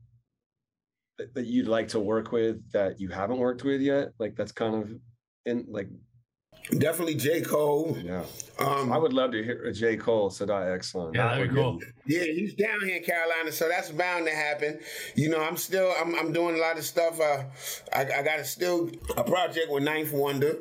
that 1.35 1.47
you'd 1.47 1.69
like 1.69 1.89
to 1.89 2.01
work 2.01 2.33
with 2.33 2.71
that 2.73 3.01
you 3.01 3.09
haven't 3.09 3.39
worked 3.39 3.65
with 3.65 3.81
yet? 3.81 4.09
Like 4.19 4.37
that's 4.37 4.53
kind 4.53 4.75
of 4.75 4.91
in 5.47 5.67
like 5.69 5.89
Definitely 6.77 7.15
J. 7.15 7.41
Cole. 7.41 7.97
Yeah. 8.03 8.25
Um, 8.59 8.93
I 8.93 8.99
would 8.99 9.13
love 9.13 9.31
to 9.33 9.43
hear 9.43 9.63
a 9.65 9.73
J. 9.73 9.97
Cole 9.97 10.31
Sadat 10.31 10.75
X 10.75 10.93
song. 10.93 11.13
Yeah, 11.15 11.29
that'd 11.29 11.49
be 11.49 11.55
cool. 11.55 11.81
Yeah, 12.07 12.25
he's 12.25 12.55
down 12.55 12.81
here 12.85 12.97
in 12.97 13.05
Carolina, 13.05 13.53
so 13.53 13.69
that's 13.69 13.91
bound 13.91 14.27
to 14.27 14.33
happen. 14.33 14.81
You 15.15 15.29
know, 15.29 15.41
I'm 15.41 15.57
still 15.57 15.93
I'm, 16.01 16.15
I'm 16.17 16.33
doing 16.33 16.57
a 16.57 16.59
lot 16.59 16.77
of 16.77 16.85
stuff. 16.85 17.21
Uh, 17.21 17.45
I, 17.95 18.01
I 18.01 18.23
got 18.23 18.41
a 18.41 18.45
still 18.45 18.91
a 19.17 19.23
project 19.23 19.71
with 19.71 19.85
Ninth 19.85 20.13
Wonder. 20.13 20.57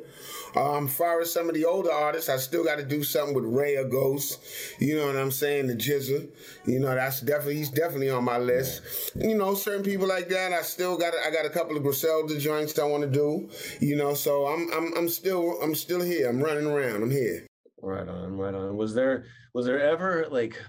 Um, 0.54 0.86
far 0.86 1.20
as 1.20 1.32
some 1.32 1.48
of 1.48 1.54
the 1.54 1.64
older 1.64 1.90
artists, 1.90 2.28
I 2.28 2.36
still 2.36 2.64
got 2.64 2.76
to 2.76 2.84
do 2.84 3.02
something 3.02 3.34
with 3.34 3.44
Rae 3.44 3.76
or 3.76 3.84
Ghost. 3.84 4.40
You 4.78 4.96
know 4.96 5.06
what 5.06 5.16
I'm 5.16 5.30
saying? 5.30 5.66
The 5.66 5.74
GZA. 5.74 6.28
You 6.66 6.78
know, 6.78 6.94
that's 6.94 7.20
definitely 7.20 7.56
he's 7.56 7.70
definitely 7.70 8.10
on 8.10 8.24
my 8.24 8.38
list. 8.38 8.82
You 9.16 9.36
know, 9.36 9.54
certain 9.54 9.84
people 9.84 10.06
like 10.06 10.28
that. 10.28 10.52
I 10.52 10.62
still 10.62 10.96
got 10.96 11.14
I 11.26 11.30
got 11.30 11.46
a 11.46 11.50
couple 11.50 11.76
of 11.76 11.82
Griselda 11.82 12.38
joints 12.38 12.78
I 12.78 12.84
want 12.84 13.02
to 13.02 13.10
do. 13.10 13.48
You 13.80 13.96
know, 13.96 14.14
so 14.14 14.46
I'm 14.46 14.70
I'm 14.72 14.96
I'm 14.96 15.08
still 15.08 15.60
I'm 15.62 15.74
still 15.74 15.87
here. 15.88 16.28
I'm 16.28 16.42
running 16.42 16.66
around. 16.66 17.02
I'm 17.02 17.10
here. 17.10 17.46
Right 17.80 18.08
on, 18.08 18.36
right 18.36 18.54
on. 18.54 18.76
Was 18.76 18.94
there 18.94 19.24
was 19.54 19.66
there 19.66 19.80
ever 19.80 20.26
like 20.30 20.60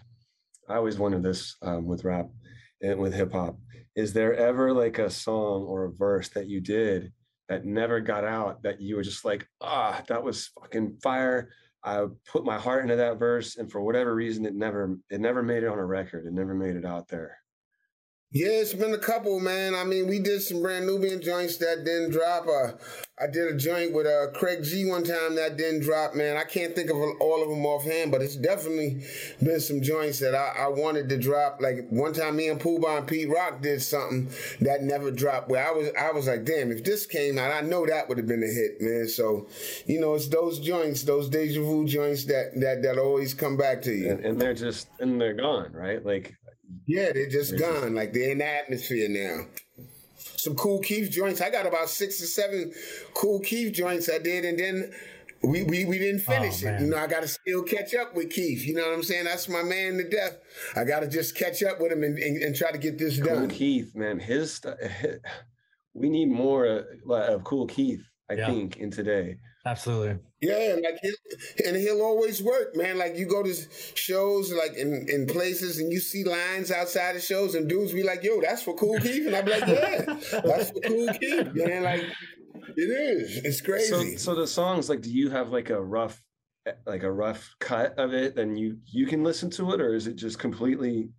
I 0.69 0.75
always 0.75 0.97
wondered 0.97 1.23
this 1.23 1.55
um, 1.61 1.85
with 1.85 2.03
rap 2.03 2.29
and 2.81 2.99
with 2.99 3.13
hip 3.13 3.33
hop. 3.33 3.57
Is 3.95 4.13
there 4.13 4.35
ever 4.35 4.71
like 4.73 4.99
a 4.99 5.09
song 5.09 5.63
or 5.63 5.85
a 5.85 5.91
verse 5.91 6.29
that 6.29 6.47
you 6.47 6.61
did 6.61 7.11
that 7.49 7.65
never 7.65 7.99
got 7.99 8.23
out 8.23 8.61
that 8.61 8.79
you 8.79 8.95
were 8.95 9.03
just 9.03 9.25
like, 9.25 9.47
ah, 9.59 10.01
that 10.07 10.23
was 10.23 10.51
fucking 10.59 10.97
fire. 11.01 11.49
I 11.83 12.05
put 12.27 12.45
my 12.45 12.59
heart 12.59 12.83
into 12.83 12.97
that 12.97 13.17
verse, 13.17 13.57
and 13.57 13.71
for 13.71 13.81
whatever 13.81 14.13
reason, 14.13 14.45
it 14.45 14.53
never 14.53 14.97
it 15.09 15.19
never 15.19 15.41
made 15.41 15.63
it 15.63 15.67
on 15.67 15.79
a 15.79 15.85
record. 15.85 16.25
It 16.25 16.33
never 16.33 16.53
made 16.53 16.75
it 16.75 16.85
out 16.85 17.07
there. 17.07 17.38
Yeah, 18.31 18.61
it's 18.61 18.75
been 18.75 18.93
a 18.93 18.99
couple, 18.99 19.39
man. 19.39 19.73
I 19.73 19.83
mean, 19.83 20.07
we 20.07 20.19
did 20.19 20.43
some 20.43 20.61
brand 20.61 20.85
Nubian 20.85 21.19
joints 21.19 21.57
that 21.57 21.83
didn't 21.83 22.11
drop. 22.11 22.45
Uh, 22.47 22.73
I 23.19 23.25
did 23.25 23.51
a 23.51 23.57
joint 23.57 23.91
with 23.91 24.05
uh, 24.05 24.27
Craig 24.37 24.63
G 24.63 24.85
one 24.85 25.03
time 25.03 25.35
that 25.35 25.57
didn't 25.57 25.81
drop, 25.81 26.13
man. 26.13 26.37
I 26.37 26.43
can't 26.43 26.75
think 26.75 26.91
of 26.91 26.97
all 26.97 27.41
of 27.41 27.49
them 27.49 27.65
offhand, 27.65 28.11
but 28.11 28.21
it's 28.21 28.35
definitely 28.35 29.03
been 29.41 29.59
some 29.59 29.81
joints 29.81 30.19
that 30.19 30.35
I, 30.35 30.65
I 30.65 30.67
wanted 30.67 31.09
to 31.09 31.17
drop. 31.17 31.59
Like 31.59 31.87
one 31.89 32.13
time, 32.13 32.35
me 32.35 32.49
and 32.49 32.61
Puba 32.61 32.99
and 32.99 33.07
Pete 33.07 33.29
Rock 33.29 33.63
did 33.63 33.81
something 33.81 34.29
that 34.61 34.83
never 34.83 35.09
dropped. 35.09 35.49
Where 35.49 35.67
I 35.67 35.71
was, 35.71 35.89
I 35.99 36.11
was 36.11 36.27
like, 36.27 36.45
damn, 36.45 36.71
if 36.71 36.83
this 36.83 37.07
came 37.07 37.39
out, 37.39 37.51
I 37.51 37.61
know 37.61 37.87
that 37.87 38.07
would 38.09 38.19
have 38.19 38.27
been 38.27 38.43
a 38.43 38.45
hit, 38.45 38.79
man. 38.79 39.07
So, 39.07 39.47
you 39.87 39.99
know, 39.99 40.13
it's 40.13 40.27
those 40.27 40.59
joints, 40.59 41.01
those 41.01 41.29
deja 41.29 41.61
vu 41.61 41.83
joints 41.87 42.25
that 42.25 42.51
that 42.57 42.83
that 42.83 42.99
always 42.99 43.33
come 43.33 43.57
back 43.57 43.81
to 43.81 43.91
you, 43.91 44.11
and, 44.11 44.23
and 44.23 44.39
they're 44.39 44.53
just 44.53 44.87
and 44.99 45.19
they're 45.19 45.33
gone, 45.33 45.71
right? 45.73 46.05
Like 46.05 46.37
yeah, 46.85 47.11
they're 47.13 47.29
just 47.29 47.51
they're 47.51 47.59
gone. 47.59 47.81
Just... 47.81 47.93
Like 47.93 48.13
they're 48.13 48.31
in 48.31 48.39
the 48.39 48.47
atmosphere 48.47 49.09
now. 49.09 49.45
Some 50.37 50.55
Kool 50.55 50.79
Keith 50.79 51.11
joints. 51.11 51.41
I 51.41 51.49
got 51.49 51.65
about 51.65 51.89
six 51.89 52.21
or 52.21 52.25
seven 52.25 52.73
Kool 53.13 53.39
Keith 53.39 53.73
joints 53.73 54.09
I 54.09 54.19
did, 54.19 54.45
and 54.45 54.57
then 54.57 54.93
we 55.43 55.63
we, 55.63 55.85
we 55.85 55.97
didn't 55.97 56.23
oh, 56.27 56.31
finish 56.31 56.63
oh, 56.63 56.69
it. 56.69 56.81
You 56.81 56.87
know, 56.87 56.97
I 56.97 57.07
got 57.07 57.21
to 57.21 57.27
still 57.27 57.63
catch 57.63 57.93
up 57.95 58.15
with 58.15 58.29
Keith. 58.31 58.65
You 58.65 58.75
know 58.75 58.87
what 58.87 58.93
I'm 58.93 59.03
saying? 59.03 59.25
That's 59.25 59.47
my 59.47 59.63
man 59.63 59.97
to 59.97 60.09
death. 60.09 60.37
I 60.75 60.83
got 60.83 61.01
to 61.01 61.07
just 61.07 61.35
catch 61.35 61.63
up 61.63 61.79
with 61.79 61.91
him 61.91 62.03
and, 62.03 62.17
and, 62.17 62.41
and, 62.41 62.55
try 62.55 62.71
to 62.71 62.77
get 62.77 62.97
this 62.97 63.17
Kool 63.19 63.35
done. 63.35 63.49
Keith, 63.49 63.95
man, 63.95 64.19
his, 64.19 64.61
his 64.99 65.19
we 65.93 66.09
need 66.09 66.29
more 66.29 66.85
uh, 67.09 67.13
of 67.33 67.43
Kool 67.43 67.67
Keith. 67.67 68.01
I 68.29 68.35
yeah. 68.35 68.47
think 68.47 68.77
in 68.77 68.91
today. 68.91 69.37
Absolutely. 69.65 70.19
Yeah, 70.41 70.77
like 70.81 70.99
he'll, 71.01 71.67
and 71.67 71.75
he'll 71.75 72.01
always 72.01 72.41
work, 72.41 72.75
man. 72.75 72.97
Like 72.97 73.17
you 73.17 73.25
go 73.25 73.43
to 73.43 73.53
shows, 73.93 74.53
like 74.53 74.73
in, 74.75 75.05
in 75.09 75.27
places, 75.27 75.79
and 75.79 75.91
you 75.91 75.99
see 75.99 76.23
lines 76.23 76.71
outside 76.71 77.17
of 77.17 77.21
shows, 77.21 77.55
and 77.55 77.67
dudes 77.67 77.91
be 77.91 78.03
like, 78.03 78.23
"Yo, 78.23 78.39
that's 78.39 78.63
for 78.63 78.73
Kool 78.73 78.97
Keith," 78.99 79.27
and 79.27 79.35
I 79.35 79.41
be 79.41 79.51
like, 79.51 79.67
"Yeah, 79.67 80.01
that's 80.45 80.71
for 80.71 80.79
Kool 80.79 81.07
Keith." 81.19 81.53
Man, 81.53 81.83
like 81.83 82.03
it 82.77 82.81
is. 82.81 83.37
It's 83.43 83.61
crazy. 83.61 84.15
So, 84.17 84.33
so 84.33 84.35
the 84.39 84.47
songs, 84.47 84.89
like, 84.89 85.01
do 85.01 85.11
you 85.11 85.29
have 85.29 85.49
like 85.49 85.69
a 85.69 85.81
rough, 85.81 86.21
eh, 86.65 86.71
like 86.85 87.03
a 87.03 87.11
rough 87.11 87.53
cut 87.59 87.99
of 87.99 88.13
it, 88.13 88.37
and 88.39 88.57
you 88.57 88.77
you 88.85 89.07
can 89.07 89.25
listen 89.25 89.49
to 89.51 89.73
it, 89.73 89.81
or 89.81 89.93
is 89.93 90.07
it 90.07 90.15
just 90.15 90.39
completely 90.39 91.09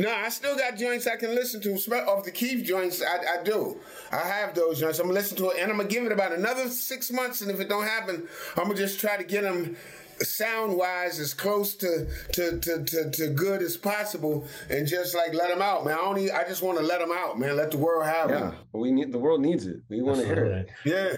no, 0.00 0.10
I 0.10 0.30
still 0.30 0.56
got 0.56 0.78
joints 0.78 1.06
I 1.06 1.16
can 1.16 1.34
listen 1.34 1.60
to. 1.60 1.74
Off 2.08 2.24
the 2.24 2.30
Keith 2.30 2.64
joints, 2.64 3.02
I, 3.02 3.38
I 3.40 3.42
do. 3.42 3.76
I 4.10 4.20
have 4.20 4.54
those 4.54 4.80
joints. 4.80 4.98
I'm 4.98 5.06
gonna 5.06 5.18
listen 5.18 5.36
to 5.36 5.50
it, 5.50 5.58
and 5.60 5.70
I'm 5.70 5.76
gonna 5.76 5.90
give 5.90 6.06
it 6.06 6.12
about 6.12 6.32
another 6.32 6.70
six 6.70 7.10
months. 7.10 7.42
And 7.42 7.50
if 7.50 7.60
it 7.60 7.68
don't 7.68 7.84
happen, 7.84 8.26
I'm 8.56 8.64
gonna 8.64 8.76
just 8.76 8.98
try 8.98 9.18
to 9.18 9.24
get 9.24 9.42
them 9.42 9.76
sound 10.20 10.74
wise 10.76 11.18
as 11.18 11.34
close 11.34 11.74
to, 11.76 12.06
to 12.32 12.58
to, 12.60 12.82
to 12.82 13.10
to 13.10 13.28
good 13.28 13.60
as 13.60 13.76
possible, 13.76 14.46
and 14.70 14.86
just 14.86 15.14
like 15.14 15.34
let 15.34 15.50
them 15.50 15.60
out, 15.60 15.84
man. 15.84 15.98
I 15.98 16.00
only 16.00 16.30
I 16.30 16.48
just 16.48 16.62
want 16.62 16.78
to 16.78 16.84
let 16.84 17.00
them 17.00 17.12
out, 17.12 17.38
man. 17.38 17.58
Let 17.58 17.70
the 17.70 17.78
world 17.78 18.06
have 18.06 18.30
yeah, 18.30 18.38
them. 18.38 18.52
Yeah, 18.52 18.80
we 18.80 18.92
need 18.92 19.12
the 19.12 19.18
world 19.18 19.42
needs 19.42 19.66
it. 19.66 19.82
We 19.90 20.00
want 20.00 20.20
to 20.20 20.24
hear 20.24 20.44
it. 20.46 20.68
Yeah. 20.86 21.16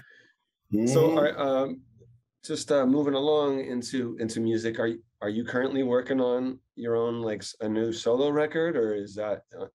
Mm-hmm. 0.73 0.87
So, 0.87 1.11
all 1.11 1.23
right, 1.23 1.37
um, 1.37 1.83
just 2.43 2.69
uh, 2.69 2.85
moving 2.85 3.13
along 3.13 3.61
into 3.61 4.17
into 4.19 4.41
music. 4.41 4.77
Are 4.77 4.87
you 4.87 4.99
are 5.21 5.29
you 5.29 5.45
currently 5.45 5.83
working 5.83 6.19
on 6.19 6.59
your 6.75 6.95
own 6.95 7.21
like 7.21 7.43
a 7.61 7.69
new 7.69 7.93
solo 7.93 8.29
record, 8.29 8.75
or 8.75 8.95
is 8.95 9.15
that? 9.15 9.43
Uh... 9.59 9.65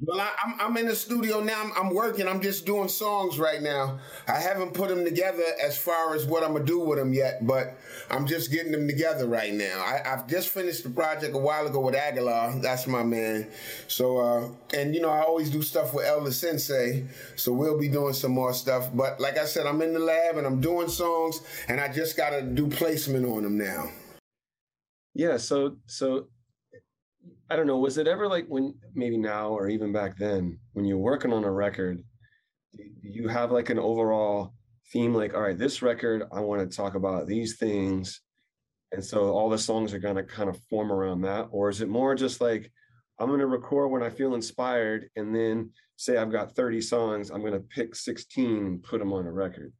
Well, 0.00 0.20
I, 0.20 0.28
am 0.46 0.54
I'm, 0.54 0.60
I'm 0.60 0.76
in 0.76 0.86
the 0.86 0.94
studio 0.94 1.42
now. 1.42 1.60
I'm, 1.60 1.72
I'm, 1.76 1.94
working. 1.94 2.28
I'm 2.28 2.40
just 2.40 2.64
doing 2.64 2.86
songs 2.86 3.36
right 3.36 3.60
now. 3.60 3.98
I 4.28 4.38
haven't 4.38 4.72
put 4.72 4.90
them 4.90 5.04
together 5.04 5.42
as 5.60 5.76
far 5.76 6.14
as 6.14 6.24
what 6.24 6.44
I'm 6.44 6.52
gonna 6.52 6.64
do 6.64 6.78
with 6.78 7.00
them 7.00 7.12
yet, 7.12 7.44
but 7.44 7.76
I'm 8.08 8.24
just 8.24 8.52
getting 8.52 8.70
them 8.70 8.86
together 8.86 9.26
right 9.26 9.52
now. 9.52 9.84
I, 9.84 10.08
have 10.08 10.28
just 10.28 10.50
finished 10.50 10.84
the 10.84 10.90
project 10.90 11.34
a 11.34 11.38
while 11.38 11.66
ago 11.66 11.80
with 11.80 11.96
Aguilar. 11.96 12.60
That's 12.60 12.86
my 12.86 13.02
man. 13.02 13.50
So, 13.88 14.18
uh, 14.18 14.48
and 14.72 14.94
you 14.94 15.00
know, 15.00 15.10
I 15.10 15.22
always 15.22 15.50
do 15.50 15.62
stuff 15.62 15.92
with 15.92 16.06
El 16.06 16.24
Da 16.24 16.30
Sensei. 16.30 17.04
So 17.34 17.52
we'll 17.52 17.78
be 17.78 17.88
doing 17.88 18.14
some 18.14 18.32
more 18.32 18.54
stuff. 18.54 18.90
But 18.94 19.18
like 19.18 19.36
I 19.36 19.46
said, 19.46 19.66
I'm 19.66 19.82
in 19.82 19.94
the 19.94 19.98
lab 19.98 20.36
and 20.36 20.46
I'm 20.46 20.60
doing 20.60 20.88
songs, 20.88 21.42
and 21.66 21.80
I 21.80 21.88
just 21.88 22.16
gotta 22.16 22.40
do 22.42 22.68
placement 22.68 23.26
on 23.26 23.42
them 23.42 23.58
now 23.58 23.90
yeah 25.18 25.36
so 25.36 25.76
so 25.86 26.28
i 27.50 27.56
don't 27.56 27.66
know 27.66 27.78
was 27.78 27.98
it 27.98 28.06
ever 28.06 28.28
like 28.28 28.46
when 28.46 28.74
maybe 28.94 29.16
now 29.16 29.48
or 29.48 29.68
even 29.68 29.92
back 29.92 30.16
then 30.16 30.58
when 30.72 30.84
you're 30.84 30.98
working 30.98 31.32
on 31.32 31.44
a 31.44 31.50
record 31.50 32.02
do 32.76 32.84
you 33.02 33.28
have 33.28 33.50
like 33.50 33.70
an 33.70 33.78
overall 33.78 34.52
theme 34.92 35.14
like 35.14 35.34
all 35.34 35.42
right 35.42 35.58
this 35.58 35.82
record 35.82 36.24
i 36.32 36.40
want 36.40 36.60
to 36.60 36.76
talk 36.76 36.94
about 36.94 37.26
these 37.26 37.56
things 37.56 38.20
and 38.92 39.04
so 39.04 39.32
all 39.32 39.50
the 39.50 39.58
songs 39.58 39.92
are 39.92 39.98
going 39.98 40.16
to 40.16 40.22
kind 40.22 40.48
of 40.48 40.58
form 40.70 40.90
around 40.90 41.22
that? 41.22 41.48
Or 41.50 41.68
is 41.68 41.80
it 41.80 41.88
more 41.88 42.14
just 42.14 42.40
like 42.40 42.70
i'm 43.18 43.28
going 43.28 43.40
to 43.40 43.46
record 43.46 43.90
when 43.90 44.02
i 44.02 44.10
feel 44.10 44.34
inspired 44.34 45.08
and 45.16 45.34
then 45.34 45.70
say 45.96 46.16
i've 46.16 46.30
got 46.30 46.54
30 46.54 46.80
songs 46.80 47.30
i'm 47.30 47.40
going 47.40 47.52
to 47.52 47.58
pick 47.58 47.94
16 47.94 48.56
and 48.58 48.82
put 48.82 49.00
them 49.00 49.12
on 49.12 49.26
a 49.26 49.32
record 49.32 49.72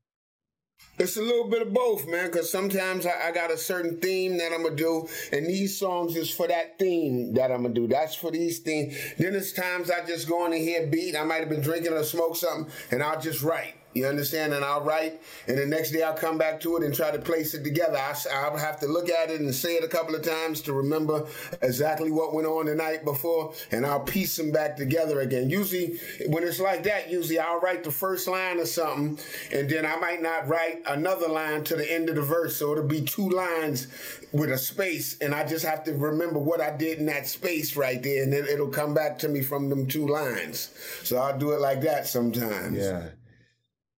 it's 0.98 1.16
a 1.16 1.22
little 1.22 1.48
bit 1.48 1.62
of 1.62 1.72
both, 1.72 2.06
man, 2.08 2.26
because 2.26 2.50
sometimes 2.50 3.06
I, 3.06 3.28
I, 3.28 3.32
got 3.32 3.50
a 3.50 3.56
certain 3.56 3.98
theme 4.00 4.36
that 4.38 4.52
I'm 4.52 4.62
going 4.62 4.76
to 4.76 4.82
do, 4.82 5.08
and 5.32 5.46
these 5.46 5.78
songs 5.78 6.16
is 6.16 6.30
for 6.30 6.48
that 6.48 6.78
theme 6.78 7.34
that 7.34 7.52
I'm 7.52 7.62
going 7.62 7.74
to 7.74 7.80
do. 7.80 7.86
That's 7.86 8.14
for 8.14 8.30
these 8.30 8.58
themes. 8.58 8.96
Then 9.16 9.32
there's 9.32 9.52
times 9.52 9.90
I 9.90 10.04
just 10.04 10.28
go 10.28 10.44
in 10.46 10.52
and 10.52 10.60
hear 10.60 10.86
beat. 10.86 11.16
I 11.16 11.24
might 11.24 11.40
have 11.40 11.48
been 11.48 11.60
drinking 11.60 11.92
or 11.92 12.02
smoke 12.02 12.36
something, 12.36 12.72
and 12.90 13.02
I'll 13.02 13.20
just 13.20 13.42
write. 13.42 13.77
You 13.98 14.06
understand? 14.06 14.54
And 14.54 14.64
I'll 14.64 14.82
write, 14.82 15.20
and 15.46 15.58
the 15.58 15.66
next 15.66 15.90
day 15.90 16.02
I'll 16.02 16.14
come 16.14 16.38
back 16.38 16.60
to 16.60 16.76
it 16.76 16.84
and 16.84 16.94
try 16.94 17.10
to 17.10 17.18
place 17.18 17.54
it 17.54 17.64
together. 17.64 17.98
I, 17.98 18.48
will 18.48 18.58
have 18.58 18.78
to 18.80 18.86
look 18.86 19.10
at 19.10 19.30
it 19.30 19.40
and 19.40 19.54
say 19.54 19.74
it 19.74 19.84
a 19.84 19.88
couple 19.88 20.14
of 20.14 20.22
times 20.22 20.60
to 20.62 20.72
remember 20.72 21.26
exactly 21.62 22.10
what 22.10 22.34
went 22.34 22.46
on 22.46 22.66
the 22.66 22.74
night 22.74 23.04
before, 23.04 23.52
and 23.70 23.84
I'll 23.84 24.00
piece 24.00 24.36
them 24.36 24.52
back 24.52 24.76
together 24.76 25.20
again. 25.20 25.50
Usually, 25.50 25.98
when 26.28 26.44
it's 26.44 26.60
like 26.60 26.84
that, 26.84 27.10
usually 27.10 27.38
I'll 27.38 27.60
write 27.60 27.84
the 27.84 27.90
first 27.90 28.28
line 28.28 28.58
or 28.58 28.66
something, 28.66 29.18
and 29.52 29.68
then 29.68 29.84
I 29.84 29.96
might 29.96 30.22
not 30.22 30.48
write 30.48 30.82
another 30.86 31.28
line 31.28 31.64
to 31.64 31.76
the 31.76 31.92
end 31.92 32.08
of 32.08 32.16
the 32.16 32.22
verse. 32.22 32.56
So 32.56 32.72
it'll 32.72 32.84
be 32.84 33.02
two 33.02 33.28
lines 33.28 33.88
with 34.32 34.50
a 34.50 34.58
space, 34.58 35.18
and 35.20 35.34
I 35.34 35.46
just 35.46 35.64
have 35.64 35.84
to 35.84 35.92
remember 35.92 36.38
what 36.38 36.60
I 36.60 36.76
did 36.76 36.98
in 36.98 37.06
that 37.06 37.26
space 37.26 37.76
right 37.76 38.02
there, 38.02 38.22
and 38.22 38.32
then 38.32 38.46
it'll 38.46 38.68
come 38.68 38.94
back 38.94 39.18
to 39.20 39.28
me 39.28 39.42
from 39.42 39.68
them 39.68 39.86
two 39.86 40.06
lines. 40.06 40.70
So 41.02 41.16
I'll 41.16 41.38
do 41.38 41.52
it 41.52 41.60
like 41.60 41.80
that 41.82 42.06
sometimes. 42.06 42.76
Yeah. 42.76 43.08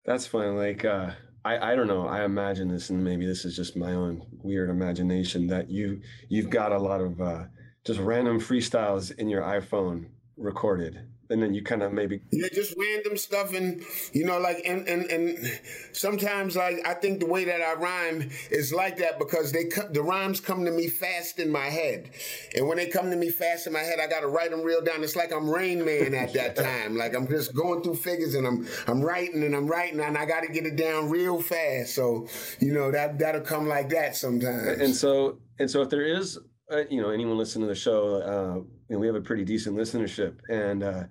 That's 0.05 0.27
fine. 0.27 0.57
Like, 0.57 0.85
uh, 0.85 1.11
I, 1.45 1.73
I 1.73 1.75
don't 1.75 1.87
know. 1.87 2.07
I 2.07 2.25
imagine 2.25 2.69
this, 2.69 2.91
and 2.91 3.03
maybe 3.03 3.27
this 3.27 3.45
is 3.45 3.57
just 3.57 3.77
my 3.77 3.93
own 3.93 4.27
weird 4.43 4.71
imagination 4.71 5.47
that 5.49 5.71
you 5.71 6.01
you've 6.29 6.51
got 6.51 6.73
a 6.73 6.79
lot 6.79 7.01
of 7.01 7.21
uh, 7.21 7.45
just 7.85 8.01
random 8.01 8.41
freestyles 8.41 9.17
in 9.17 9.29
your 9.29 9.43
iPhone 9.43 10.07
recorded 10.37 11.10
and 11.31 11.43
then 11.43 11.55
you 11.55 11.63
kind 11.63 11.83
of 11.83 11.93
maybe 11.93 12.21
yeah 12.33 12.49
just 12.53 12.75
random 12.77 13.17
stuff 13.17 13.55
and 13.55 13.83
you 14.13 14.25
know 14.25 14.39
like 14.39 14.61
and 14.65 14.87
and 14.89 15.05
and 15.07 15.61
sometimes 15.93 16.57
like 16.57 16.77
i 16.85 16.93
think 16.93 17.21
the 17.21 17.27
way 17.27 17.45
that 17.45 17.61
i 17.63 17.75
rhyme 17.75 18.29
is 18.51 18.73
like 18.73 18.99
that 18.99 19.19
because 19.19 19.53
they 19.53 19.65
the 19.93 20.03
rhymes 20.03 20.41
come 20.41 20.65
to 20.65 20.71
me 20.71 20.89
fast 20.89 21.39
in 21.39 21.51
my 21.51 21.67
head. 21.67 22.11
And 22.55 22.67
when 22.67 22.77
they 22.77 22.87
come 22.87 23.11
to 23.11 23.17
me 23.17 23.31
fast 23.31 23.67
in 23.67 23.73
my 23.73 23.81
head 23.81 23.99
i 24.01 24.07
gotta 24.07 24.27
write 24.27 24.51
them 24.51 24.63
real 24.63 24.83
down. 24.83 25.03
It's 25.03 25.17
like 25.17 25.33
i'm 25.33 25.49
rain 25.49 25.85
man 25.85 26.15
at 26.15 26.33
that 26.35 26.57
time. 26.69 26.97
Like 26.97 27.15
i'm 27.15 27.27
just 27.27 27.55
going 27.55 27.83
through 27.83 27.97
figures 27.97 28.35
and 28.35 28.47
i'm 28.47 28.67
i'm 28.87 29.01
writing 29.01 29.43
and 29.45 29.55
i'm 29.55 29.67
writing 29.67 30.01
and 30.01 30.17
i 30.17 30.25
gotta 30.25 30.49
get 30.49 30.67
it 30.67 30.77
down 30.77 31.09
real 31.09 31.41
fast. 31.41 31.95
So 31.95 32.27
you 32.59 32.73
know 32.73 32.91
that 32.91 33.19
that'll 33.19 33.41
come 33.41 33.69
like 33.69 33.89
that 33.91 34.17
sometimes. 34.17 34.81
And 34.81 34.95
so 34.95 35.39
and 35.59 35.71
so 35.71 35.83
if 35.83 35.91
there 35.91 36.05
is 36.05 36.39
uh, 36.73 36.85
you 36.91 37.01
know 37.01 37.11
anyone 37.11 37.39
listening 37.39 37.69
to 37.69 37.75
the 37.75 37.79
show 37.79 38.17
uh, 38.17 38.55
you 38.89 38.97
know, 38.97 38.99
we 38.99 39.07
have 39.07 39.17
a 39.17 39.21
pretty 39.21 39.45
decent 39.45 39.77
listenership 39.77 40.35
and 40.49 40.83
uh, 40.83 41.05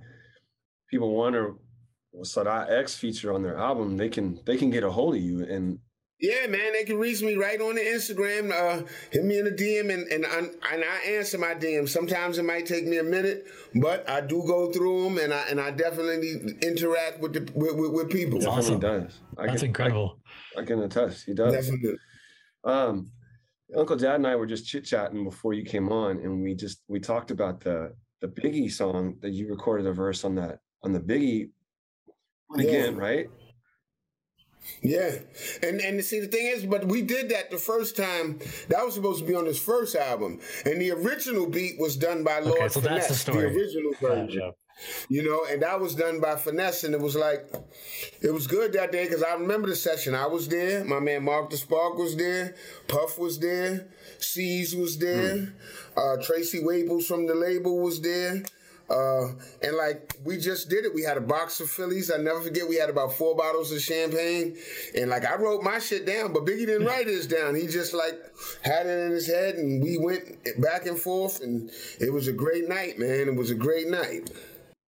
people 0.90 1.16
wonder 1.16 1.56
what's 2.12 2.34
that 2.34 2.70
X 2.70 2.96
feature 2.96 3.34
on 3.34 3.44
their 3.44 3.58
album, 3.58 3.98
they 3.98 4.10
can 4.10 4.40
they 4.46 4.58
can 4.58 4.70
get 4.70 4.84
a 4.84 4.92
hold 4.92 5.16
of 5.16 5.22
you 5.22 5.44
and 5.44 5.80
yeah, 6.22 6.48
man, 6.48 6.74
they 6.74 6.84
can 6.84 6.98
reach 6.98 7.22
me 7.22 7.36
right 7.36 7.60
on 7.62 7.76
the 7.76 7.82
Instagram. 7.82 8.52
Uh, 8.52 8.86
hit 9.10 9.24
me 9.24 9.40
in 9.40 9.46
the 9.46 9.52
DM, 9.52 9.90
and 9.94 10.06
and 10.12 10.26
I, 10.26 10.74
and 10.74 10.84
I 10.84 11.12
answer 11.12 11.38
my 11.38 11.54
DM. 11.54 11.88
Sometimes 11.88 12.38
it 12.38 12.44
might 12.44 12.66
take 12.66 12.86
me 12.86 12.98
a 12.98 13.04
minute, 13.04 13.48
but 13.76 14.08
I 14.10 14.20
do 14.20 14.44
go 14.46 14.70
through 14.70 15.06
them, 15.06 15.18
and 15.18 15.34
I 15.34 15.44
and 15.50 15.62
I 15.62 15.72
definitely 15.72 16.58
interact 16.62 17.22
with 17.22 17.34
the 17.34 17.50
with, 17.56 17.76
with, 17.78 17.92
with 17.94 18.10
people. 18.10 18.40
That's 18.40 18.52
awesome. 18.52 18.82
does. 18.82 19.18
I 19.38 19.48
That's 19.48 19.62
can, 19.62 19.68
incredible. 19.70 20.20
I, 20.58 20.62
I, 20.62 20.66
can 20.66 20.82
attest. 20.82 21.26
He 21.26 21.34
does. 21.34 21.54
Definitely. 21.54 21.98
Um, 22.66 23.12
Uncle 23.78 23.96
Dad 23.96 24.16
and 24.16 24.28
I 24.28 24.36
were 24.36 24.46
just 24.46 24.66
chit 24.66 24.84
chatting 24.84 25.24
before 25.24 25.54
you 25.54 25.64
came 25.64 25.90
on, 25.90 26.18
and 26.20 26.42
we 26.42 26.54
just 26.54 26.82
we 26.90 27.00
talked 27.00 27.32
about 27.32 27.62
the 27.62 27.96
the 28.20 28.28
Biggie 28.28 28.70
song 28.70 29.16
that 29.22 29.32
you 29.32 29.48
recorded 29.50 29.88
a 29.88 29.94
verse 29.94 30.26
on 30.26 30.36
that 30.36 30.60
on 30.84 30.94
the 30.94 31.00
Biggie 31.00 31.50
yeah. 32.56 32.64
again, 32.64 32.98
right? 32.98 33.28
Yeah, 34.82 35.12
and 35.64 35.82
and 35.82 36.04
see 36.04 36.20
the 36.20 36.28
thing 36.28 36.48
is, 36.48 36.66
but 36.66 36.86
we 36.86 37.02
did 37.02 37.30
that 37.30 37.52
the 37.52 37.58
first 37.58 37.98
time. 37.98 38.40
That 38.70 38.86
was 38.86 38.94
supposed 38.94 39.20
to 39.20 39.26
be 39.26 39.36
on 39.36 39.46
his 39.46 39.60
first 39.60 39.96
album, 39.96 40.40
and 40.66 40.80
the 40.80 40.92
original 40.92 41.48
beat 41.48 41.80
was 41.80 41.98
done 41.98 42.24
by 42.24 42.40
Lord 42.40 42.60
okay, 42.60 42.70
so 42.70 42.82
Finesse, 42.82 43.08
that's 43.08 43.26
the, 43.26 43.32
story. 43.32 43.50
the 43.50 43.60
original 43.60 43.92
version. 44.00 44.40
Gotcha. 44.40 44.56
You 45.10 45.24
know, 45.24 45.46
and 45.52 45.62
that 45.62 45.82
was 45.82 45.96
done 45.96 46.22
by 46.22 46.38
Finesse, 46.38 46.86
and 46.86 46.94
it 46.94 47.02
was 47.02 47.16
like, 47.16 47.54
it 48.22 48.32
was 48.32 48.48
good 48.48 48.72
that 48.74 48.94
day 48.94 49.04
because 49.04 49.24
I 49.24 49.34
remember 49.34 49.68
the 49.68 49.76
session. 49.76 50.16
I 50.16 50.28
was 50.28 50.48
there. 50.48 50.86
My 50.86 51.02
man 51.02 51.26
Mark 51.26 51.50
the 51.50 51.58
Spark 51.58 51.98
was 51.98 52.16
there. 52.16 52.56
Puff 52.88 53.20
was 53.20 53.40
there. 53.40 53.90
Cease 54.20 54.74
was 54.74 54.98
there. 54.98 55.36
Mm. 55.36 55.54
Uh, 55.98 56.24
Tracy 56.24 56.64
Waples 56.64 57.08
from 57.08 57.28
the 57.28 57.36
label 57.36 57.80
was 57.80 58.00
there. 58.00 58.44
Uh, 58.90 59.34
and 59.62 59.76
like 59.78 60.16
we 60.24 60.38
just 60.38 60.70
did 60.70 60.86
it. 60.86 60.94
We 60.94 61.04
had 61.04 61.18
a 61.18 61.22
box 61.22 61.60
of 61.60 61.70
Phillies. 61.70 62.12
I 62.12 62.18
never 62.18 62.42
forget. 62.42 62.68
We 62.68 62.78
had 62.78 62.90
about 62.90 63.14
four 63.14 63.36
bottles 63.36 63.72
of 63.72 63.82
champagne, 63.82 64.58
and 64.96 65.10
like 65.10 65.26
I 65.26 65.36
wrote 65.36 65.64
my 65.64 65.80
shit 65.80 66.06
down, 66.06 66.34
but 66.34 66.46
Biggie 66.46 66.66
didn't 66.66 66.88
write 66.88 67.08
his 67.08 67.28
down. 67.28 67.56
He 67.56 67.68
just 67.68 67.94
like 67.94 68.20
had 68.64 68.88
it 68.88 69.06
in 69.06 69.12
his 69.12 69.28
head, 69.28 69.56
and 69.56 69.84
we 69.84 69.98
went 69.98 70.38
back 70.60 70.88
and 70.88 70.98
forth, 70.98 71.42
and 71.42 71.70
it 72.00 72.12
was 72.12 72.28
a 72.28 72.34
great 72.34 72.68
night, 72.68 72.98
man. 72.98 73.28
It 73.28 73.36
was 73.36 73.52
a 73.52 73.56
great 73.56 73.88
night. 73.88 74.32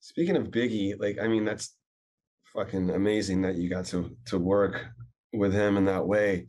Speaking 0.01 0.37
of 0.37 0.49
Biggie, 0.49 1.01
like 1.01 1.19
I 1.21 1.29
mean, 1.29 1.45
that's 1.45 1.75
fucking 2.55 2.91
amazing 2.91 3.43
that 3.43 3.57
you 3.57 3.71
got 3.71 3.87
to 3.87 4.15
to 4.27 4.39
work 4.39 4.85
with 5.33 5.53
him 5.53 5.77
in 5.77 5.87
that 5.87 6.07
way. 6.07 6.49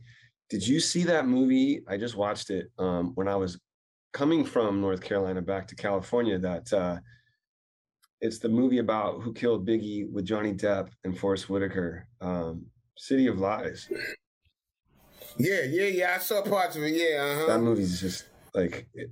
Did 0.50 0.66
you 0.66 0.80
see 0.80 1.04
that 1.04 1.26
movie? 1.26 1.82
I 1.88 1.96
just 1.96 2.16
watched 2.16 2.50
it 2.50 2.66
um, 2.78 3.12
when 3.14 3.28
I 3.28 3.36
was 3.36 3.58
coming 4.12 4.44
from 4.44 4.80
North 4.80 5.02
Carolina 5.02 5.42
back 5.42 5.68
to 5.68 5.76
California. 5.76 6.38
That 6.38 6.72
uh, 6.72 6.98
it's 8.20 8.38
the 8.38 8.48
movie 8.48 8.78
about 8.78 9.22
who 9.22 9.32
killed 9.32 9.66
Biggie 9.66 10.10
with 10.10 10.24
Johnny 10.24 10.52
Depp 10.52 10.88
and 11.04 11.16
Forest 11.16 11.48
Whitaker. 11.48 12.06
Um, 12.20 12.66
City 12.96 13.28
of 13.28 13.38
Lies. 13.38 13.88
Yeah, 15.38 15.62
yeah, 15.68 15.84
yeah. 15.84 16.14
I 16.16 16.18
saw 16.18 16.42
parts 16.42 16.74
of 16.74 16.82
it. 16.82 16.94
Yeah, 16.94 17.22
uh-huh. 17.22 17.46
That 17.46 17.60
movie's 17.60 18.00
just 18.00 18.24
like 18.54 18.88
it, 18.94 19.10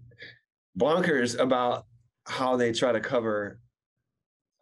bonkers 0.76 1.38
about 1.38 1.86
how 2.26 2.56
they 2.56 2.72
try 2.72 2.92
to 2.92 3.00
cover. 3.00 3.60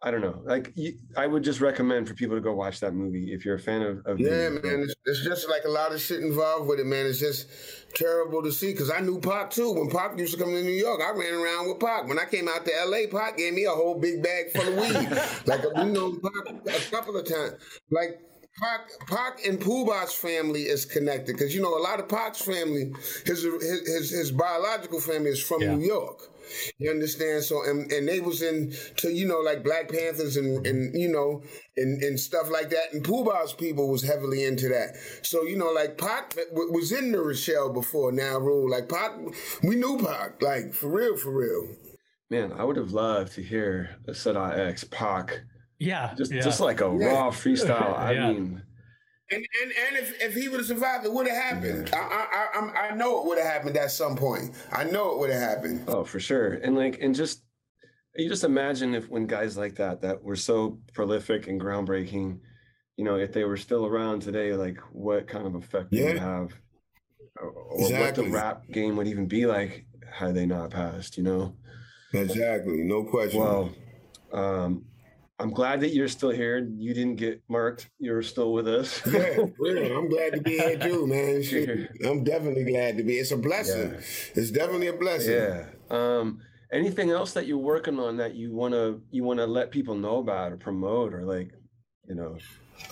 I 0.05 0.11
don't 0.11 0.21
know. 0.21 0.39
Like 0.45 0.71
you, 0.75 0.93
I 1.17 1.25
would 1.25 1.43
just 1.43 1.61
recommend 1.61 2.07
for 2.07 2.13
people 2.13 2.35
to 2.35 2.41
go 2.41 2.53
watch 2.53 2.79
that 2.81 2.93
movie 2.93 3.33
if 3.33 3.43
you're 3.43 3.55
a 3.55 3.59
fan 3.59 3.81
of. 3.81 4.05
of 4.05 4.19
yeah, 4.19 4.27
Biggie. 4.29 4.63
man. 4.63 4.79
It's, 4.83 4.93
it's 5.03 5.23
just 5.23 5.49
like 5.49 5.63
a 5.65 5.69
lot 5.69 5.91
of 5.93 5.99
shit 5.99 6.19
involved 6.21 6.67
with 6.69 6.79
it, 6.79 6.85
man. 6.85 7.07
It's 7.07 7.19
just 7.19 7.47
terrible 7.95 8.43
to 8.43 8.51
see 8.51 8.71
because 8.71 8.91
I 8.91 8.99
knew 8.99 9.19
Pac 9.19 9.49
too. 9.49 9.73
When 9.73 9.89
Pac 9.89 10.17
used 10.19 10.33
to 10.35 10.39
come 10.39 10.53
to 10.53 10.61
New 10.61 10.69
York, 10.69 11.01
I 11.01 11.09
ran 11.17 11.33
around 11.33 11.67
with 11.69 11.79
Pac. 11.79 12.07
When 12.07 12.19
I 12.19 12.25
came 12.25 12.47
out 12.47 12.65
to 12.65 12.71
LA, 12.85 13.07
Pac 13.11 13.37
gave 13.37 13.53
me 13.55 13.65
a 13.65 13.71
whole 13.71 13.99
big 13.99 14.21
bag 14.21 14.51
full 14.51 14.67
of 14.67 14.75
weed. 14.75 15.19
like 15.47 15.61
we 15.75 15.85
know 15.85 16.15
Pac 16.21 16.75
a 16.87 16.91
couple 16.91 17.17
of 17.17 17.27
times. 17.27 17.53
Like 17.89 18.19
Pac, 18.61 19.07
Pac 19.07 19.45
and 19.45 19.59
Puba's 19.59 20.13
family 20.13 20.61
is 20.63 20.85
connected 20.85 21.33
because 21.35 21.55
you 21.55 21.63
know 21.63 21.75
a 21.77 21.81
lot 21.81 21.99
of 21.99 22.07
Pac's 22.07 22.41
family, 22.41 22.93
his 23.25 23.41
his 23.41 23.87
his, 23.87 24.09
his 24.11 24.31
biological 24.31 24.99
family 25.01 25.31
is 25.31 25.41
from 25.41 25.61
Yeah. 25.63 25.73
New 25.73 25.85
York. 25.87 26.29
You 26.77 26.89
understand? 26.91 27.43
So 27.43 27.63
and 27.63 27.91
and 27.91 28.07
they 28.07 28.19
was 28.19 28.41
in 28.41 28.73
to 28.97 29.09
you 29.11 29.27
know 29.27 29.39
like 29.39 29.63
Black 29.63 29.89
Panthers 29.89 30.37
and 30.37 30.65
and 30.65 30.93
you 30.99 31.09
know 31.09 31.43
and 31.77 32.01
and 32.03 32.19
stuff 32.19 32.49
like 32.51 32.69
that. 32.69 32.93
And 32.93 33.03
Puba's 33.03 33.53
people 33.53 33.89
was 33.89 34.03
heavily 34.03 34.43
into 34.45 34.67
that. 34.69 34.95
So 35.23 35.43
you 35.43 35.57
know 35.57 35.71
like 35.71 35.97
Pac 35.97 36.35
was 36.51 36.91
in 36.91 37.11
the 37.11 37.19
Rochelle 37.21 37.71
before 37.73 38.11
now 38.11 38.37
rule. 38.39 38.69
Like 38.69 38.89
Pac, 38.89 39.11
we 39.63 39.75
knew 39.75 39.97
Pac 39.97 40.41
like 40.41 40.73
for 40.73 40.89
real, 40.89 41.17
for 41.17 41.31
real. 41.37 41.75
Man, 42.29 42.51
I 42.53 42.63
would 42.63 42.77
have 42.77 42.91
loved 42.91 43.33
to 43.33 43.43
hear 43.43 43.97
a 44.07 44.11
Sadat 44.11 44.57
X 44.57 44.83
Pac, 44.85 45.41
Yeah, 45.79 46.13
just 46.17 46.31
yeah. 46.33 46.41
just 46.41 46.59
like 46.59 46.81
a 46.81 46.85
Yeah. 46.99 47.07
raw 47.07 47.29
freestyle. 47.31 47.95
I 47.97 48.13
Yeah. 48.13 48.31
mean, 48.31 48.63
And 49.31 49.45
and, 49.63 49.71
and 49.87 49.95
if, 49.97 50.21
if 50.21 50.33
he 50.35 50.49
would 50.49 50.59
have 50.59 50.67
survived, 50.67 51.05
it 51.05 51.11
would 51.13 51.27
have 51.27 51.41
happened. 51.41 51.89
I, 51.93 51.97
I 51.97 52.27
I 52.31 52.59
I'm- 52.59 52.73
I 52.75 52.95
know 52.95 53.19
it 53.21 53.27
would 53.27 53.37
have 53.39 53.47
happened 53.51 53.75
at 53.77 53.91
some 53.91 54.15
point. 54.15 54.53
I 54.71 54.83
know 54.83 55.13
it 55.13 55.19
would 55.19 55.31
have 55.31 55.41
happened. 55.41 55.85
oh, 55.87 56.03
for 56.03 56.19
sure. 56.19 56.53
And 56.53 56.75
like, 56.75 56.99
and 57.01 57.15
just 57.15 57.41
you 58.15 58.29
just 58.29 58.43
imagine 58.43 58.93
if 58.95 59.09
when 59.09 59.25
guys 59.25 59.57
like 59.57 59.75
that 59.75 60.01
that 60.01 60.23
were 60.23 60.35
so 60.35 60.79
prolific 60.93 61.47
and 61.47 61.59
groundbreaking, 61.59 62.39
you 62.97 63.03
know, 63.03 63.15
if 63.15 63.33
they 63.33 63.43
were 63.43 63.57
still 63.57 63.85
around 63.85 64.21
today, 64.21 64.53
like 64.53 64.77
what 64.91 65.27
kind 65.27 65.47
of 65.47 65.55
effect 65.55 65.91
they 65.91 66.03
would 66.03 66.19
have, 66.19 66.53
or, 67.41 67.49
or 67.49 67.91
what 67.91 68.15
the 68.15 68.29
rap 68.29 68.63
game 68.71 68.95
would 68.95 69.07
even 69.07 69.27
be 69.27 69.45
like 69.47 69.85
had 70.09 70.35
they 70.35 70.45
not 70.45 70.69
passed. 70.69 71.17
You 71.17 71.23
know. 71.23 71.55
Exactly, 72.13 72.83
no 72.83 73.03
question. 73.03 73.39
Well, 73.41 73.73
um, 74.31 74.85
I'm 75.37 75.51
glad 75.51 75.81
that 75.81 75.93
you're 75.93 76.07
still 76.07 76.29
here. 76.31 76.67
You 76.77 76.93
didn't 76.93 77.17
get 77.17 77.41
marked. 77.49 77.89
You're 77.99 78.21
still 78.21 78.53
with 78.53 78.67
us. 78.67 79.01
Yeah. 79.65 79.97
I'm 79.97 80.09
glad 80.09 80.33
to 80.33 80.41
be 80.41 80.57
here 80.57 80.77
too, 80.77 81.07
man. 81.07 81.43
Shit, 81.49 81.89
I'm 82.05 82.23
definitely 82.23 82.63
glad 82.63 82.97
to 82.97 83.03
be. 83.03 83.17
It's 83.17 83.31
a 83.31 83.37
blessing. 83.37 83.91
Yeah. 83.91 83.99
It's 84.35 84.51
definitely 84.51 84.87
a 84.87 84.93
blessing. 84.93 85.33
Yeah. 85.33 85.65
Um, 85.89 86.39
anything 86.71 87.09
else 87.09 87.33
that 87.33 87.47
you're 87.47 87.57
working 87.57 87.99
on 87.99 88.17
that 88.17 88.35
you 88.35 88.53
wanna 88.53 88.99
you 89.11 89.23
wanna 89.23 89.45
let 89.47 89.71
people 89.71 89.95
know 89.95 90.17
about 90.17 90.51
or 90.53 90.57
promote 90.57 91.13
or 91.13 91.25
like, 91.25 91.51
you 92.07 92.15
know? 92.15 92.37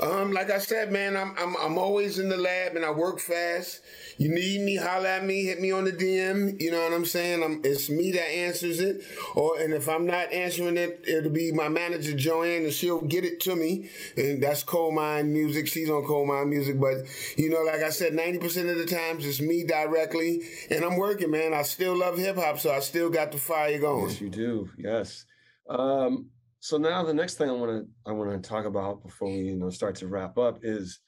Um, 0.02 0.32
like 0.32 0.50
I 0.50 0.58
said, 0.58 0.92
man, 0.92 1.16
I'm 1.16 1.36
I'm 1.38 1.56
I'm 1.62 1.78
always 1.78 2.18
in 2.18 2.30
the 2.30 2.38
lab 2.38 2.76
and 2.76 2.84
I 2.84 2.92
work 2.92 3.20
fast. 3.20 3.82
You 4.18 4.30
need 4.30 4.62
me, 4.62 4.76
holler 4.76 5.08
at 5.08 5.24
me, 5.24 5.44
hit 5.44 5.62
me 5.62 5.72
on 5.72 5.84
the 5.84 5.92
DM. 5.92 6.60
You 6.60 6.72
know 6.72 6.84
what 6.84 6.94
I'm 6.94 7.06
saying? 7.06 7.44
I'm, 7.44 7.62
it's 7.64 7.90
me 7.90 8.12
that 8.12 8.30
answers 8.30 8.80
it, 8.80 9.04
or 9.36 9.60
and 9.60 9.74
if 9.74 9.88
I'm 9.88 10.08
not 10.08 10.34
answering 10.34 10.78
it, 10.78 11.04
it'll 11.08 11.32
be 11.32 11.52
my 11.52 11.70
manager 11.70 12.16
Joanne, 12.16 12.64
and 12.64 12.74
she'll 12.74 13.02
get 13.02 13.24
it 13.24 13.40
to 13.42 13.56
me. 13.56 13.90
And 14.18 14.42
that's 14.42 14.64
Coal 14.64 14.92
Mine 14.92 15.32
Music. 15.32 15.68
She's 15.68 15.90
on 15.90 16.06
Coal 16.06 16.26
Mine 16.26 16.50
Music, 16.50 16.80
but 16.80 17.06
you 17.38 17.50
know, 17.50 17.62
like 17.62 17.82
I 17.82 17.90
said, 17.90 18.14
90% 18.14 18.72
of 18.72 18.78
the 18.78 18.86
times 18.86 19.26
it's 19.26 19.42
me 19.42 19.64
directly, 19.64 20.42
and 20.72 20.84
I'm 20.84 20.98
working, 20.98 21.30
man. 21.30 21.54
I 21.54 21.62
still 21.62 21.96
love 21.96 22.18
hip 22.18 22.38
hop, 22.38 22.58
so 22.58 22.74
I 22.74 22.80
still 22.80 23.10
got 23.10 23.32
the 23.32 23.38
fire 23.38 23.80
going. 23.80 24.10
Yes, 24.10 24.22
you 24.22 24.30
do. 24.30 24.70
Yes. 24.78 25.26
Um, 25.70 26.30
so 26.64 26.78
now 26.78 27.04
the 27.04 27.14
next 27.14 27.36
thing 27.36 27.50
I 27.50 27.52
want 27.52 27.72
to 27.72 28.10
I 28.10 28.14
want 28.14 28.42
to 28.42 28.50
talk 28.50 28.64
about 28.64 29.04
before 29.04 29.28
we 29.28 29.40
you 29.40 29.58
know 29.58 29.70
start 29.70 29.96
to 29.96 30.08
wrap 30.08 30.38
up 30.38 30.60
is 30.64 31.02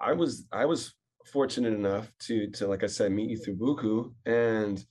I 0.00 0.14
was 0.14 0.46
I 0.50 0.64
was 0.64 0.94
fortunate 1.32 1.74
enough 1.74 2.10
to 2.22 2.50
to 2.50 2.66
like 2.66 2.82
I 2.82 2.88
said 2.88 3.12
meet 3.12 3.30
you 3.30 3.38
through 3.38 3.54
Buku 3.54 4.12
and 4.26 4.84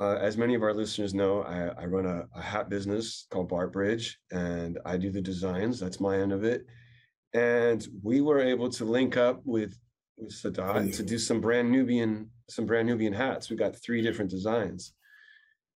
uh, 0.00 0.14
as 0.20 0.36
many 0.36 0.54
of 0.54 0.62
our 0.62 0.72
listeners 0.72 1.12
know, 1.12 1.42
I, 1.42 1.82
I 1.82 1.86
run 1.86 2.06
a, 2.06 2.22
a 2.38 2.40
hat 2.40 2.68
business 2.68 3.26
called 3.30 3.48
Bart 3.48 3.72
Bridge, 3.72 4.20
and 4.30 4.78
I 4.86 4.96
do 4.96 5.10
the 5.10 5.20
designs. 5.20 5.80
That's 5.80 5.98
my 5.98 6.18
end 6.18 6.30
of 6.30 6.44
it. 6.44 6.66
And 7.34 7.84
we 8.04 8.20
were 8.20 8.38
able 8.38 8.68
to 8.68 8.84
link 8.84 9.16
up 9.16 9.40
with 9.44 9.76
with 10.16 10.30
Sadat 10.30 10.94
to 10.96 11.02
do 11.02 11.18
some 11.18 11.40
brand 11.40 11.72
Nubian 11.72 12.30
some 12.48 12.64
brand 12.64 12.86
Nubian 12.86 13.12
hats. 13.12 13.50
We 13.50 13.56
got 13.56 13.74
three 13.74 14.00
different 14.00 14.30
designs 14.30 14.94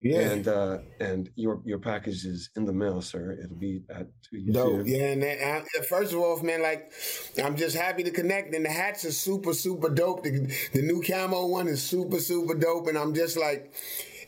Yeah. 0.02 0.20
and 0.32 0.48
uh 0.48 0.78
and 1.02 1.30
your 1.36 1.62
your 1.66 1.80
package 1.80 2.24
is 2.26 2.50
in 2.56 2.64
the 2.64 2.72
mail 2.72 3.02
sir 3.02 3.34
it'll 3.34 3.58
be 3.58 3.84
at 3.90 4.08
Dope. 4.52 4.86
Yeah, 4.86 5.08
and 5.08 5.24
that, 5.24 5.44
I, 5.44 5.84
first 5.86 6.14
of 6.14 6.20
all, 6.20 6.42
man, 6.44 6.62
like 6.62 6.92
I'm 7.44 7.56
just 7.56 7.76
happy 7.76 8.04
to 8.04 8.12
connect. 8.12 8.54
And 8.54 8.66
the 8.66 8.70
hats 8.70 9.04
are 9.06 9.12
super, 9.12 9.54
super 9.54 9.90
dope. 9.90 10.24
The, 10.24 10.56
the 10.74 10.82
new 10.82 11.02
camo 11.02 11.48
one 11.48 11.68
is 11.68 11.82
super, 11.82 12.20
super 12.20 12.54
dope. 12.54 12.88
And 12.88 12.98
I'm 12.98 13.16
just 13.16 13.38
like, 13.38 13.74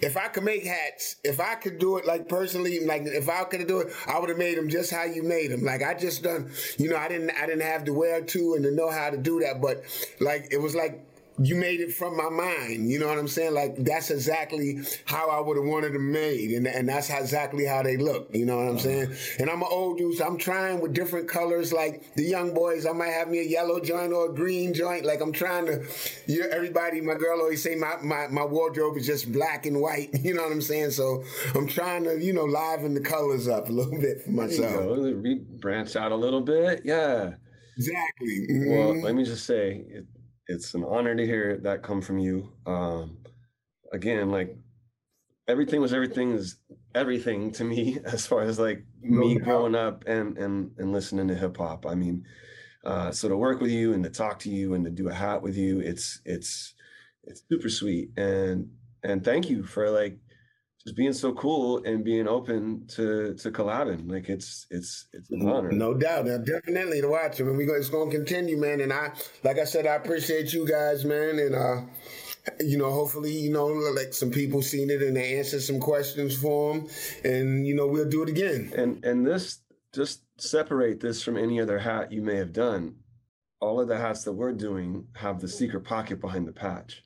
if 0.02 0.18
I 0.18 0.28
could 0.30 0.44
make 0.44 0.66
hats, 0.66 1.18
if 1.24 1.40
I 1.40 1.54
could 1.56 1.78
do 1.78 1.98
it 1.98 2.06
like 2.08 2.28
personally, 2.28 2.80
like 2.84 3.04
if 3.06 3.30
I 3.30 3.44
could 3.44 3.68
do 3.68 3.82
it, 3.82 3.94
I 4.08 4.18
would 4.20 4.30
have 4.30 4.40
made 4.40 4.58
them 4.58 4.70
just 4.70 4.92
how 4.92 5.04
you 5.04 5.22
made 5.22 5.52
them. 5.52 5.64
Like 5.64 5.84
I 5.84 5.94
just 5.94 6.24
done, 6.24 6.52
you 6.80 6.90
know, 6.90 6.98
I 6.98 7.08
didn't, 7.08 7.30
I 7.32 7.46
didn't 7.46 7.62
have 7.62 7.84
to 7.86 7.94
wear 7.94 8.22
to 8.22 8.54
and 8.56 8.64
to 8.64 8.72
know 8.72 8.90
how 8.90 9.12
to 9.12 9.18
do 9.18 9.42
that, 9.42 9.62
but 9.62 9.84
like 10.20 10.48
it 10.52 10.58
was 10.58 10.74
like 10.74 11.06
you 11.44 11.56
made 11.56 11.80
it 11.80 11.94
from 11.94 12.16
my 12.18 12.30
mind. 12.30 12.90
You 12.90 13.00
know 13.00 13.08
what 13.08 13.18
I'm 13.18 13.28
saying? 13.28 13.54
Like 13.54 13.76
that's 13.78 14.10
exactly 14.12 14.80
how 15.06 15.30
I 15.30 15.40
would 15.40 15.58
have 15.58 15.66
wanted 15.66 15.94
them 15.94 16.12
made, 16.12 16.52
and 16.52 16.68
and 16.68 16.88
that's 16.90 17.08
how, 17.08 17.20
exactly 17.20 17.66
how 17.66 17.82
they 17.84 17.98
look. 17.98 18.30
You 18.34 18.46
know 18.46 18.58
what 18.58 18.68
I'm 18.68 18.80
saying? 18.80 19.14
And 19.40 19.50
I'm 19.50 19.62
an 19.62 19.68
old 19.70 19.98
dude, 19.98 20.18
so 20.18 20.26
I'm 20.26 20.38
trying 20.38 20.82
with 20.82 20.94
different 20.94 21.28
colors. 21.28 21.72
Like 21.74 22.14
the 22.16 22.24
young 22.24 22.54
boys, 22.54 22.86
I 22.86 22.92
might 22.92 23.10
have 23.14 23.30
me 23.30 23.40
a 23.40 23.44
yellow 23.44 23.80
joint 23.80 24.14
or 24.14 24.30
a 24.30 24.34
green 24.34 24.74
joint. 24.74 25.06
Like 25.06 25.22
I'm 25.22 25.32
trying 25.34 25.66
to. 25.68 25.86
You 26.28 26.42
know, 26.42 26.48
everybody, 26.52 27.02
my 27.02 27.16
girl 27.16 27.40
always 27.42 27.62
say 27.64 27.76
my, 27.76 27.96
my 28.02 28.28
my 28.28 28.46
wardrobe 28.46 28.98
is 28.98 29.06
just 29.06 29.32
black 29.32 29.66
and 29.66 29.82
white. 29.82 30.10
You 30.22 30.36
know 30.36 30.44
what 30.44 30.52
I'm 30.52 30.62
saying? 30.62 30.92
So 30.92 31.24
I'm 31.56 31.68
trying 31.68 32.04
to 32.06 32.18
you 32.24 32.32
know 32.34 32.46
liven 32.46 32.94
the 32.94 33.02
colors 33.02 33.48
up 33.48 33.70
a 33.70 33.72
little 33.72 34.00
bit 34.00 34.22
for 34.22 34.32
There 34.32 34.32
you 34.32 34.62
myself. 34.62 34.74
go. 34.74 35.36
Branch 35.60 35.96
out 35.96 36.12
a 36.12 36.16
little 36.16 36.42
bit 36.42 36.82
yeah 36.86 37.32
Exactly. 37.78 38.48
well 38.68 38.94
Mhm. 38.94 39.04
let 39.04 39.16
me 39.16 39.24
just 39.24 39.46
say 39.46 39.84
it's 40.52 40.74
an 40.74 40.84
honor 40.84 41.16
to 41.16 41.26
hear 41.26 41.58
that 41.64 41.84
come 41.84 42.02
from 42.02 42.20
you. 42.20 42.52
Um 42.66 43.18
again 43.94 44.32
like 44.32 44.58
everything 45.48 45.82
was 45.82 45.94
everything 45.94 46.32
is 46.34 46.58
everything 46.96 47.52
to 47.54 47.64
me 47.64 48.00
as 48.06 48.26
far 48.28 48.42
as 48.42 48.60
like 48.60 48.86
me 49.02 49.38
growing 49.40 49.76
up 49.76 50.04
and 50.08 50.38
and 50.38 50.72
and 50.78 50.94
listening 50.94 51.28
to 51.30 51.36
hip 51.36 51.58
hop. 51.58 51.86
I 51.86 51.96
mean 51.96 52.26
uh 52.86 53.12
so 53.12 53.30
to 53.30 53.38
work 53.38 53.62
with 53.62 53.72
you 53.72 53.94
and 53.94 54.04
to 54.04 54.10
talk 54.10 54.40
to 54.40 54.50
you 54.50 54.74
and 54.74 54.86
to 54.86 54.92
do 54.92 55.10
a 55.10 55.14
hat 55.14 55.42
with 55.42 55.58
you 55.58 55.80
it's 55.82 56.22
it's 56.26 56.74
it's 57.24 57.44
super 57.50 57.70
sweet. 57.70 58.12
And 58.18 58.72
and 59.04 59.24
thank 59.24 59.50
you 59.50 59.64
for 59.64 59.90
like 59.90 60.20
just 60.84 60.96
being 60.96 61.14
so 61.14 61.34
cool 61.34 61.84
and 61.84 62.04
being 62.04 62.28
open 62.28 62.86
to 62.88 63.34
to 63.36 63.52
collabing. 63.52 64.10
Like 64.10 64.30
it's 64.30 64.66
it's 64.70 65.06
it's 65.14 65.30
an 65.32 65.48
honor. 65.48 65.72
No 65.72 65.94
doubt, 65.94 66.26
now, 66.26 66.38
definitely 66.38 67.02
to 67.02 67.08
watch 67.08 67.40
him, 67.40 67.48
and 67.50 67.58
we 67.58 67.66
go, 67.66 67.76
it's 67.76 67.90
going 67.90 68.10
to 68.10 68.16
continue, 68.16 68.58
man. 68.58 68.82
And 68.82 68.92
I, 68.92 69.12
like 69.44 69.60
I 69.60 69.66
said, 69.66 69.86
I 69.86 69.96
appreciate 69.96 70.54
you 70.54 70.68
guys, 70.68 71.06
man, 71.06 71.40
and 71.40 71.56
uh, 71.56 71.82
you 72.60 72.78
know, 72.78 72.92
hopefully, 72.92 73.34
you 73.34 73.52
know, 73.52 73.68
like 73.68 74.14
some 74.14 74.32
people 74.32 74.62
seen 74.62 74.90
it 74.90 75.02
and 75.02 75.16
they 75.16 75.38
answered 75.38 75.62
some 75.62 75.80
questions 75.80 76.36
for 76.36 76.74
them, 76.74 76.88
and 77.24 77.68
you 77.68 77.76
know, 77.76 77.88
we'll 77.88 78.10
do 78.10 78.24
it 78.24 78.30
again. 78.30 78.72
and 78.76 79.04
and 79.06 79.26
this 79.26 79.60
just 79.94 80.24
separate 80.38 81.02
this 81.02 81.22
from 81.22 81.38
any 81.38 81.60
other 81.60 81.80
hat 81.80 82.12
you 82.12 82.22
may 82.22 82.38
have 82.38 82.54
done. 82.54 82.96
All 83.60 83.80
of 83.80 83.88
the 83.88 83.98
hats 83.98 84.24
that 84.24 84.32
we're 84.32 84.54
doing 84.54 85.08
have 85.18 85.40
the 85.40 85.48
secret 85.48 85.82
pocket 85.82 86.20
behind 86.20 86.48
the 86.48 86.52
patch 86.52 87.04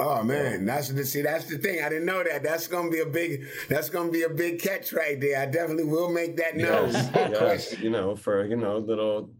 Oh 0.00 0.22
man, 0.22 0.64
that's 0.64 0.88
the 0.88 1.04
see. 1.04 1.20
That's 1.20 1.44
the 1.44 1.58
thing. 1.58 1.84
I 1.84 1.90
didn't 1.90 2.06
know 2.06 2.24
that. 2.24 2.42
That's 2.42 2.66
gonna 2.66 2.90
be 2.90 3.00
a 3.00 3.06
big. 3.06 3.46
That's 3.68 3.90
gonna 3.90 4.10
be 4.10 4.22
a 4.22 4.30
big 4.30 4.58
catch 4.58 4.94
right 4.94 5.20
there. 5.20 5.42
I 5.42 5.44
definitely 5.44 5.84
will 5.84 6.08
make 6.08 6.38
that 6.38 6.56
known. 6.56 6.90
Yes, 6.90 7.10
yes, 7.14 7.78
you 7.80 7.90
know, 7.90 8.16
for 8.16 8.46
you 8.46 8.56
know, 8.56 8.78
little 8.78 9.30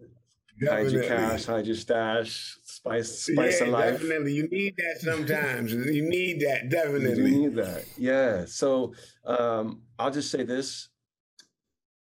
hide 0.69 0.91
your 0.91 1.05
cash, 1.05 1.47
hide 1.47 1.65
your 1.65 1.77
stash, 1.77 2.59
spice, 2.63 3.21
spice 3.23 3.61
yeah, 3.61 3.67
of 3.67 3.73
life. 3.73 4.01
Definitely, 4.01 4.35
you 4.35 4.49
need 4.49 4.77
that 4.77 5.01
sometimes. 5.01 5.73
you 5.73 6.07
need 6.07 6.41
that 6.41 6.69
definitely. 6.69 7.33
You 7.33 7.49
need 7.49 7.55
that. 7.57 7.87
Yeah. 7.97 8.45
So 8.45 8.93
um, 9.25 9.81
I'll 9.99 10.11
just 10.11 10.31
say 10.31 10.43
this: 10.43 10.91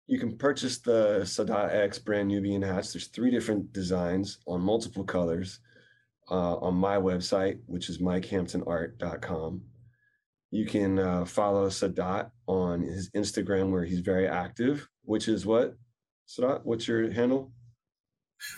you 0.06 0.18
can 0.18 0.36
purchase 0.36 0.78
the 0.80 1.20
Sadat 1.22 1.74
X 1.74 1.98
brand 1.98 2.28
Nubian 2.28 2.60
hats. 2.60 2.92
There's 2.92 3.06
three 3.06 3.30
different 3.30 3.72
designs 3.72 4.38
on 4.46 4.60
multiple 4.60 5.04
colors 5.04 5.60
uh, 6.30 6.56
on 6.56 6.74
my 6.74 6.96
website, 6.96 7.58
which 7.66 7.88
is 7.88 7.98
mikehamptonart.com. 7.98 9.62
You 10.50 10.66
can 10.66 10.98
uh, 10.98 11.24
follow 11.24 11.68
Sadat 11.68 12.30
on 12.46 12.82
his 12.82 13.10
Instagram, 13.10 13.70
where 13.70 13.84
he's 13.84 14.00
very 14.00 14.28
active, 14.28 14.88
which 15.02 15.28
is 15.28 15.44
what? 15.44 15.76
Sadat, 16.28 16.60
what's 16.64 16.86
your 16.86 17.10
handle? 17.10 17.52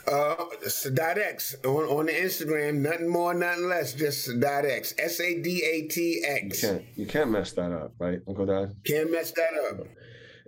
Uh, 0.07 0.37
Sadat 0.67 1.19
X 1.19 1.55
on, 1.65 1.85
on 1.85 2.07
the 2.07 2.13
Instagram, 2.13 2.77
nothing 2.77 3.09
more, 3.09 3.35
nothing 3.35 3.69
less, 3.69 3.95
just 3.95 4.29
Sadat 4.29 4.65
X, 4.65 4.95
S 4.99 5.21
A 5.21 5.41
D 5.41 5.63
A 5.65 5.89
T 5.89 6.23
X. 6.27 6.63
You 6.63 6.69
can't, 6.69 6.85
you 6.97 7.07
can't 7.07 7.31
mess 7.31 7.53
that 7.53 7.73
up, 7.73 7.93
right, 7.99 8.21
Uncle 8.29 8.47
Dad? 8.47 8.75
Can't 8.85 9.11
mess 9.11 9.33
that 9.33 9.51
up. 9.71 9.87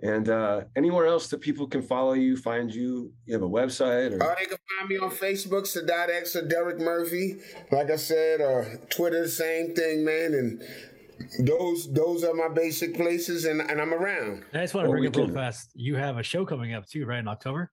And 0.01 0.29
uh, 0.29 0.61
anywhere 0.75 1.07
else 1.07 1.27
that 1.27 1.41
people 1.41 1.67
can 1.67 1.81
follow 1.81 2.13
you, 2.13 2.37
find 2.37 2.73
you, 2.73 3.11
you 3.25 3.33
have 3.33 3.43
a 3.43 3.49
website 3.49 4.17
or? 4.17 4.23
Uh, 4.23 4.35
they 4.39 4.45
can 4.45 4.57
find 4.77 4.89
me 4.89 4.97
on 4.97 5.11
Facebook, 5.11 5.63
Sadat 5.63 6.09
X 6.09 6.35
or 6.35 6.47
Derek 6.47 6.79
Murphy. 6.79 7.39
Like 7.71 7.91
I 7.91 7.97
said, 7.97 8.39
or 8.39 8.79
Twitter, 8.89 9.27
same 9.27 9.75
thing, 9.75 10.05
man. 10.05 10.33
And 10.33 10.61
those 11.45 11.91
those 11.91 12.23
are 12.23 12.33
my 12.33 12.47
basic 12.47 12.95
places, 12.95 13.45
and, 13.45 13.61
and 13.61 13.81
I'm 13.81 13.93
around. 13.93 14.45
I 14.53 14.59
just 14.59 14.73
want 14.73 14.85
to 14.85 14.91
bring 14.91 15.05
up 15.05 15.15
real 15.15 15.27
fast. 15.27 15.71
You 15.75 15.97
have 15.97 16.17
a 16.17 16.23
show 16.23 16.45
coming 16.45 16.73
up 16.73 16.87
too, 16.87 17.05
right 17.05 17.19
in 17.19 17.27
October? 17.27 17.71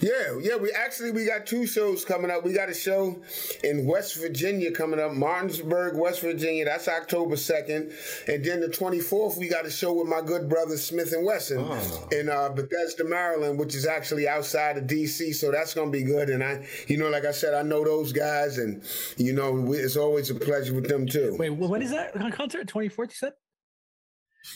Yeah, 0.00 0.38
yeah. 0.40 0.56
We 0.56 0.70
actually 0.70 1.10
we 1.10 1.24
got 1.24 1.44
two 1.44 1.66
shows 1.66 2.04
coming 2.04 2.30
up. 2.30 2.44
We 2.44 2.52
got 2.52 2.68
a 2.68 2.74
show 2.74 3.20
in 3.64 3.84
West 3.84 4.16
Virginia 4.16 4.70
coming 4.70 5.00
up, 5.00 5.12
Martinsburg, 5.12 5.96
West 5.96 6.20
Virginia. 6.20 6.64
That's 6.64 6.86
October 6.86 7.36
second, 7.36 7.92
and 8.28 8.44
then 8.44 8.60
the 8.60 8.68
twenty 8.68 9.00
fourth 9.00 9.36
we 9.36 9.48
got 9.48 9.66
a 9.66 9.70
show 9.70 9.92
with 9.92 10.06
my 10.06 10.20
good 10.20 10.48
brother 10.48 10.74
Smif-N-Wessun 10.74 11.58
oh. 11.58 12.08
in 12.16 12.28
uh, 12.28 12.50
Bethesda, 12.50 13.04
Maryland, 13.04 13.58
which 13.58 13.74
is 13.74 13.86
actually 13.86 14.28
outside 14.28 14.78
of 14.78 14.84
DC. 14.84 15.34
So 15.34 15.50
that's 15.50 15.74
gonna 15.74 15.90
be 15.90 16.04
good. 16.04 16.30
And 16.30 16.44
I, 16.44 16.64
you 16.86 16.96
know, 16.96 17.08
like 17.08 17.24
I 17.24 17.32
said, 17.32 17.54
I 17.54 17.62
know 17.62 17.84
those 17.84 18.12
guys, 18.12 18.58
and 18.58 18.84
you 19.16 19.32
know, 19.32 19.50
we, 19.52 19.78
it's 19.78 19.96
always 19.96 20.30
a 20.30 20.36
pleasure 20.36 20.74
with 20.74 20.88
them 20.88 21.06
too. 21.06 21.34
Wait, 21.38 21.50
well, 21.50 21.68
when 21.68 21.82
is 21.82 21.90
that 21.90 22.14
concert? 22.32 22.68
Twenty 22.68 22.88
fourth, 22.88 23.10
you 23.10 23.16
said. 23.16 23.32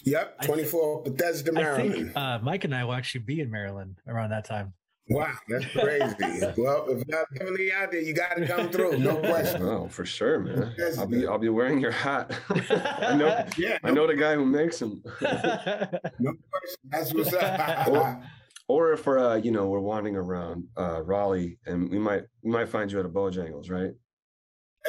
Yep, 0.04 0.42
twenty 0.42 0.64
four 0.64 1.02
Bethesda, 1.02 1.50
Maryland. 1.52 1.90
I 1.90 1.96
think 1.96 2.16
uh, 2.16 2.38
Mike 2.42 2.62
and 2.62 2.74
I 2.74 2.84
will 2.84 2.94
actually 2.94 3.22
be 3.22 3.40
in 3.40 3.50
Maryland 3.50 3.98
around 4.06 4.30
that 4.30 4.44
time. 4.44 4.74
Wow, 5.11 5.32
that's 5.48 5.66
crazy. 5.66 6.14
well, 6.56 6.86
if 6.88 7.02
you're 7.08 7.26
definitely 7.32 7.72
out 7.72 7.90
there, 7.90 8.00
you 8.00 8.14
got 8.14 8.36
to 8.36 8.46
come 8.46 8.70
through. 8.70 8.98
No 8.98 9.16
question. 9.18 9.62
Oh, 9.62 9.88
for 9.88 10.04
sure, 10.06 10.38
man. 10.38 10.72
I'll 10.98 11.06
be 11.06 11.26
I'll 11.26 11.38
be 11.38 11.48
wearing 11.48 11.80
your 11.80 11.90
hat. 11.90 12.38
I 12.50 13.16
know. 13.16 13.44
Yeah, 13.58 13.78
I 13.82 13.90
know 13.90 14.06
the 14.06 14.14
guy 14.14 14.34
who 14.36 14.46
makes 14.46 14.78
them. 14.78 15.02
no 15.20 15.28
question. 15.28 16.80
That's 16.84 17.12
what's 17.12 17.32
up. 17.34 17.88
or, 17.88 18.22
or 18.68 18.92
if 18.92 19.04
we're 19.04 19.18
uh, 19.18 19.36
you 19.36 19.50
know 19.50 19.66
we're 19.66 19.80
wandering 19.80 20.14
around 20.16 20.68
uh, 20.76 21.02
Raleigh 21.02 21.58
and 21.66 21.90
we 21.90 21.98
might 21.98 22.22
we 22.42 22.50
might 22.52 22.68
find 22.68 22.90
you 22.92 23.00
at 23.00 23.06
a 23.06 23.08
Bojangles, 23.08 23.68
right? 23.68 23.92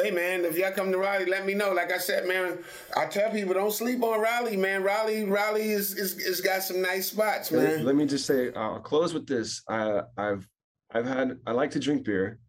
Hey 0.01 0.09
man, 0.09 0.45
if 0.45 0.57
y'all 0.57 0.71
come 0.71 0.91
to 0.91 0.97
Raleigh, 0.97 1.25
let 1.25 1.45
me 1.45 1.53
know. 1.53 1.73
Like 1.73 1.91
I 1.91 1.97
said, 1.97 2.27
man, 2.27 2.59
I 2.97 3.05
tell 3.05 3.29
people 3.29 3.53
don't 3.53 3.73
sleep 3.73 4.01
on 4.01 4.19
Raleigh, 4.19 4.57
man. 4.57 4.83
Raleigh, 4.83 5.25
Raleigh 5.25 5.69
is 5.69 5.95
is, 5.95 6.17
is 6.17 6.41
got 6.41 6.63
some 6.63 6.81
nice 6.81 7.07
spots, 7.07 7.51
man. 7.51 7.77
Let, 7.77 7.85
let 7.87 7.95
me 7.95 8.05
just 8.05 8.25
say, 8.25 8.51
I'll 8.53 8.79
close 8.79 9.13
with 9.13 9.27
this. 9.27 9.61
I, 9.69 10.01
I've 10.17 10.47
I've 10.91 11.05
had 11.05 11.37
I 11.45 11.51
like 11.51 11.71
to 11.71 11.79
drink 11.79 12.03
beer. 12.03 12.39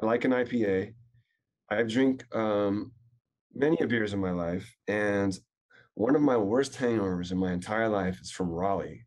I 0.00 0.06
like 0.06 0.24
an 0.24 0.30
IPA. 0.30 0.94
I 1.70 1.82
drink 1.82 2.24
um, 2.34 2.92
many 3.54 3.76
beers 3.84 4.14
in 4.14 4.20
my 4.20 4.32
life, 4.32 4.74
and 4.88 5.38
one 5.94 6.16
of 6.16 6.22
my 6.22 6.36
worst 6.36 6.74
hangovers 6.74 7.32
in 7.32 7.38
my 7.38 7.52
entire 7.52 7.88
life 7.88 8.18
is 8.20 8.30
from 8.30 8.48
Raleigh. 8.48 9.04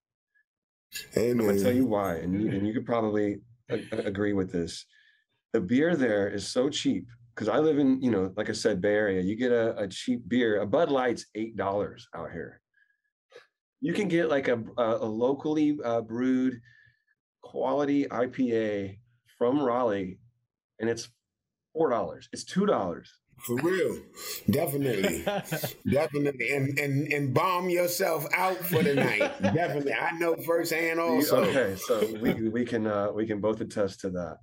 Hey, 1.13 1.31
I'm 1.31 1.37
gonna 1.39 1.59
tell 1.59 1.73
you 1.73 1.85
why, 1.85 2.15
and 2.15 2.39
you, 2.39 2.49
and 2.51 2.67
you 2.67 2.73
could 2.73 2.85
probably 2.85 3.37
a- 3.69 3.97
agree 4.05 4.33
with 4.33 4.51
this. 4.51 4.85
The 5.53 5.61
beer 5.61 5.95
there 5.95 6.27
is 6.27 6.47
so 6.47 6.69
cheap 6.69 7.07
because 7.37 7.49
I 7.49 7.59
live 7.59 7.77
in, 7.77 8.01
you 8.01 8.09
know, 8.09 8.33
like 8.35 8.49
I 8.49 8.53
said, 8.53 8.81
Bay 8.81 8.95
Area. 8.95 9.21
You 9.21 9.35
get 9.35 9.51
a, 9.51 9.77
a 9.77 9.87
cheap 9.87 10.27
beer. 10.27 10.59
A 10.59 10.65
Bud 10.65 10.89
Light's 10.89 11.27
eight 11.35 11.55
dollars 11.55 12.07
out 12.15 12.31
here. 12.31 12.61
You 13.79 13.93
can 13.93 14.07
get 14.07 14.27
like 14.27 14.47
a 14.47 14.63
a, 14.77 14.97
a 15.01 15.05
locally 15.05 15.77
uh, 15.85 16.01
brewed 16.01 16.59
quality 17.43 18.05
IPA 18.05 18.97
from 19.37 19.61
Raleigh, 19.61 20.17
and 20.79 20.89
it's 20.89 21.09
four 21.73 21.91
dollars. 21.91 22.27
It's 22.33 22.43
two 22.43 22.65
dollars. 22.65 23.13
For 23.45 23.55
real, 23.57 24.01
definitely, 24.49 25.23
definitely, 25.91 26.55
and 26.55 26.79
and 26.79 27.13
and 27.13 27.33
bomb 27.35 27.69
yourself 27.69 28.25
out 28.35 28.57
for 28.57 28.81
the 28.81 28.95
night. 28.95 29.19
definitely, 29.41 29.93
I 29.93 30.17
know 30.17 30.35
firsthand. 30.37 30.99
Also, 30.99 31.43
okay, 31.43 31.75
so 31.75 32.03
we 32.19 32.49
we 32.49 32.65
can 32.65 32.87
uh, 32.87 33.11
we 33.13 33.27
can 33.27 33.39
both 33.39 33.61
attest 33.61 33.99
to 33.99 34.09
that. 34.09 34.37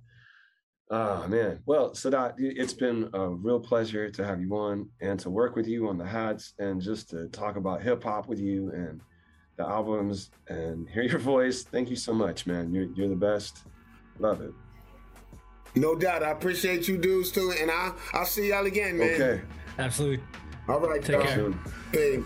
Ah, 0.91 1.25
man. 1.27 1.59
Well, 1.65 1.91
Sadat, 1.91 2.35
it's 2.37 2.73
been 2.73 3.09
a 3.13 3.27
real 3.29 3.59
pleasure 3.59 4.09
to 4.09 4.23
have 4.23 4.39
you 4.39 4.55
on 4.55 4.87
and 5.01 5.19
to 5.19 5.29
work 5.31 5.55
with 5.55 5.67
you 5.67 5.87
on 5.89 5.97
the 5.97 6.05
hats 6.05 6.53
and 6.59 6.79
just 6.79 7.09
to 7.09 7.27
talk 7.29 7.55
about 7.55 7.81
hip 7.81 8.03
hop 8.03 8.27
with 8.27 8.39
you 8.39 8.69
and 8.71 9.01
the 9.57 9.63
albums 9.63 10.29
and 10.47 10.87
hear 10.93 11.03
your 11.03 11.19
voice. 11.19 11.63
Thank 11.63 11.89
you 11.89 11.95
so 11.95 12.13
much, 12.13 12.45
man. 12.45 12.71
You're, 12.71 12.87
you're 12.93 13.09
the 13.09 13.15
best. 13.15 13.63
Love 14.19 14.41
it. 14.41 14.51
No 15.73 15.95
doubt. 15.95 16.23
I 16.23 16.31
appreciate 16.31 16.87
you 16.87 16.97
dudes 16.97 17.31
too. 17.31 17.53
And 17.59 17.71
I'll, 17.71 17.95
I'll 18.13 18.25
see 18.25 18.49
y'all 18.49 18.65
again, 18.65 18.97
man. 18.97 19.13
Okay. 19.13 19.41
Absolutely. 19.79 20.23
All 20.69 20.79
right. 20.79 21.03
Take 21.03 21.21
care. 21.21 21.51
Hey. 21.91 22.19